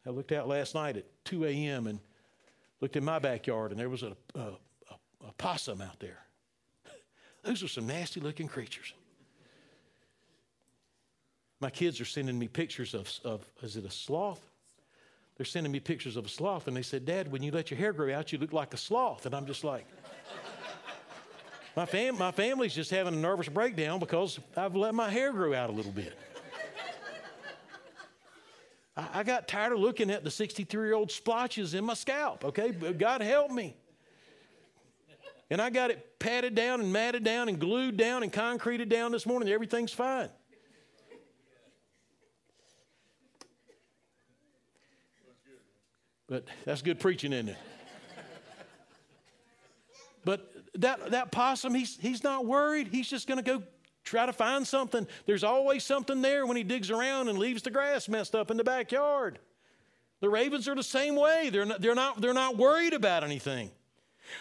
I 0.05 0.09
looked 0.09 0.33
out 0.33 0.49
last 0.49 0.75
night 0.75 0.97
at 0.97 1.05
2 1.23 1.45
a.m. 1.45 1.87
and 1.87 1.99
looked 2.81 2.97
in 2.97 3.05
my 3.05 3.19
backyard, 3.19 3.71
and 3.71 3.79
there 3.79 3.87
was 3.89 4.03
a, 4.03 4.17
a, 4.35 4.39
a, 4.39 5.27
a 5.29 5.31
possum 5.37 5.79
out 5.79 6.01
there. 6.01 6.25
Those 7.43 7.63
are 7.63 7.69
some 7.69 7.87
nasty 7.87 8.19
looking 8.19 8.49
creatures. 8.49 8.93
My 11.59 11.69
kids 11.69 11.99
are 11.99 12.05
sending 12.05 12.39
me 12.39 12.47
pictures 12.47 12.93
of, 12.93 13.11
of 13.25 13.45
is 13.61 13.75
it 13.75 13.85
a 13.85 13.91
sloth? 13.91 14.49
they're 15.39 15.45
sending 15.45 15.71
me 15.71 15.79
pictures 15.79 16.17
of 16.17 16.25
a 16.25 16.27
sloth, 16.27 16.67
and 16.67 16.75
they 16.75 16.81
said, 16.81 17.05
Dad, 17.05 17.31
when 17.31 17.41
you 17.41 17.49
let 17.53 17.71
your 17.71 17.77
hair 17.77 17.93
grow 17.93 18.13
out, 18.13 18.33
you 18.33 18.37
look 18.37 18.51
like 18.51 18.73
a 18.73 18.77
sloth. 18.77 19.25
And 19.25 19.33
I'm 19.33 19.45
just 19.45 19.63
like, 19.63 19.87
my, 21.77 21.85
fam- 21.85 22.17
my 22.17 22.31
family's 22.31 22.75
just 22.75 22.91
having 22.91 23.13
a 23.13 23.17
nervous 23.17 23.47
breakdown 23.47 23.99
because 23.99 24.37
I've 24.57 24.75
let 24.75 24.93
my 24.93 25.09
hair 25.09 25.31
grow 25.31 25.53
out 25.53 25.69
a 25.69 25.71
little 25.71 25.93
bit. 25.93 26.13
I, 28.97 29.07
I 29.13 29.23
got 29.23 29.47
tired 29.47 29.71
of 29.71 29.79
looking 29.79 30.11
at 30.11 30.25
the 30.25 30.31
63 30.31 30.87
year 30.87 30.93
old 30.93 31.09
splotches 31.09 31.73
in 31.73 31.85
my 31.85 31.93
scalp, 31.93 32.43
okay? 32.43 32.71
God 32.71 33.21
help 33.21 33.49
me. 33.49 33.77
And 35.49 35.61
I 35.61 35.69
got 35.69 35.89
it 35.89 36.19
patted 36.19 36.53
down 36.53 36.81
and 36.81 36.91
matted 36.91 37.23
down 37.23 37.47
and 37.47 37.57
glued 37.57 37.95
down 37.95 38.23
and 38.23 38.33
concreted 38.33 38.89
down 38.89 39.13
this 39.13 39.25
morning. 39.25 39.47
Everything's 39.47 39.93
fine. 39.93 40.27
But 46.29 46.45
that's 46.63 46.81
good 46.81 46.99
preaching, 46.99 47.33
isn't 47.33 47.49
it? 47.49 47.57
But 50.25 50.53
that, 50.75 51.11
that 51.11 51.31
possum, 51.31 51.73
he's, 51.73 51.97
he's 51.97 52.23
not 52.23 52.45
worried. 52.45 52.89
He's 52.89 53.09
just 53.09 53.27
going 53.27 53.43
to 53.43 53.43
go 53.43 53.63
try 54.03 54.25
to 54.25 54.33
find 54.33 54.67
something. 54.67 55.07
There's 55.25 55.43
always 55.43 55.83
something 55.83 56.21
there 56.21 56.45
when 56.45 56.57
he 56.57 56.63
digs 56.63 56.91
around 56.91 57.29
and 57.29 57.39
leaves 57.39 57.63
the 57.63 57.71
grass 57.71 58.07
messed 58.07 58.35
up 58.35 58.51
in 58.51 58.57
the 58.57 58.63
backyard. 58.63 59.39
The 60.19 60.29
ravens 60.29 60.67
are 60.67 60.75
the 60.75 60.83
same 60.83 61.15
way. 61.15 61.49
They're 61.49 61.65
not, 61.65 61.81
they're 61.81 61.95
not, 61.95 62.21
they're 62.21 62.33
not 62.33 62.57
worried 62.57 62.93
about 62.93 63.23
anything. 63.23 63.71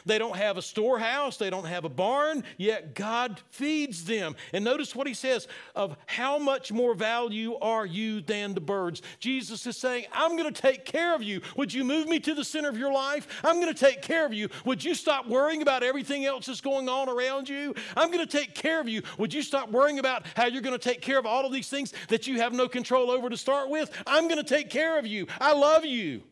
They 0.06 0.18
don't 0.18 0.36
have 0.36 0.56
a 0.56 0.62
storehouse, 0.62 1.36
they 1.36 1.50
don't 1.50 1.66
have 1.66 1.84
a 1.84 1.88
barn, 1.88 2.44
yet 2.56 2.94
God 2.94 3.40
feeds 3.50 4.04
them. 4.04 4.36
And 4.52 4.64
notice 4.64 4.94
what 4.94 5.06
he 5.06 5.14
says 5.14 5.48
of 5.74 5.96
how 6.06 6.38
much 6.38 6.72
more 6.72 6.94
value 6.94 7.56
are 7.56 7.86
you 7.86 8.20
than 8.20 8.54
the 8.54 8.60
birds. 8.60 9.02
Jesus 9.18 9.66
is 9.66 9.76
saying, 9.76 10.06
I'm 10.12 10.36
going 10.36 10.52
to 10.52 10.62
take 10.62 10.84
care 10.84 11.14
of 11.14 11.22
you. 11.22 11.40
Would 11.56 11.72
you 11.72 11.84
move 11.84 12.08
me 12.08 12.20
to 12.20 12.34
the 12.34 12.44
center 12.44 12.68
of 12.68 12.78
your 12.78 12.92
life? 12.92 13.40
I'm 13.44 13.60
going 13.60 13.72
to 13.72 13.78
take 13.78 14.02
care 14.02 14.26
of 14.26 14.32
you. 14.32 14.48
Would 14.64 14.82
you 14.84 14.94
stop 14.94 15.26
worrying 15.26 15.62
about 15.62 15.82
everything 15.82 16.24
else 16.24 16.46
that's 16.46 16.60
going 16.60 16.88
on 16.88 17.08
around 17.08 17.48
you? 17.48 17.74
I'm 17.96 18.10
going 18.10 18.26
to 18.26 18.38
take 18.38 18.54
care 18.54 18.80
of 18.80 18.88
you. 18.88 19.02
Would 19.18 19.32
you 19.32 19.42
stop 19.42 19.70
worrying 19.70 19.98
about 19.98 20.24
how 20.36 20.46
you're 20.46 20.62
going 20.62 20.78
to 20.78 20.88
take 20.88 21.00
care 21.00 21.18
of 21.18 21.26
all 21.26 21.46
of 21.46 21.52
these 21.52 21.68
things 21.68 21.92
that 22.08 22.26
you 22.26 22.38
have 22.38 22.52
no 22.52 22.68
control 22.68 23.10
over 23.10 23.28
to 23.28 23.36
start 23.36 23.68
with? 23.70 23.90
I'm 24.06 24.28
going 24.28 24.42
to 24.42 24.48
take 24.48 24.70
care 24.70 24.98
of 24.98 25.06
you. 25.06 25.26
I 25.40 25.52
love 25.52 25.84
you. 25.84 26.22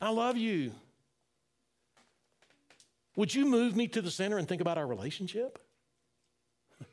I 0.00 0.10
love 0.10 0.36
you. 0.36 0.72
Would 3.16 3.34
you 3.34 3.44
move 3.44 3.76
me 3.76 3.88
to 3.88 4.00
the 4.00 4.10
center 4.10 4.38
and 4.38 4.48
think 4.48 4.62
about 4.62 4.78
our 4.78 4.86
relationship? 4.86 5.58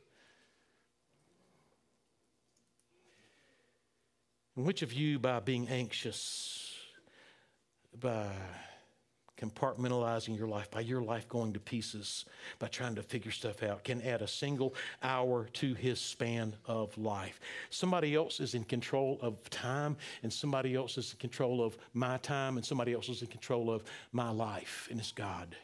which 4.55 4.81
of 4.81 4.91
you, 4.91 5.17
by 5.17 5.39
being 5.39 5.69
anxious, 5.69 6.75
by 7.97 8.27
compartmentalizing 9.39 10.37
your 10.37 10.49
life, 10.49 10.69
by 10.69 10.81
your 10.81 11.01
life 11.01 11.29
going 11.29 11.53
to 11.53 11.59
pieces, 11.61 12.25
by 12.59 12.67
trying 12.67 12.95
to 12.95 13.01
figure 13.01 13.31
stuff 13.31 13.63
out, 13.63 13.85
can 13.85 14.01
add 14.01 14.21
a 14.21 14.27
single 14.27 14.75
hour 15.01 15.45
to 15.53 15.73
his 15.73 16.01
span 16.01 16.53
of 16.65 16.97
life. 16.97 17.39
Somebody 17.69 18.15
else 18.15 18.41
is 18.41 18.53
in 18.53 18.65
control 18.65 19.17
of 19.21 19.49
time, 19.49 19.95
and 20.23 20.33
somebody 20.33 20.75
else 20.75 20.97
is 20.97 21.13
in 21.13 21.19
control 21.19 21.63
of 21.63 21.77
my 21.93 22.17
time, 22.17 22.57
and 22.57 22.65
somebody 22.65 22.93
else 22.93 23.07
is 23.07 23.21
in 23.21 23.29
control 23.29 23.71
of 23.71 23.85
my 24.11 24.29
life, 24.29 24.89
and 24.91 24.99
it's 24.99 25.13
God. 25.13 25.55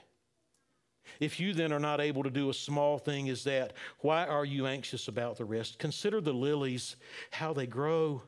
If 1.20 1.39
you 1.39 1.53
then 1.53 1.72
are 1.72 1.80
not 1.80 2.01
able 2.01 2.24
to 2.24 2.30
do 2.30 2.49
a 2.49 2.53
small 2.53 2.97
thing 2.97 3.30
as 3.30 3.43
that, 3.45 3.74
why 3.99 4.26
are 4.26 4.45
you 4.45 4.68
anxious 4.68 5.08
about 5.08 5.38
the 5.38 5.45
rest? 5.45 5.80
Consider 5.80 6.22
the 6.22 6.34
lilies, 6.34 6.95
how 7.32 7.53
they 7.53 7.68
grow. 7.68 8.22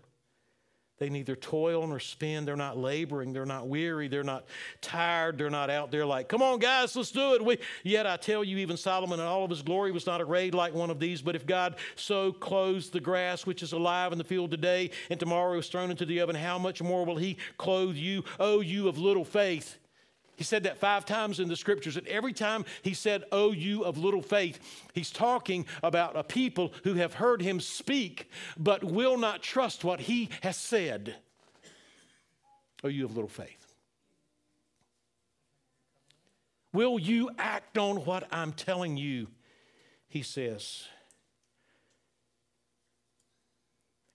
They 1.00 1.10
neither 1.10 1.36
toil 1.36 1.86
nor 1.86 2.00
spin. 2.00 2.46
They're 2.46 2.56
not 2.56 2.78
laboring. 2.78 3.32
They're 3.32 3.46
not 3.46 3.68
weary. 3.68 4.08
They're 4.08 4.24
not 4.24 4.46
tired. 4.82 5.38
They're 5.38 5.50
not 5.52 5.70
out 5.70 5.92
there 5.92 6.08
like, 6.08 6.28
come 6.28 6.42
on, 6.42 6.58
guys, 6.58 6.96
let's 6.96 7.12
do 7.12 7.36
it. 7.36 7.46
We, 7.46 7.60
yet 7.84 8.08
I 8.08 8.18
tell 8.18 8.44
you, 8.44 8.58
even 8.58 8.78
Solomon 8.78 9.20
in 9.20 9.26
all 9.26 9.44
of 9.44 9.52
his 9.52 9.62
glory 9.62 9.92
was 9.92 10.08
not 10.08 10.22
arrayed 10.22 10.56
like 10.56 10.74
one 10.74 10.90
of 10.90 11.00
these. 11.00 11.22
But 11.22 11.36
if 11.36 11.46
God 11.46 11.76
so 11.96 12.32
clothes 12.32 12.90
the 12.90 13.00
grass 13.00 13.46
which 13.46 13.62
is 13.62 13.74
alive 13.74 14.12
in 14.12 14.18
the 14.18 14.24
field 14.24 14.50
today 14.50 14.90
and 15.12 15.20
tomorrow 15.20 15.60
is 15.60 15.68
thrown 15.68 15.92
into 15.92 16.06
the 16.06 16.20
oven, 16.20 16.36
how 16.36 16.58
much 16.58 16.82
more 16.82 17.06
will 17.06 17.18
he 17.18 17.38
clothe 17.58 17.96
you, 17.96 18.24
O 18.40 18.62
you 18.62 18.88
of 18.88 18.98
little 18.98 19.26
faith? 19.26 19.78
He 20.38 20.44
said 20.44 20.64
that 20.64 20.78
five 20.78 21.04
times 21.04 21.40
in 21.40 21.48
the 21.48 21.56
scriptures, 21.56 21.98
and 21.98 22.08
every 22.08 22.32
time 22.32 22.64
he 22.84 22.94
said, 22.94 23.24
Oh, 23.32 23.52
you 23.52 23.84
of 23.84 23.98
little 23.98 24.22
faith, 24.22 24.60
he's 24.94 25.10
talking 25.10 25.66
about 25.82 26.16
a 26.16 26.24
people 26.24 26.72
who 26.84 26.94
have 26.94 27.16
heard 27.16 27.42
him 27.42 27.60
speak, 27.60 28.30
but 28.56 28.84
will 28.84 29.18
not 29.18 29.42
trust 29.42 29.84
what 29.84 30.00
he 30.00 30.30
has 30.44 30.56
said. 30.56 31.16
Oh, 32.84 32.88
you 32.88 33.04
of 33.04 33.16
little 33.16 33.28
faith. 33.28 33.74
Will 36.72 37.00
you 37.00 37.32
act 37.40 37.80
on 37.80 38.06
what 38.06 38.28
I'm 38.32 38.54
telling 38.54 38.96
you? 38.96 39.30
He 40.08 40.22
says. 40.22 40.88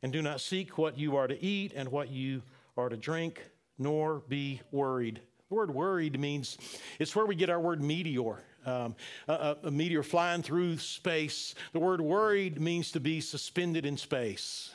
And 0.04 0.12
do 0.12 0.22
not 0.22 0.40
seek 0.40 0.78
what 0.78 0.96
you 0.96 1.16
are 1.16 1.26
to 1.26 1.44
eat 1.44 1.72
and 1.74 1.88
what 1.88 2.10
you 2.10 2.42
are 2.76 2.88
to 2.88 2.96
drink, 2.96 3.42
nor 3.76 4.22
be 4.28 4.60
worried. 4.70 5.20
The 5.52 5.56
word 5.56 5.74
worried 5.74 6.18
means 6.18 6.56
it's 6.98 7.14
where 7.14 7.26
we 7.26 7.34
get 7.34 7.50
our 7.50 7.60
word 7.60 7.82
meteor. 7.82 8.38
Um, 8.64 8.96
a, 9.28 9.58
a, 9.64 9.70
meteor 9.70 10.02
flying 10.02 10.42
through 10.42 10.78
space. 10.78 11.54
The 11.74 11.78
word 11.78 12.00
worried 12.00 12.58
means 12.58 12.90
to 12.92 13.00
be 13.00 13.20
suspended 13.20 13.84
in 13.84 13.98
space. 13.98 14.74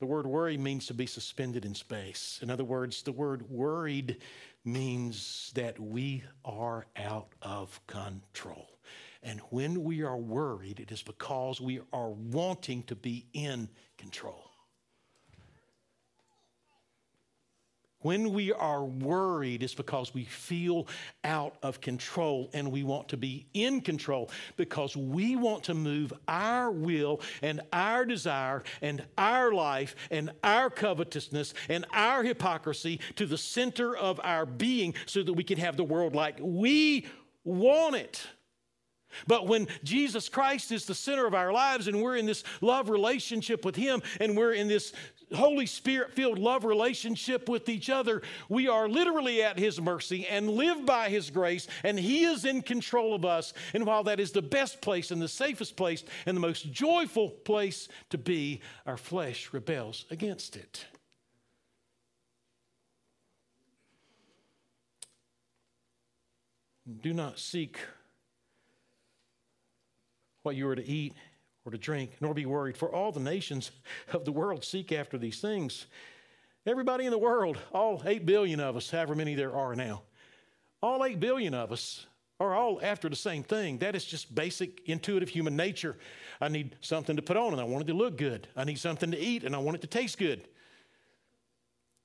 The 0.00 0.06
word 0.06 0.26
worry 0.26 0.56
means 0.56 0.86
to 0.86 0.94
be 0.94 1.04
suspended 1.04 1.66
in 1.66 1.74
space. 1.74 2.38
In 2.40 2.48
other 2.48 2.64
words, 2.64 3.02
the 3.02 3.12
word 3.12 3.50
worried 3.50 4.22
means 4.64 5.52
that 5.54 5.78
we 5.78 6.24
are 6.46 6.86
out 6.96 7.28
of 7.42 7.78
control. 7.88 8.78
And 9.22 9.40
when 9.50 9.84
we 9.84 10.02
are 10.02 10.16
worried, 10.16 10.80
it 10.80 10.90
is 10.90 11.02
because 11.02 11.60
we 11.60 11.80
are 11.92 12.08
wanting 12.08 12.84
to 12.84 12.96
be 12.96 13.26
in 13.34 13.68
control. 13.98 14.47
When 18.00 18.32
we 18.32 18.52
are 18.52 18.84
worried, 18.84 19.64
it's 19.64 19.74
because 19.74 20.14
we 20.14 20.24
feel 20.24 20.86
out 21.24 21.56
of 21.64 21.80
control 21.80 22.48
and 22.54 22.70
we 22.70 22.84
want 22.84 23.08
to 23.08 23.16
be 23.16 23.46
in 23.54 23.80
control 23.80 24.30
because 24.56 24.96
we 24.96 25.34
want 25.34 25.64
to 25.64 25.74
move 25.74 26.12
our 26.28 26.70
will 26.70 27.20
and 27.42 27.60
our 27.72 28.04
desire 28.04 28.62
and 28.82 29.04
our 29.16 29.52
life 29.52 29.96
and 30.12 30.30
our 30.44 30.70
covetousness 30.70 31.54
and 31.68 31.86
our 31.92 32.22
hypocrisy 32.22 33.00
to 33.16 33.26
the 33.26 33.38
center 33.38 33.96
of 33.96 34.20
our 34.22 34.46
being 34.46 34.94
so 35.06 35.24
that 35.24 35.32
we 35.32 35.42
can 35.42 35.58
have 35.58 35.76
the 35.76 35.82
world 35.82 36.14
like 36.14 36.38
we 36.40 37.04
want 37.42 37.96
it. 37.96 38.24
But 39.26 39.46
when 39.46 39.66
Jesus 39.82 40.28
Christ 40.28 40.70
is 40.70 40.84
the 40.84 40.94
center 40.94 41.26
of 41.26 41.34
our 41.34 41.52
lives 41.52 41.88
and 41.88 42.02
we're 42.02 42.16
in 42.16 42.26
this 42.26 42.44
love 42.60 42.90
relationship 42.90 43.64
with 43.64 43.74
Him 43.74 44.02
and 44.20 44.36
we're 44.36 44.52
in 44.52 44.68
this 44.68 44.92
Holy 45.34 45.66
Spirit 45.66 46.12
filled 46.12 46.38
love 46.38 46.64
relationship 46.64 47.48
with 47.48 47.68
each 47.68 47.90
other, 47.90 48.22
we 48.48 48.68
are 48.68 48.88
literally 48.88 49.42
at 49.42 49.58
His 49.58 49.80
mercy 49.80 50.26
and 50.26 50.50
live 50.50 50.86
by 50.86 51.08
His 51.08 51.30
grace, 51.30 51.66
and 51.84 51.98
He 51.98 52.24
is 52.24 52.44
in 52.44 52.62
control 52.62 53.14
of 53.14 53.24
us. 53.24 53.52
And 53.74 53.86
while 53.86 54.04
that 54.04 54.20
is 54.20 54.32
the 54.32 54.42
best 54.42 54.80
place 54.80 55.10
and 55.10 55.20
the 55.20 55.28
safest 55.28 55.76
place 55.76 56.04
and 56.26 56.36
the 56.36 56.40
most 56.40 56.72
joyful 56.72 57.30
place 57.30 57.88
to 58.10 58.18
be, 58.18 58.60
our 58.86 58.96
flesh 58.96 59.50
rebels 59.52 60.06
against 60.10 60.56
it. 60.56 60.86
Do 67.02 67.12
not 67.12 67.38
seek 67.38 67.78
what 70.42 70.56
you 70.56 70.66
are 70.68 70.76
to 70.76 70.86
eat 70.86 71.12
or 71.68 71.70
to 71.70 71.78
drink, 71.78 72.12
nor 72.20 72.32
be 72.32 72.46
worried, 72.46 72.76
for 72.76 72.92
all 72.92 73.12
the 73.12 73.20
nations 73.20 73.70
of 74.12 74.24
the 74.24 74.32
world 74.32 74.64
seek 74.64 74.90
after 74.90 75.18
these 75.18 75.40
things. 75.40 75.86
Everybody 76.66 77.04
in 77.04 77.10
the 77.10 77.18
world, 77.18 77.58
all 77.72 78.02
8 78.04 78.24
billion 78.24 78.58
of 78.58 78.76
us, 78.76 78.90
however 78.90 79.14
many 79.14 79.34
there 79.34 79.54
are 79.54 79.76
now, 79.76 80.02
all 80.82 81.04
8 81.04 81.20
billion 81.20 81.54
of 81.54 81.70
us 81.70 82.06
are 82.40 82.54
all 82.54 82.80
after 82.82 83.08
the 83.08 83.16
same 83.16 83.42
thing. 83.42 83.78
That 83.78 83.94
is 83.94 84.04
just 84.04 84.34
basic 84.34 84.80
intuitive 84.86 85.28
human 85.28 85.56
nature. 85.56 85.96
I 86.40 86.48
need 86.48 86.76
something 86.80 87.16
to 87.16 87.22
put 87.22 87.36
on 87.36 87.52
and 87.52 87.60
I 87.60 87.64
want 87.64 87.84
it 87.84 87.92
to 87.92 87.98
look 87.98 88.16
good. 88.16 88.48
I 88.56 88.64
need 88.64 88.78
something 88.78 89.10
to 89.10 89.18
eat 89.18 89.44
and 89.44 89.54
I 89.54 89.58
want 89.58 89.76
it 89.76 89.80
to 89.82 89.88
taste 89.88 90.18
good. 90.18 90.46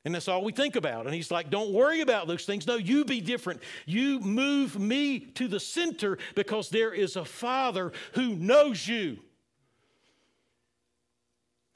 And 0.05 0.14
that's 0.14 0.28
all 0.28 0.43
we 0.43 0.51
think 0.51 0.76
about. 0.76 1.05
And 1.05 1.16
he's 1.16 1.32
like, 1.32 1.49
don't 1.49 1.72
worry 1.72 2.01
about 2.01 2.28
those 2.28 2.45
things. 2.45 2.68
No, 2.68 2.76
you 2.76 3.05
be 3.05 3.22
different. 3.22 3.61
You 3.86 4.20
move 4.20 4.78
me 4.78 5.20
to 5.20 5.47
the 5.47 5.61
center 5.61 6.18
because 6.36 6.70
there 6.70 6.93
is 6.93 7.16
a 7.16 7.24
Father 7.24 7.93
who 8.14 8.36
knows 8.36 8.86
you. 8.86 9.20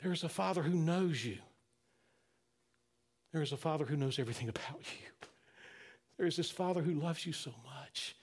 There 0.02 0.12
is 0.12 0.24
a 0.24 0.30
Father 0.30 0.62
who 0.62 0.76
knows 0.76 1.24
you. 1.24 1.38
There 3.34 3.42
is 3.42 3.52
a 3.52 3.58
Father 3.58 3.86
who 3.86 3.98
knows 3.98 4.20
everything 4.20 4.50
about 4.50 4.80
you. 4.80 5.28
There 6.18 6.28
is 6.28 6.36
this 6.36 6.50
Father 6.52 6.82
who 6.82 6.94
loves 6.94 7.26
you 7.26 7.34
so 7.34 7.54
much. 7.66 8.16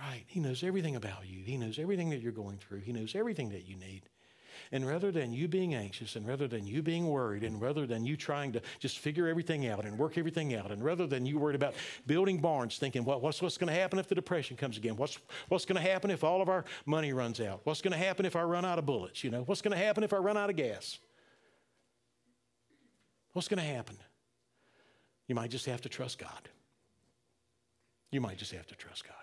Right? 0.00 0.24
He 0.26 0.40
knows 0.40 0.64
everything 0.64 0.96
about 0.96 1.26
you. 1.26 1.42
He 1.44 1.56
knows 1.56 1.78
everything 1.78 2.10
that 2.10 2.20
you're 2.20 2.32
going 2.32 2.58
through. 2.58 2.80
He 2.80 2.92
knows 2.92 3.14
everything 3.14 3.50
that 3.50 3.66
you 3.66 3.76
need. 3.76 4.08
And 4.70 4.86
rather 4.86 5.10
than 5.10 5.32
you 5.32 5.48
being 5.48 5.74
anxious, 5.74 6.16
and 6.16 6.26
rather 6.26 6.46
than 6.46 6.66
you 6.66 6.82
being 6.82 7.08
worried, 7.08 7.42
and 7.42 7.60
rather 7.60 7.86
than 7.86 8.04
you 8.04 8.16
trying 8.16 8.52
to 8.52 8.62
just 8.78 8.98
figure 8.98 9.26
everything 9.26 9.66
out 9.66 9.84
and 9.84 9.98
work 9.98 10.16
everything 10.16 10.54
out, 10.54 10.70
and 10.70 10.84
rather 10.84 11.06
than 11.06 11.26
you 11.26 11.38
worried 11.38 11.56
about 11.56 11.74
building 12.06 12.40
barns, 12.40 12.78
thinking, 12.78 13.04
well, 13.04 13.20
what's, 13.20 13.42
what's 13.42 13.58
going 13.58 13.72
to 13.72 13.78
happen 13.78 13.98
if 13.98 14.08
the 14.08 14.14
depression 14.14 14.56
comes 14.56 14.76
again? 14.76 14.96
What's, 14.96 15.18
what's 15.48 15.64
going 15.64 15.82
to 15.82 15.90
happen 15.90 16.10
if 16.10 16.22
all 16.22 16.40
of 16.40 16.48
our 16.48 16.64
money 16.86 17.12
runs 17.12 17.40
out? 17.40 17.60
What's 17.64 17.82
going 17.82 17.92
to 17.92 17.98
happen 17.98 18.24
if 18.24 18.36
I 18.36 18.42
run 18.42 18.64
out 18.64 18.78
of 18.78 18.86
bullets? 18.86 19.24
You 19.24 19.30
know, 19.30 19.42
what's 19.42 19.62
going 19.62 19.76
to 19.76 19.84
happen 19.84 20.04
if 20.04 20.12
I 20.12 20.18
run 20.18 20.36
out 20.36 20.50
of 20.50 20.56
gas? 20.56 20.98
What's 23.32 23.48
going 23.48 23.60
to 23.60 23.74
happen? 23.74 23.96
You 25.26 25.34
might 25.34 25.50
just 25.50 25.66
have 25.66 25.80
to 25.82 25.88
trust 25.88 26.18
God. 26.18 26.48
You 28.10 28.20
might 28.20 28.36
just 28.36 28.52
have 28.52 28.66
to 28.66 28.74
trust 28.74 29.04
God. 29.04 29.14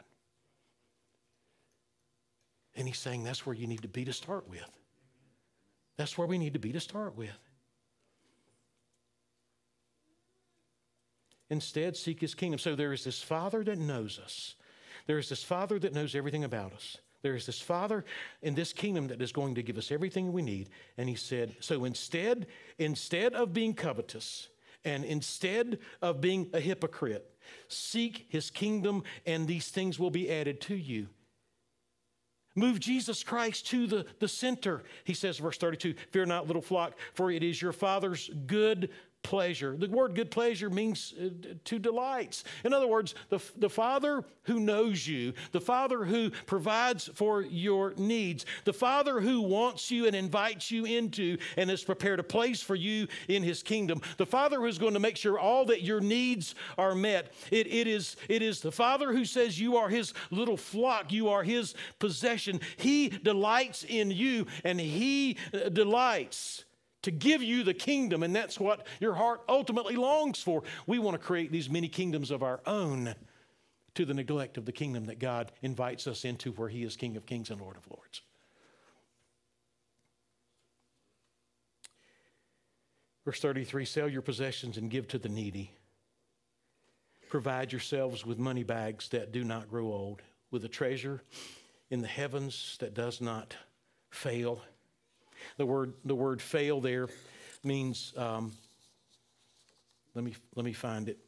And 2.75 2.87
he's 2.87 2.97
saying 2.97 3.23
that's 3.23 3.45
where 3.45 3.55
you 3.55 3.67
need 3.67 3.81
to 3.83 3.87
be 3.87 4.05
to 4.05 4.13
start 4.13 4.49
with. 4.49 4.78
That's 5.99 6.17
where 6.17 6.27
we 6.27 6.37
need 6.37 6.53
to 6.53 6.59
be 6.59 6.71
to 6.71 6.79
start 6.79 7.17
with. 7.17 7.37
Instead, 11.49 11.97
seek 11.97 12.21
his 12.21 12.33
kingdom. 12.33 12.57
So 12.57 12.73
there 12.73 12.93
is 12.93 13.03
this 13.03 13.21
Father 13.21 13.65
that 13.65 13.77
knows 13.77 14.17
us. 14.17 14.55
There 15.07 15.17
is 15.17 15.27
this 15.27 15.43
Father 15.43 15.77
that 15.77 15.93
knows 15.93 16.15
everything 16.15 16.45
about 16.45 16.71
us. 16.71 16.95
There 17.21 17.35
is 17.35 17.45
this 17.45 17.59
Father 17.59 18.05
in 18.41 18.55
this 18.55 18.71
kingdom 18.71 19.07
that 19.09 19.21
is 19.21 19.33
going 19.33 19.55
to 19.55 19.61
give 19.61 19.77
us 19.77 19.91
everything 19.91 20.31
we 20.31 20.41
need. 20.41 20.69
And 20.97 21.09
he 21.09 21.15
said, 21.15 21.57
so 21.59 21.83
instead, 21.83 22.47
instead 22.77 23.33
of 23.33 23.51
being 23.51 23.73
covetous 23.73 24.47
and 24.85 25.03
instead 25.03 25.79
of 26.01 26.21
being 26.21 26.49
a 26.53 26.61
hypocrite, 26.61 27.29
seek 27.67 28.27
his 28.29 28.49
kingdom 28.49 29.03
and 29.25 29.49
these 29.49 29.67
things 29.67 29.99
will 29.99 30.11
be 30.11 30.31
added 30.31 30.61
to 30.61 30.75
you. 30.75 31.09
Move 32.59 32.79
Jesus 32.79 33.23
Christ 33.23 33.67
to 33.67 33.87
the, 33.87 34.05
the 34.19 34.27
center. 34.27 34.83
He 35.05 35.13
says, 35.13 35.37
verse 35.37 35.57
32 35.57 35.95
Fear 36.11 36.25
not, 36.25 36.47
little 36.47 36.61
flock, 36.61 36.97
for 37.13 37.31
it 37.31 37.41
is 37.41 37.61
your 37.61 37.71
Father's 37.71 38.29
good 38.45 38.89
pleasure. 39.23 39.75
The 39.77 39.87
word 39.87 40.15
good 40.15 40.31
pleasure 40.31 40.69
means 40.69 41.13
uh, 41.19 41.29
to 41.65 41.79
delights. 41.79 42.43
In 42.63 42.73
other 42.73 42.87
words, 42.87 43.15
the, 43.29 43.39
the 43.57 43.69
Father 43.69 44.23
who 44.43 44.59
knows 44.59 45.07
you, 45.07 45.33
the 45.51 45.61
Father 45.61 46.05
who 46.05 46.31
provides 46.45 47.09
for 47.13 47.41
your 47.41 47.93
needs, 47.97 48.45
the 48.63 48.73
Father 48.73 49.19
who 49.19 49.41
wants 49.41 49.91
you 49.91 50.07
and 50.07 50.15
invites 50.15 50.71
you 50.71 50.85
into 50.85 51.37
and 51.57 51.69
has 51.69 51.83
prepared 51.83 52.19
a 52.19 52.23
place 52.23 52.61
for 52.61 52.75
you 52.75 53.07
in 53.27 53.43
His 53.43 53.61
kingdom, 53.61 54.01
the 54.17 54.25
Father 54.25 54.59
who's 54.61 54.79
going 54.79 54.93
to 54.93 54.99
make 54.99 55.17
sure 55.17 55.37
all 55.37 55.65
that 55.65 55.83
your 55.83 55.99
needs 55.99 56.55
are 56.77 56.95
met. 56.95 57.33
It, 57.51 57.67
it, 57.67 57.87
is, 57.87 58.15
it 58.29 58.41
is 58.41 58.61
the 58.61 58.71
Father 58.71 59.11
who 59.13 59.25
says 59.25 59.59
you 59.59 59.77
are 59.77 59.89
His 59.89 60.13
little 60.31 60.57
flock, 60.57 61.11
you 61.11 61.29
are 61.29 61.43
His 61.43 61.75
possession. 61.99 62.61
He 62.77 63.09
delights 63.09 63.83
in 63.83 64.11
you 64.11 64.47
and 64.63 64.79
He 64.79 65.37
uh, 65.53 65.69
delights 65.69 66.63
to 67.03 67.11
give 67.11 67.41
you 67.41 67.63
the 67.63 67.73
kingdom, 67.73 68.23
and 68.23 68.35
that's 68.35 68.59
what 68.59 68.85
your 68.99 69.13
heart 69.13 69.41
ultimately 69.47 69.95
longs 69.95 70.41
for. 70.41 70.63
We 70.85 70.99
want 70.99 71.19
to 71.19 71.25
create 71.25 71.51
these 71.51 71.69
many 71.69 71.87
kingdoms 71.87 72.31
of 72.31 72.43
our 72.43 72.59
own 72.65 73.15
to 73.95 74.05
the 74.05 74.13
neglect 74.13 74.57
of 74.57 74.65
the 74.65 74.71
kingdom 74.71 75.05
that 75.05 75.19
God 75.19 75.51
invites 75.61 76.07
us 76.07 76.25
into, 76.25 76.51
where 76.51 76.69
He 76.69 76.83
is 76.83 76.95
King 76.95 77.15
of 77.15 77.25
kings 77.25 77.49
and 77.49 77.59
Lord 77.59 77.77
of 77.77 77.87
lords. 77.89 78.21
Verse 83.25 83.39
33 83.39 83.85
Sell 83.85 84.09
your 84.09 84.21
possessions 84.21 84.77
and 84.77 84.89
give 84.89 85.07
to 85.09 85.19
the 85.19 85.29
needy. 85.29 85.71
Provide 87.29 87.71
yourselves 87.71 88.25
with 88.25 88.39
money 88.39 88.63
bags 88.63 89.07
that 89.09 89.31
do 89.31 89.43
not 89.43 89.69
grow 89.69 89.85
old, 89.85 90.21
with 90.49 90.65
a 90.65 90.69
treasure 90.69 91.21
in 91.91 92.01
the 92.01 92.07
heavens 92.07 92.75
that 92.79 92.95
does 92.95 93.21
not 93.21 93.55
fail 94.09 94.61
the 95.57 95.65
word, 95.65 95.93
the 96.05 96.15
word 96.15 96.41
fail 96.41 96.81
there 96.81 97.07
means, 97.63 98.13
um, 98.17 98.51
let, 100.15 100.23
me, 100.23 100.35
let 100.55 100.65
me 100.65 100.73
find 100.73 101.09
it. 101.09 101.19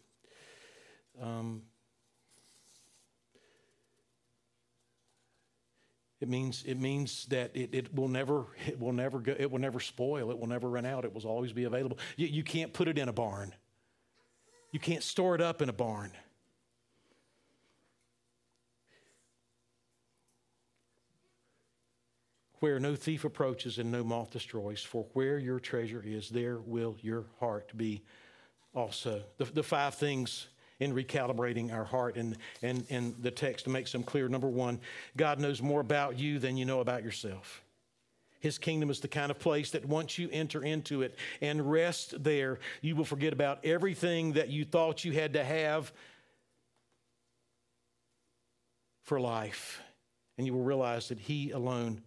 Um, 1.21 1.63
It 6.21 6.29
means, 6.29 6.63
it 6.67 6.79
means 6.79 7.25
that 7.25 7.49
it, 7.55 7.73
it, 7.73 7.95
will 7.95 8.07
never, 8.07 8.45
it 8.67 8.79
will 8.79 8.93
never 8.93 9.19
go, 9.19 9.35
it 9.37 9.49
will 9.49 9.59
never 9.59 9.79
spoil, 9.79 10.29
it 10.29 10.37
will 10.37 10.47
never 10.47 10.69
run 10.69 10.85
out, 10.85 11.03
it 11.03 11.13
will 11.13 11.25
always 11.25 11.51
be 11.51 11.63
available. 11.63 11.97
You, 12.15 12.27
you 12.27 12.43
can't 12.43 12.71
put 12.71 12.87
it 12.87 12.99
in 12.99 13.09
a 13.09 13.13
barn. 13.13 13.53
You 14.71 14.79
can't 14.79 15.03
store 15.03 15.33
it 15.33 15.41
up 15.41 15.63
in 15.63 15.69
a 15.69 15.73
barn. 15.73 16.11
Where 22.61 22.79
no 22.79 22.95
thief 22.95 23.25
approaches 23.25 23.79
and 23.79 23.91
no 23.91 24.03
moth 24.03 24.31
destroys. 24.31 24.81
For 24.81 25.05
where 25.13 25.39
your 25.39 25.59
treasure 25.59 26.03
is, 26.05 26.29
there 26.29 26.59
will 26.59 26.95
your 27.01 27.25
heart 27.39 27.75
be 27.75 28.03
also. 28.73 29.23
The, 29.37 29.45
the 29.45 29.63
five 29.63 29.95
things 29.95 30.47
in 30.79 30.93
recalibrating 30.93 31.73
our 31.73 31.83
heart, 31.83 32.15
and, 32.15 32.37
and, 32.61 32.85
and 32.89 33.15
the 33.19 33.31
text 33.31 33.67
makes 33.67 33.91
them 33.91 34.03
clear. 34.03 34.29
Number 34.29 34.47
one, 34.47 34.79
God 35.17 35.39
knows 35.39 35.61
more 35.61 35.81
about 35.81 36.17
you 36.17 36.37
than 36.37 36.55
you 36.55 36.65
know 36.65 36.81
about 36.81 37.03
yourself. 37.03 37.63
His 38.39 38.59
kingdom 38.59 38.91
is 38.91 38.99
the 38.99 39.07
kind 39.07 39.31
of 39.31 39.39
place 39.39 39.71
that 39.71 39.85
once 39.85 40.19
you 40.19 40.29
enter 40.31 40.63
into 40.63 41.01
it 41.01 41.17
and 41.41 41.71
rest 41.71 42.23
there, 42.23 42.59
you 42.81 42.95
will 42.95 43.05
forget 43.05 43.33
about 43.33 43.65
everything 43.65 44.33
that 44.33 44.49
you 44.49 44.65
thought 44.65 45.03
you 45.03 45.13
had 45.13 45.33
to 45.33 45.43
have 45.43 45.91
for 49.03 49.19
life. 49.19 49.81
And 50.37 50.45
you 50.45 50.53
will 50.53 50.63
realize 50.63 51.09
that 51.09 51.19
He 51.19 51.51
alone 51.51 52.01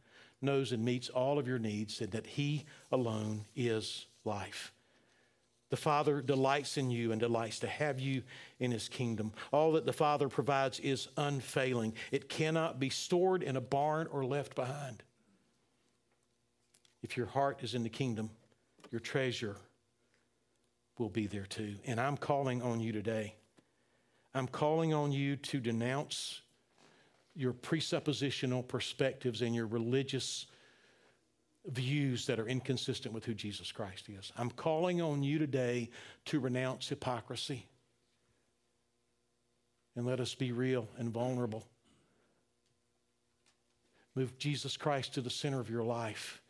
knows 0.45 0.73
and 0.73 0.85
meets 0.85 1.09
all 1.09 1.39
of 1.39 1.49
your 1.49 1.59
needs, 1.59 2.01
and 2.01 2.13
that 2.13 2.27
He 2.27 2.65
alone 2.93 3.47
is 3.57 4.07
life. 4.25 4.73
The 5.71 5.77
Father 5.77 6.21
delights 6.21 6.77
in 6.77 6.91
you 6.91 7.11
and 7.11 7.21
delights 7.21 7.59
to 7.61 7.67
have 7.67 7.99
you 7.99 8.23
in 8.61 8.71
His 8.71 8.89
kingdom. 8.89 9.33
All 9.51 9.73
that 9.73 9.87
the 9.87 9.93
Father 9.93 10.29
provides 10.29 10.79
is 10.79 11.09
unfailing, 11.17 11.95
it 12.13 12.29
cannot 12.29 12.79
be 12.79 12.91
stored 12.91 13.43
in 13.43 13.57
a 13.57 13.61
barn 13.61 14.07
or 14.13 14.25
left 14.25 14.55
behind. 14.55 15.03
If 17.03 17.17
your 17.17 17.27
heart 17.27 17.63
is 17.63 17.75
in 17.75 17.83
the 17.83 17.89
kingdom, 17.89 18.31
your 18.91 19.01
treasure 19.01 19.57
will 20.99 21.11
be 21.11 21.27
there 21.27 21.47
too. 21.47 21.75
And 21.85 22.01
I'm 22.01 22.17
calling 22.17 22.63
on 22.63 22.81
you 22.81 22.93
today. 22.93 23.35
I'm 24.33 24.49
calling 24.49 24.95
on 24.95 25.13
you 25.13 25.37
to 25.37 25.61
denounce 25.61 26.41
your 27.35 27.53
presuppositional 27.53 28.67
perspectives 28.67 29.43
and 29.43 29.55
your 29.55 29.67
religious 29.67 30.47
views 31.67 32.27
that 32.27 32.39
are 32.39 32.47
inconsistent 32.47 33.15
with 33.15 33.25
who 33.25 33.35
Jesus 33.35 33.73
Christ 33.73 34.09
is. 34.09 34.33
I'm 34.37 34.51
calling 34.51 35.01
on 35.01 35.23
you 35.23 35.39
today 35.39 35.91
to 36.27 36.39
renounce 36.39 36.89
hypocrisy 36.89 37.67
and 39.97 40.07
let 40.07 40.21
us 40.21 40.35
be 40.35 40.53
real 40.53 40.89
and 40.99 41.11
vulnerable. 41.11 41.65
Move 44.15 44.37
Jesus 44.39 44.77
Christ 44.77 45.15
to 45.15 45.21
the 45.21 45.31
center 45.31 45.61
of 45.61 45.71
your 45.71 45.83
life. 45.83 46.43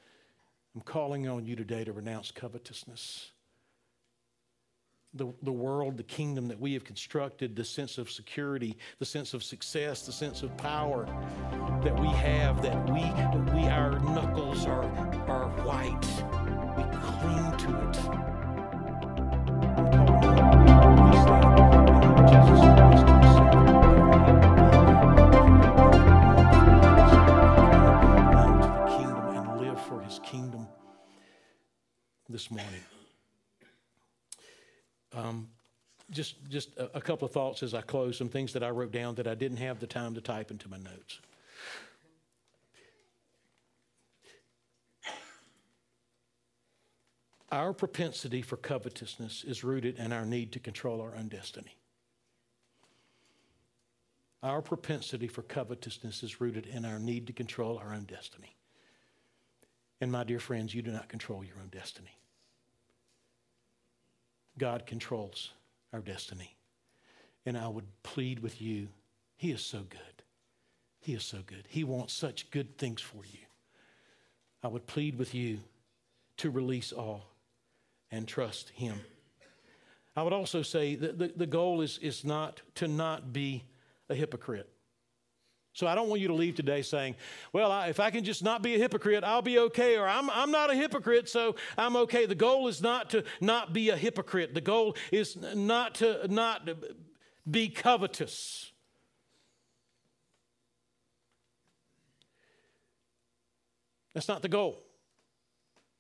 I'm 0.75 0.83
calling 0.83 1.29
on 1.29 1.47
you 1.47 1.57
today 1.57 1.85
to 1.85 1.93
renounce 1.93 2.31
covetousness 2.31 3.31
the, 5.15 5.33
the 5.43 5.53
world, 5.53 5.97
the 5.97 6.03
kingdom 6.03 6.49
that 6.49 6.61
we 6.61 6.75
have 6.75 6.85
constructed, 6.85 7.55
the 7.55 7.65
sense 7.65 7.99
of 7.99 8.11
security, 8.11 8.77
the 8.99 9.05
sense 9.05 9.35
of 9.35 9.43
success, 9.43 10.07
the 10.07 10.13
sense 10.13 10.43
of 10.43 10.57
power 10.57 11.07
that 11.83 11.99
we 11.99 12.09
have, 12.09 12.63
that 12.63 12.85
we, 12.91 13.01
we 13.53 13.69
our 13.69 13.99
knuckles 14.01 14.67
are, 14.67 14.85
are 15.29 15.49
white. 15.63 16.05
We 16.77 16.85
cling 16.99 17.57
to 17.59 17.89
it. 17.89 18.25
this 32.35 32.51
morning. 32.51 32.94
Um, 35.15 35.49
just 36.11 36.37
just 36.51 36.77
a, 36.77 36.99
a 36.99 37.01
couple 37.01 37.27
of 37.27 37.33
thoughts 37.33 37.63
as 37.63 37.73
I 37.73 37.81
close, 37.81 38.19
some 38.19 38.29
things 38.29 38.53
that 38.53 38.63
I 38.63 38.71
wrote 38.71 38.93
down 38.93 39.15
that 39.15 39.27
I 39.27 39.35
didn't 39.35 39.59
have 39.59 39.81
the 39.81 39.87
time 39.87 40.15
to 40.15 40.21
type 40.21 40.51
into 40.51 40.69
my 40.69 40.77
notes. 40.77 41.21
Our 47.53 47.73
propensity 47.73 48.43
for 48.43 48.57
covetousness 48.57 49.45
is 49.45 49.63
rooted 49.63 49.99
in 49.99 50.13
our 50.13 50.27
need 50.27 50.51
to 50.53 50.59
control 50.59 51.01
our 51.01 51.15
own 51.15 51.29
destiny. 51.29 51.77
Our 54.43 54.61
propensity 54.61 55.29
for 55.29 55.43
covetousness 55.43 56.23
is 56.23 56.41
rooted 56.41 56.67
in 56.67 56.85
our 56.85 56.99
need 56.99 57.29
to 57.29 57.33
control 57.33 57.79
our 57.79 57.95
own 57.95 58.05
destiny. 58.05 58.57
And 60.01 60.11
my 60.11 60.25
dear 60.25 60.41
friends, 60.41 60.75
you 60.75 60.83
do 60.83 60.91
not 60.91 61.09
control 61.09 61.45
your 61.45 61.57
own 61.63 61.69
destiny. 61.69 62.19
God 64.59 64.87
controls 64.87 65.53
our 65.93 66.01
destiny. 66.01 66.57
And 67.47 67.59
I 67.59 67.69
would 67.69 67.87
plead 68.03 68.41
with 68.41 68.61
you, 68.61 68.89
He 69.37 69.51
is 69.51 69.65
so 69.65 69.81
good. 69.89 70.01
He 71.01 71.13
is 71.13 71.25
so 71.25 71.39
good. 71.47 71.65
He 71.69 71.85
wants 71.85 72.15
such 72.15 72.51
good 72.51 72.79
things 72.79 73.01
for 73.01 73.25
you. 73.25 73.41
I 74.63 74.69
would 74.69 74.87
plead 74.87 75.19
with 75.19 75.35
you 75.35 75.59
to 76.39 76.51
release 76.51 76.93
all 76.93 77.27
and 78.11 78.27
trust 78.27 78.71
Him. 78.71 79.01
I 80.17 80.23
would 80.23 80.33
also 80.33 80.63
say 80.63 80.95
that 80.95 81.19
the, 81.19 81.33
the 81.37 81.47
goal 81.47 81.81
is, 81.81 81.99
is 81.99 82.25
not 82.25 82.63
to 82.77 82.89
not 82.89 83.33
be 83.33 83.65
a 84.09 84.15
hypocrite. 84.15 84.69
So 85.75 85.89
I 85.89 85.97
don't 85.97 86.09
want 86.09 86.21
you 86.21 86.29
to 86.29 86.35
leave 86.35 86.55
today 86.55 86.83
saying, 86.83 87.17
well, 87.53 87.73
I, 87.73 87.89
if 87.89 87.99
I 87.99 88.11
can 88.11 88.23
just 88.23 88.45
not 88.45 88.63
be 88.63 88.77
a 88.77 88.79
hypocrite, 88.79 89.25
I'll 89.25 89.43
be 89.43 89.59
okay, 89.59 89.97
or 89.97 90.07
I'm, 90.07 90.31
I'm 90.31 90.53
not 90.53 90.71
a 90.71 90.75
hypocrite, 90.75 91.29
so 91.29 91.57
I'm 91.77 91.97
okay. 91.97 92.27
The 92.27 92.37
goal 92.37 92.69
is 92.69 92.81
not 92.81 93.11
to 93.11 93.25
not 93.41 93.73
be 93.73 93.91
a 93.91 93.97
hypocrite. 93.97 94.55
The 94.55 94.61
goal 94.61 94.97
is 95.11 95.37
not 95.37 95.97
to 95.97 96.29
not 96.33 96.69
be 97.51 97.69
covetous. 97.71 98.71
That's 104.15 104.29
not 104.29 104.43
the 104.43 104.49
goal. 104.49 104.81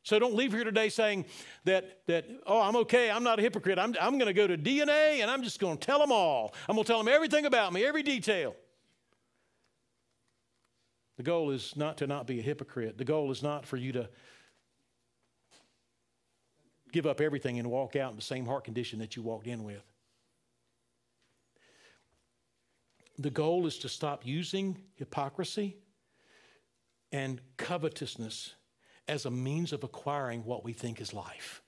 So 0.05 0.21
don't 0.21 0.37
leave 0.37 0.53
here 0.53 0.63
today 0.63 0.89
saying 0.89 1.25
that, 1.65 2.07
that 2.07 2.27
oh, 2.47 2.61
I'm 2.61 2.77
okay, 2.77 3.11
I'm 3.11 3.25
not 3.25 3.41
a 3.41 3.43
hypocrite. 3.43 3.81
I'm, 3.81 3.97
I'm 4.01 4.19
going 4.19 4.27
to 4.27 4.35
go 4.35 4.47
to 4.47 4.57
DNA 4.57 5.21
and 5.21 5.29
I'm 5.29 5.43
just 5.43 5.59
going 5.59 5.79
to 5.79 5.85
tell 5.85 5.99
them 5.99 6.13
all. 6.13 6.55
I'm 6.69 6.77
going 6.77 6.85
to 6.85 6.89
tell 6.89 7.03
them 7.03 7.13
everything 7.13 7.47
about 7.47 7.73
me, 7.73 7.85
every 7.85 8.05
detail. 8.05 8.55
The 11.17 11.23
goal 11.23 11.51
is 11.51 11.77
not 11.77 11.99
to 11.99 12.07
not 12.07 12.27
be 12.27 12.41
a 12.41 12.43
hypocrite. 12.43 12.99
The 12.99 13.05
goal 13.05 13.31
is 13.31 13.43
not 13.43 13.67
for 13.67 13.77
you 13.77 13.93
to 13.93 14.09
give 16.93 17.07
up 17.07 17.21
everything 17.21 17.59
and 17.59 17.71
walk 17.71 17.97
out 17.97 18.11
in 18.11 18.17
the 18.17 18.23
same 18.23 18.47
heart 18.47 18.65
condition 18.65 18.99
that 19.01 19.17
you 19.17 19.23
walked 19.23 19.47
in 19.47 19.65
with. 19.65 19.83
The 23.19 23.31
goal 23.31 23.67
is 23.67 23.79
to 23.79 23.89
stop 23.89 24.27
using 24.27 24.77
hypocrisy 24.95 25.77
and 27.13 27.41
covetousness 27.57 28.55
as 29.07 29.25
a 29.25 29.31
means 29.31 29.73
of 29.73 29.85
acquiring 29.85 30.45
what 30.45 30.65
we 30.65 30.73
think 30.73 31.01
is 31.01 31.13
life. 31.13 31.64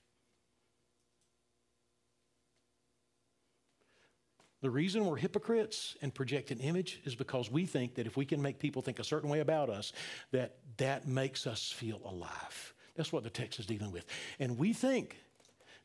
The 4.67 4.71
reason 4.71 5.05
we're 5.05 5.15
hypocrites 5.15 5.95
and 6.01 6.13
project 6.13 6.51
an 6.51 6.59
image 6.59 6.99
is 7.05 7.15
because 7.15 7.49
we 7.49 7.65
think 7.65 7.95
that 7.95 8.05
if 8.05 8.17
we 8.17 8.25
can 8.25 8.41
make 8.41 8.59
people 8.59 8.81
think 8.81 8.99
a 8.99 9.03
certain 9.05 9.29
way 9.29 9.39
about 9.39 9.69
us, 9.69 9.93
that 10.31 10.57
that 10.75 11.07
makes 11.07 11.47
us 11.47 11.71
feel 11.71 12.01
alive. 12.03 12.73
That's 12.97 13.13
what 13.13 13.23
the 13.23 13.29
text 13.29 13.61
is 13.61 13.65
dealing 13.65 13.93
with. 13.93 14.05
And 14.39 14.57
we 14.57 14.73
think 14.73 15.15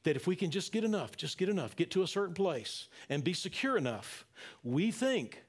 that 0.03 0.16
if 0.16 0.26
we 0.26 0.35
can 0.35 0.51
just 0.51 0.72
get 0.72 0.83
enough, 0.83 1.16
just 1.16 1.39
get 1.39 1.49
enough, 1.49 1.76
get 1.76 1.93
to 1.93 2.03
a 2.03 2.09
certain 2.09 2.35
place 2.35 2.89
and 3.09 3.22
be 3.22 3.35
secure 3.35 3.76
enough, 3.76 4.26
we 4.64 4.91
think 4.91 5.45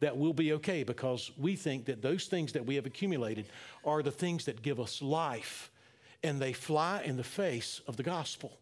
that 0.00 0.16
we'll 0.16 0.32
be 0.32 0.54
okay 0.54 0.82
because 0.82 1.30
we 1.36 1.56
think 1.56 1.84
that 1.84 2.00
those 2.00 2.24
things 2.24 2.52
that 2.52 2.64
we 2.64 2.76
have 2.76 2.86
accumulated 2.86 3.44
are 3.84 4.02
the 4.02 4.10
things 4.10 4.46
that 4.46 4.62
give 4.62 4.80
us 4.80 5.02
life 5.02 5.70
and 6.22 6.40
they 6.40 6.54
fly 6.54 7.02
in 7.02 7.18
the 7.18 7.22
face 7.22 7.82
of 7.86 7.98
the 7.98 8.02
gospel 8.02 8.60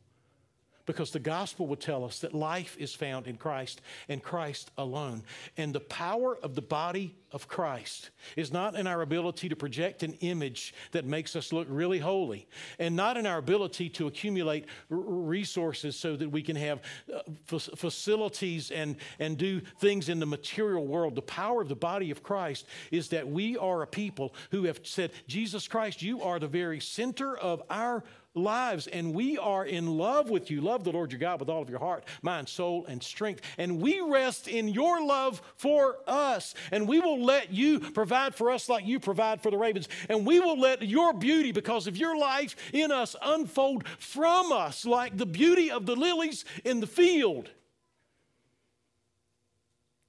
because 0.86 1.10
the 1.10 1.20
gospel 1.20 1.66
would 1.68 1.80
tell 1.80 2.04
us 2.04 2.20
that 2.20 2.34
life 2.34 2.76
is 2.78 2.94
found 2.94 3.26
in 3.26 3.36
Christ 3.36 3.80
and 4.08 4.22
Christ 4.22 4.70
alone. 4.76 5.22
And 5.56 5.74
the 5.74 5.80
power 5.80 6.36
of 6.42 6.54
the 6.54 6.62
body 6.62 7.16
of 7.32 7.48
Christ 7.48 8.10
is 8.36 8.52
not 8.52 8.74
in 8.74 8.86
our 8.86 9.00
ability 9.00 9.48
to 9.48 9.56
project 9.56 10.02
an 10.02 10.14
image 10.20 10.74
that 10.90 11.04
makes 11.04 11.34
us 11.34 11.52
look 11.52 11.66
really 11.70 11.98
holy, 11.98 12.46
and 12.78 12.94
not 12.94 13.16
in 13.16 13.26
our 13.26 13.38
ability 13.38 13.88
to 13.90 14.06
accumulate 14.06 14.66
resources 14.90 15.96
so 15.96 16.14
that 16.16 16.30
we 16.30 16.42
can 16.42 16.56
have 16.56 16.82
uh, 17.12 17.58
facilities 17.58 18.70
and, 18.70 18.96
and 19.18 19.38
do 19.38 19.60
things 19.78 20.08
in 20.08 20.20
the 20.20 20.26
material 20.26 20.86
world. 20.86 21.14
The 21.14 21.22
power 21.22 21.62
of 21.62 21.68
the 21.68 21.76
body 21.76 22.10
of 22.10 22.22
Christ 22.22 22.66
is 22.90 23.08
that 23.08 23.28
we 23.28 23.56
are 23.56 23.82
a 23.82 23.86
people 23.86 24.34
who 24.50 24.64
have 24.64 24.80
said, 24.82 25.12
Jesus 25.26 25.66
Christ, 25.68 26.02
you 26.02 26.22
are 26.22 26.38
the 26.38 26.48
very 26.48 26.80
center 26.80 27.36
of 27.36 27.62
our 27.70 28.04
lives. 28.34 28.86
And 28.86 29.14
we 29.14 29.38
are 29.38 29.64
in 29.64 29.98
love 29.98 30.30
with 30.30 30.50
you. 30.50 30.60
Love 30.60 30.84
the 30.84 30.92
Lord 30.92 31.12
your 31.12 31.18
God 31.18 31.40
with 31.40 31.48
all 31.48 31.62
of 31.62 31.70
your 31.70 31.78
heart, 31.78 32.04
mind, 32.22 32.48
soul, 32.48 32.86
and 32.86 33.02
strength. 33.02 33.42
And 33.58 33.80
we 33.80 34.00
rest 34.00 34.48
in 34.48 34.68
your 34.68 35.04
love 35.04 35.42
for 35.56 35.98
us. 36.06 36.54
And 36.70 36.88
we 36.88 37.00
will 37.00 37.22
let 37.22 37.52
you 37.52 37.80
provide 37.80 38.34
for 38.34 38.50
us 38.50 38.68
like 38.68 38.86
you 38.86 39.00
provide 39.00 39.42
for 39.42 39.50
the 39.50 39.58
ravens. 39.58 39.88
And 40.08 40.26
we 40.26 40.40
will 40.40 40.58
let 40.58 40.82
your 40.82 41.12
beauty, 41.12 41.52
because 41.52 41.86
of 41.86 41.96
your 41.96 42.16
life 42.16 42.56
in 42.72 42.90
us, 42.90 43.14
unfold 43.22 43.86
from 43.98 44.52
us 44.52 44.84
like 44.84 45.16
the 45.16 45.26
beauty 45.26 45.70
of 45.70 45.86
the 45.86 45.96
lilies 45.96 46.44
in 46.64 46.80
the 46.80 46.86
field. 46.86 47.50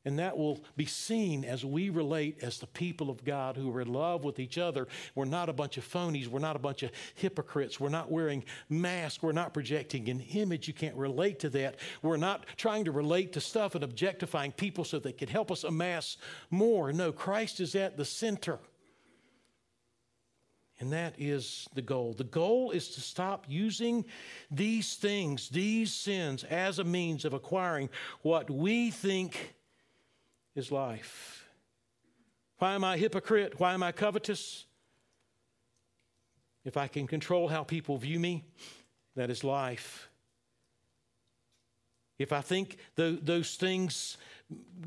And 0.05 0.19
that 0.19 0.37
will 0.37 0.59
be 0.75 0.85
seen 0.85 1.45
as 1.45 1.63
we 1.63 1.89
relate 1.89 2.43
as 2.43 2.57
the 2.57 2.67
people 2.67 3.09
of 3.09 3.23
God 3.23 3.55
who 3.55 3.73
are 3.73 3.79
in 3.79 3.87
love 3.87 4.25
with 4.25 4.37
each 4.37 4.57
other. 4.57 4.87
We're 5.15 5.23
not 5.23 5.47
a 5.47 5.53
bunch 5.53 5.77
of 5.77 5.89
phonies. 5.89 6.27
We're 6.27 6.39
not 6.39 6.57
a 6.57 6.59
bunch 6.59 6.83
of 6.83 6.91
hypocrites. 7.15 7.79
We're 7.79 7.87
not 7.87 8.11
wearing 8.11 8.43
masks. 8.67 9.23
We're 9.23 9.31
not 9.31 9.53
projecting 9.53 10.09
an 10.09 10.19
image. 10.19 10.67
You 10.67 10.73
can't 10.73 10.97
relate 10.97 11.39
to 11.39 11.49
that. 11.51 11.77
We're 12.01 12.17
not 12.17 12.45
trying 12.57 12.83
to 12.85 12.91
relate 12.91 13.31
to 13.33 13.41
stuff 13.41 13.75
and 13.75 13.83
objectifying 13.83 14.51
people 14.51 14.83
so 14.83 14.99
they 14.99 15.13
could 15.13 15.29
help 15.29 15.49
us 15.49 15.63
amass 15.63 16.17
more. 16.49 16.91
No, 16.91 17.13
Christ 17.13 17.61
is 17.61 17.73
at 17.73 17.95
the 17.95 18.05
center. 18.05 18.59
And 20.81 20.91
that 20.91 21.15
is 21.17 21.69
the 21.75 21.81
goal. 21.81 22.13
The 22.13 22.25
goal 22.25 22.71
is 22.71 22.89
to 22.89 22.99
stop 22.99 23.45
using 23.47 24.03
these 24.51 24.95
things, 24.95 25.47
these 25.47 25.93
sins, 25.93 26.43
as 26.43 26.79
a 26.79 26.83
means 26.83 27.23
of 27.23 27.33
acquiring 27.33 27.89
what 28.21 28.49
we 28.49 28.91
think 28.91 29.55
is 30.55 30.71
life. 30.71 31.45
Why 32.59 32.75
am 32.75 32.83
I 32.83 32.95
a 32.95 32.97
hypocrite? 32.97 33.59
Why 33.59 33.73
am 33.73 33.83
I 33.83 33.91
covetous? 33.91 34.65
If 36.65 36.77
I 36.77 36.87
can 36.87 37.07
control 37.07 37.47
how 37.47 37.63
people 37.63 37.97
view 37.97 38.19
me, 38.19 38.45
that 39.15 39.29
is 39.29 39.43
life. 39.43 40.09
If 42.19 42.31
I 42.31 42.41
think 42.41 42.77
those 42.95 43.55
things 43.55 44.17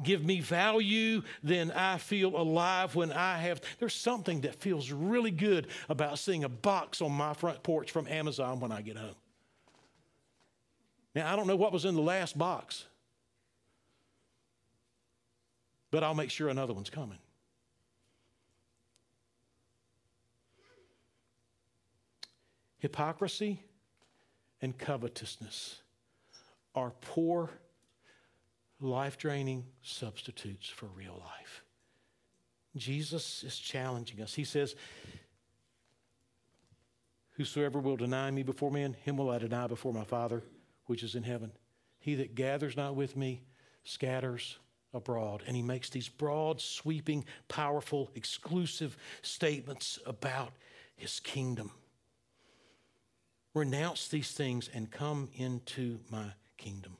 give 0.02 0.24
me 0.24 0.40
value, 0.40 1.22
then 1.42 1.72
I 1.72 1.98
feel 1.98 2.36
alive 2.36 2.94
when 2.94 3.12
I 3.12 3.38
have. 3.38 3.60
There's 3.78 3.94
something 3.94 4.42
that 4.42 4.54
feels 4.54 4.92
really 4.92 5.32
good 5.32 5.66
about 5.88 6.18
seeing 6.18 6.44
a 6.44 6.48
box 6.48 7.02
on 7.02 7.12
my 7.12 7.34
front 7.34 7.62
porch 7.62 7.90
from 7.90 8.06
Amazon 8.06 8.60
when 8.60 8.72
I 8.72 8.80
get 8.80 8.96
home. 8.96 9.16
Now, 11.14 11.32
I 11.32 11.36
don't 11.36 11.46
know 11.46 11.56
what 11.56 11.72
was 11.72 11.84
in 11.84 11.94
the 11.94 12.00
last 12.00 12.38
box 12.38 12.86
but 15.90 16.02
I'll 16.02 16.14
make 16.14 16.30
sure 16.30 16.48
another 16.48 16.72
one's 16.72 16.90
coming. 16.90 17.18
Hypocrisy 22.78 23.62
and 24.60 24.76
covetousness 24.76 25.80
are 26.74 26.92
poor, 27.00 27.50
life 28.80 29.16
draining 29.16 29.64
substitutes 29.82 30.68
for 30.68 30.86
real 30.86 31.20
life. 31.24 31.62
Jesus 32.76 33.42
is 33.42 33.58
challenging 33.58 34.20
us. 34.20 34.34
He 34.34 34.44
says, 34.44 34.74
Whosoever 37.32 37.80
will 37.80 37.96
deny 37.96 38.30
me 38.30 38.42
before 38.42 38.70
men, 38.70 38.94
him 39.04 39.16
will 39.16 39.30
I 39.30 39.38
deny 39.38 39.66
before 39.66 39.92
my 39.92 40.04
Father 40.04 40.42
which 40.86 41.02
is 41.02 41.14
in 41.14 41.22
heaven. 41.22 41.52
He 41.98 42.14
that 42.16 42.34
gathers 42.34 42.76
not 42.76 42.94
with 42.94 43.16
me 43.16 43.42
scatters 43.84 44.58
abroad. 44.96 45.42
And 45.46 45.54
he 45.54 45.62
makes 45.62 45.90
these 45.90 46.08
broad, 46.08 46.60
sweeping, 46.60 47.24
powerful, 47.48 48.10
exclusive 48.14 48.96
statements 49.22 49.98
about 50.06 50.52
his 50.96 51.20
kingdom. 51.20 51.70
Renounce 53.54 54.08
these 54.08 54.32
things 54.32 54.68
and 54.72 54.90
come 54.90 55.28
into 55.34 56.00
my 56.10 56.32
kingdom. 56.56 56.96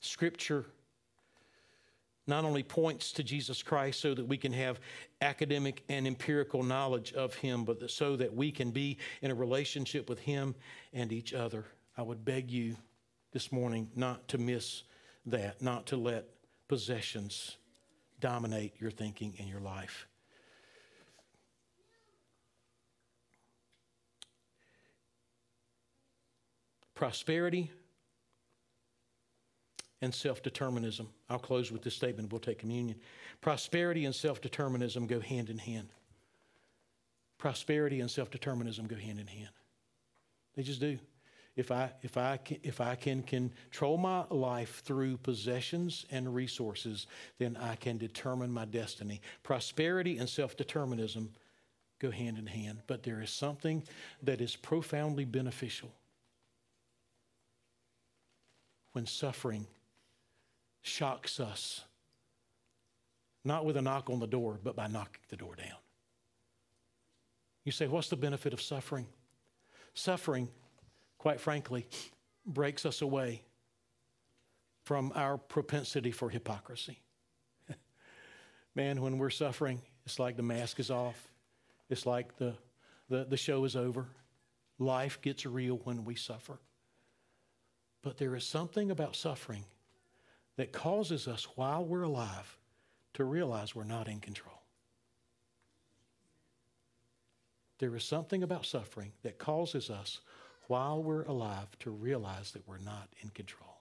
Scripture 0.00 0.66
not 2.26 2.44
only 2.44 2.62
points 2.62 3.12
to 3.12 3.22
Jesus 3.22 3.62
Christ 3.62 4.00
so 4.00 4.12
that 4.14 4.26
we 4.26 4.36
can 4.36 4.52
have 4.52 4.80
academic 5.20 5.84
and 5.88 6.06
empirical 6.06 6.62
knowledge 6.62 7.12
of 7.12 7.34
him, 7.34 7.64
but 7.64 7.88
so 7.90 8.16
that 8.16 8.34
we 8.34 8.50
can 8.50 8.72
be 8.72 8.98
in 9.22 9.30
a 9.30 9.34
relationship 9.34 10.08
with 10.08 10.18
him 10.18 10.54
and 10.92 11.12
each 11.12 11.34
other. 11.34 11.64
I 11.96 12.02
would 12.02 12.24
beg 12.24 12.50
you 12.50 12.76
this 13.32 13.52
morning 13.52 13.90
not 13.94 14.26
to 14.28 14.38
miss 14.38 14.82
that, 15.26 15.62
not 15.62 15.86
to 15.86 15.96
let 15.96 16.24
possessions 16.68 17.56
dominate 18.20 18.74
your 18.78 18.90
thinking 18.90 19.34
and 19.38 19.48
your 19.48 19.60
life. 19.60 20.06
Prosperity 26.94 27.70
and 30.00 30.14
self 30.14 30.42
determinism. 30.42 31.08
I'll 31.28 31.38
close 31.38 31.70
with 31.70 31.82
this 31.82 31.94
statement. 31.94 32.32
We'll 32.32 32.40
take 32.40 32.58
communion. 32.58 32.98
Prosperity 33.40 34.04
and 34.06 34.14
self 34.14 34.40
determinism 34.40 35.06
go 35.06 35.20
hand 35.20 35.50
in 35.50 35.58
hand. 35.58 35.88
Prosperity 37.38 38.00
and 38.00 38.10
self 38.10 38.30
determinism 38.30 38.86
go 38.86 38.96
hand 38.96 39.20
in 39.20 39.26
hand. 39.26 39.50
They 40.56 40.62
just 40.62 40.80
do 40.80 40.98
if 41.56 41.72
I, 41.72 41.90
if 42.02 42.18
I, 42.18 42.36
can, 42.36 42.58
if 42.62 42.80
I 42.82 42.94
can 42.94 43.22
control 43.22 43.96
my 43.96 44.24
life 44.28 44.82
through 44.84 45.16
possessions 45.16 46.04
and 46.10 46.34
resources, 46.34 47.06
then 47.38 47.56
I 47.56 47.76
can 47.76 47.96
determine 47.96 48.52
my 48.52 48.66
destiny. 48.66 49.22
Prosperity 49.42 50.18
and 50.18 50.28
self 50.28 50.56
determinism 50.56 51.30
go 51.98 52.10
hand 52.10 52.38
in 52.38 52.46
hand, 52.46 52.80
but 52.86 53.02
there 53.02 53.22
is 53.22 53.30
something 53.30 53.82
that 54.22 54.42
is 54.42 54.54
profoundly 54.54 55.24
beneficial 55.24 55.90
when 58.92 59.06
suffering 59.06 59.66
shocks 60.82 61.40
us, 61.40 61.82
not 63.44 63.64
with 63.64 63.78
a 63.78 63.82
knock 63.82 64.10
on 64.10 64.20
the 64.20 64.26
door, 64.26 64.60
but 64.62 64.76
by 64.76 64.88
knocking 64.88 65.22
the 65.30 65.36
door 65.36 65.54
down. 65.56 65.78
You 67.64 67.72
say, 67.72 67.86
What's 67.86 68.08
the 68.08 68.16
benefit 68.16 68.52
of 68.52 68.60
suffering? 68.60 69.06
Suffering, 69.94 70.48
quite 71.26 71.40
frankly, 71.40 71.84
breaks 72.46 72.86
us 72.86 73.02
away 73.02 73.42
from 74.84 75.10
our 75.16 75.36
propensity 75.36 76.12
for 76.12 76.30
hypocrisy. 76.30 77.00
Man, 78.76 79.00
when 79.00 79.18
we're 79.18 79.30
suffering, 79.30 79.82
it's 80.04 80.20
like 80.20 80.36
the 80.36 80.44
mask 80.44 80.78
is 80.78 80.88
off. 80.88 81.20
It's 81.90 82.06
like 82.06 82.36
the, 82.36 82.54
the, 83.08 83.24
the 83.24 83.36
show 83.36 83.64
is 83.64 83.74
over. 83.74 84.06
Life 84.78 85.20
gets 85.20 85.44
real 85.44 85.80
when 85.82 86.04
we 86.04 86.14
suffer. 86.14 86.60
But 88.02 88.18
there 88.18 88.36
is 88.36 88.44
something 88.44 88.92
about 88.92 89.16
suffering 89.16 89.64
that 90.54 90.70
causes 90.70 91.26
us, 91.26 91.48
while 91.56 91.84
we're 91.84 92.02
alive, 92.02 92.56
to 93.14 93.24
realize 93.24 93.74
we're 93.74 93.82
not 93.82 94.06
in 94.06 94.20
control. 94.20 94.62
There 97.80 97.96
is 97.96 98.04
something 98.04 98.44
about 98.44 98.64
suffering 98.64 99.10
that 99.24 99.38
causes 99.38 99.90
us, 99.90 100.20
while 100.68 101.02
we're 101.02 101.22
alive, 101.22 101.68
to 101.80 101.90
realize 101.90 102.52
that 102.52 102.66
we're 102.66 102.78
not 102.78 103.08
in 103.22 103.30
control. 103.30 103.80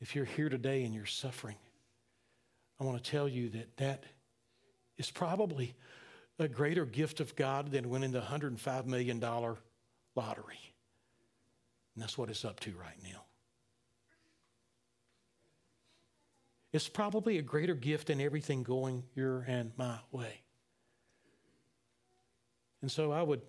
If 0.00 0.14
you're 0.14 0.24
here 0.24 0.48
today 0.48 0.84
and 0.84 0.94
you're 0.94 1.06
suffering, 1.06 1.56
I 2.80 2.84
want 2.84 3.02
to 3.02 3.10
tell 3.10 3.28
you 3.28 3.48
that 3.50 3.76
that 3.78 4.04
is 4.96 5.10
probably 5.10 5.74
a 6.38 6.46
greater 6.46 6.84
gift 6.84 7.20
of 7.20 7.34
God 7.34 7.72
than 7.72 7.90
winning 7.90 8.12
the 8.12 8.20
$105 8.20 8.86
million 8.86 9.20
lottery. 9.20 10.60
And 11.94 12.02
that's 12.02 12.16
what 12.16 12.30
it's 12.30 12.44
up 12.44 12.60
to 12.60 12.70
right 12.72 12.96
now. 13.02 13.24
It's 16.72 16.88
probably 16.88 17.38
a 17.38 17.42
greater 17.42 17.74
gift 17.74 18.08
than 18.08 18.20
everything 18.20 18.62
going 18.62 19.02
your 19.14 19.40
and 19.48 19.72
my 19.76 19.98
way. 20.12 20.42
And 22.82 22.90
so 22.90 23.10
I 23.10 23.22
would 23.22 23.40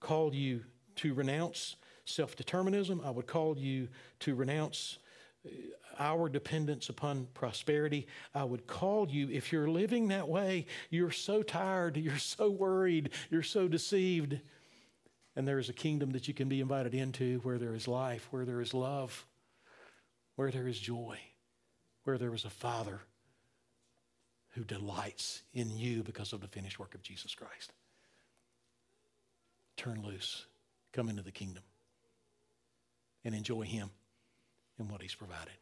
call 0.00 0.34
you 0.34 0.64
to 0.96 1.14
renounce 1.14 1.76
self 2.04 2.36
determinism. 2.36 3.00
I 3.04 3.10
would 3.10 3.26
call 3.26 3.58
you 3.58 3.88
to 4.20 4.34
renounce 4.34 4.98
uh, 5.46 5.50
our 5.98 6.28
dependence 6.28 6.88
upon 6.88 7.26
prosperity, 7.34 8.06
I 8.34 8.44
would 8.44 8.66
call 8.66 9.08
you, 9.08 9.28
if 9.30 9.52
you're 9.52 9.68
living 9.68 10.08
that 10.08 10.28
way, 10.28 10.66
you're 10.90 11.10
so 11.10 11.42
tired, 11.42 11.96
you're 11.98 12.18
so 12.18 12.50
worried, 12.50 13.10
you're 13.30 13.42
so 13.42 13.68
deceived. 13.68 14.38
And 15.36 15.46
there 15.46 15.58
is 15.58 15.68
a 15.68 15.72
kingdom 15.72 16.10
that 16.12 16.26
you 16.26 16.34
can 16.34 16.48
be 16.48 16.60
invited 16.60 16.94
into 16.94 17.40
where 17.40 17.58
there 17.58 17.74
is 17.74 17.86
life, 17.86 18.28
where 18.30 18.44
there 18.44 18.60
is 18.60 18.74
love, 18.74 19.26
where 20.36 20.50
there 20.50 20.66
is 20.66 20.78
joy, 20.78 21.18
where 22.04 22.18
there 22.18 22.34
is 22.34 22.44
a 22.44 22.50
Father 22.50 23.00
who 24.50 24.64
delights 24.64 25.42
in 25.52 25.76
you 25.76 26.02
because 26.02 26.32
of 26.32 26.40
the 26.40 26.48
finished 26.48 26.78
work 26.78 26.94
of 26.94 27.02
Jesus 27.02 27.34
Christ 27.34 27.72
turn 29.78 30.02
loose, 30.04 30.44
come 30.92 31.08
into 31.08 31.22
the 31.22 31.30
kingdom, 31.30 31.62
and 33.24 33.34
enjoy 33.34 33.62
Him 33.62 33.90
and 34.78 34.90
what 34.90 35.00
He's 35.00 35.14
provided. 35.14 35.54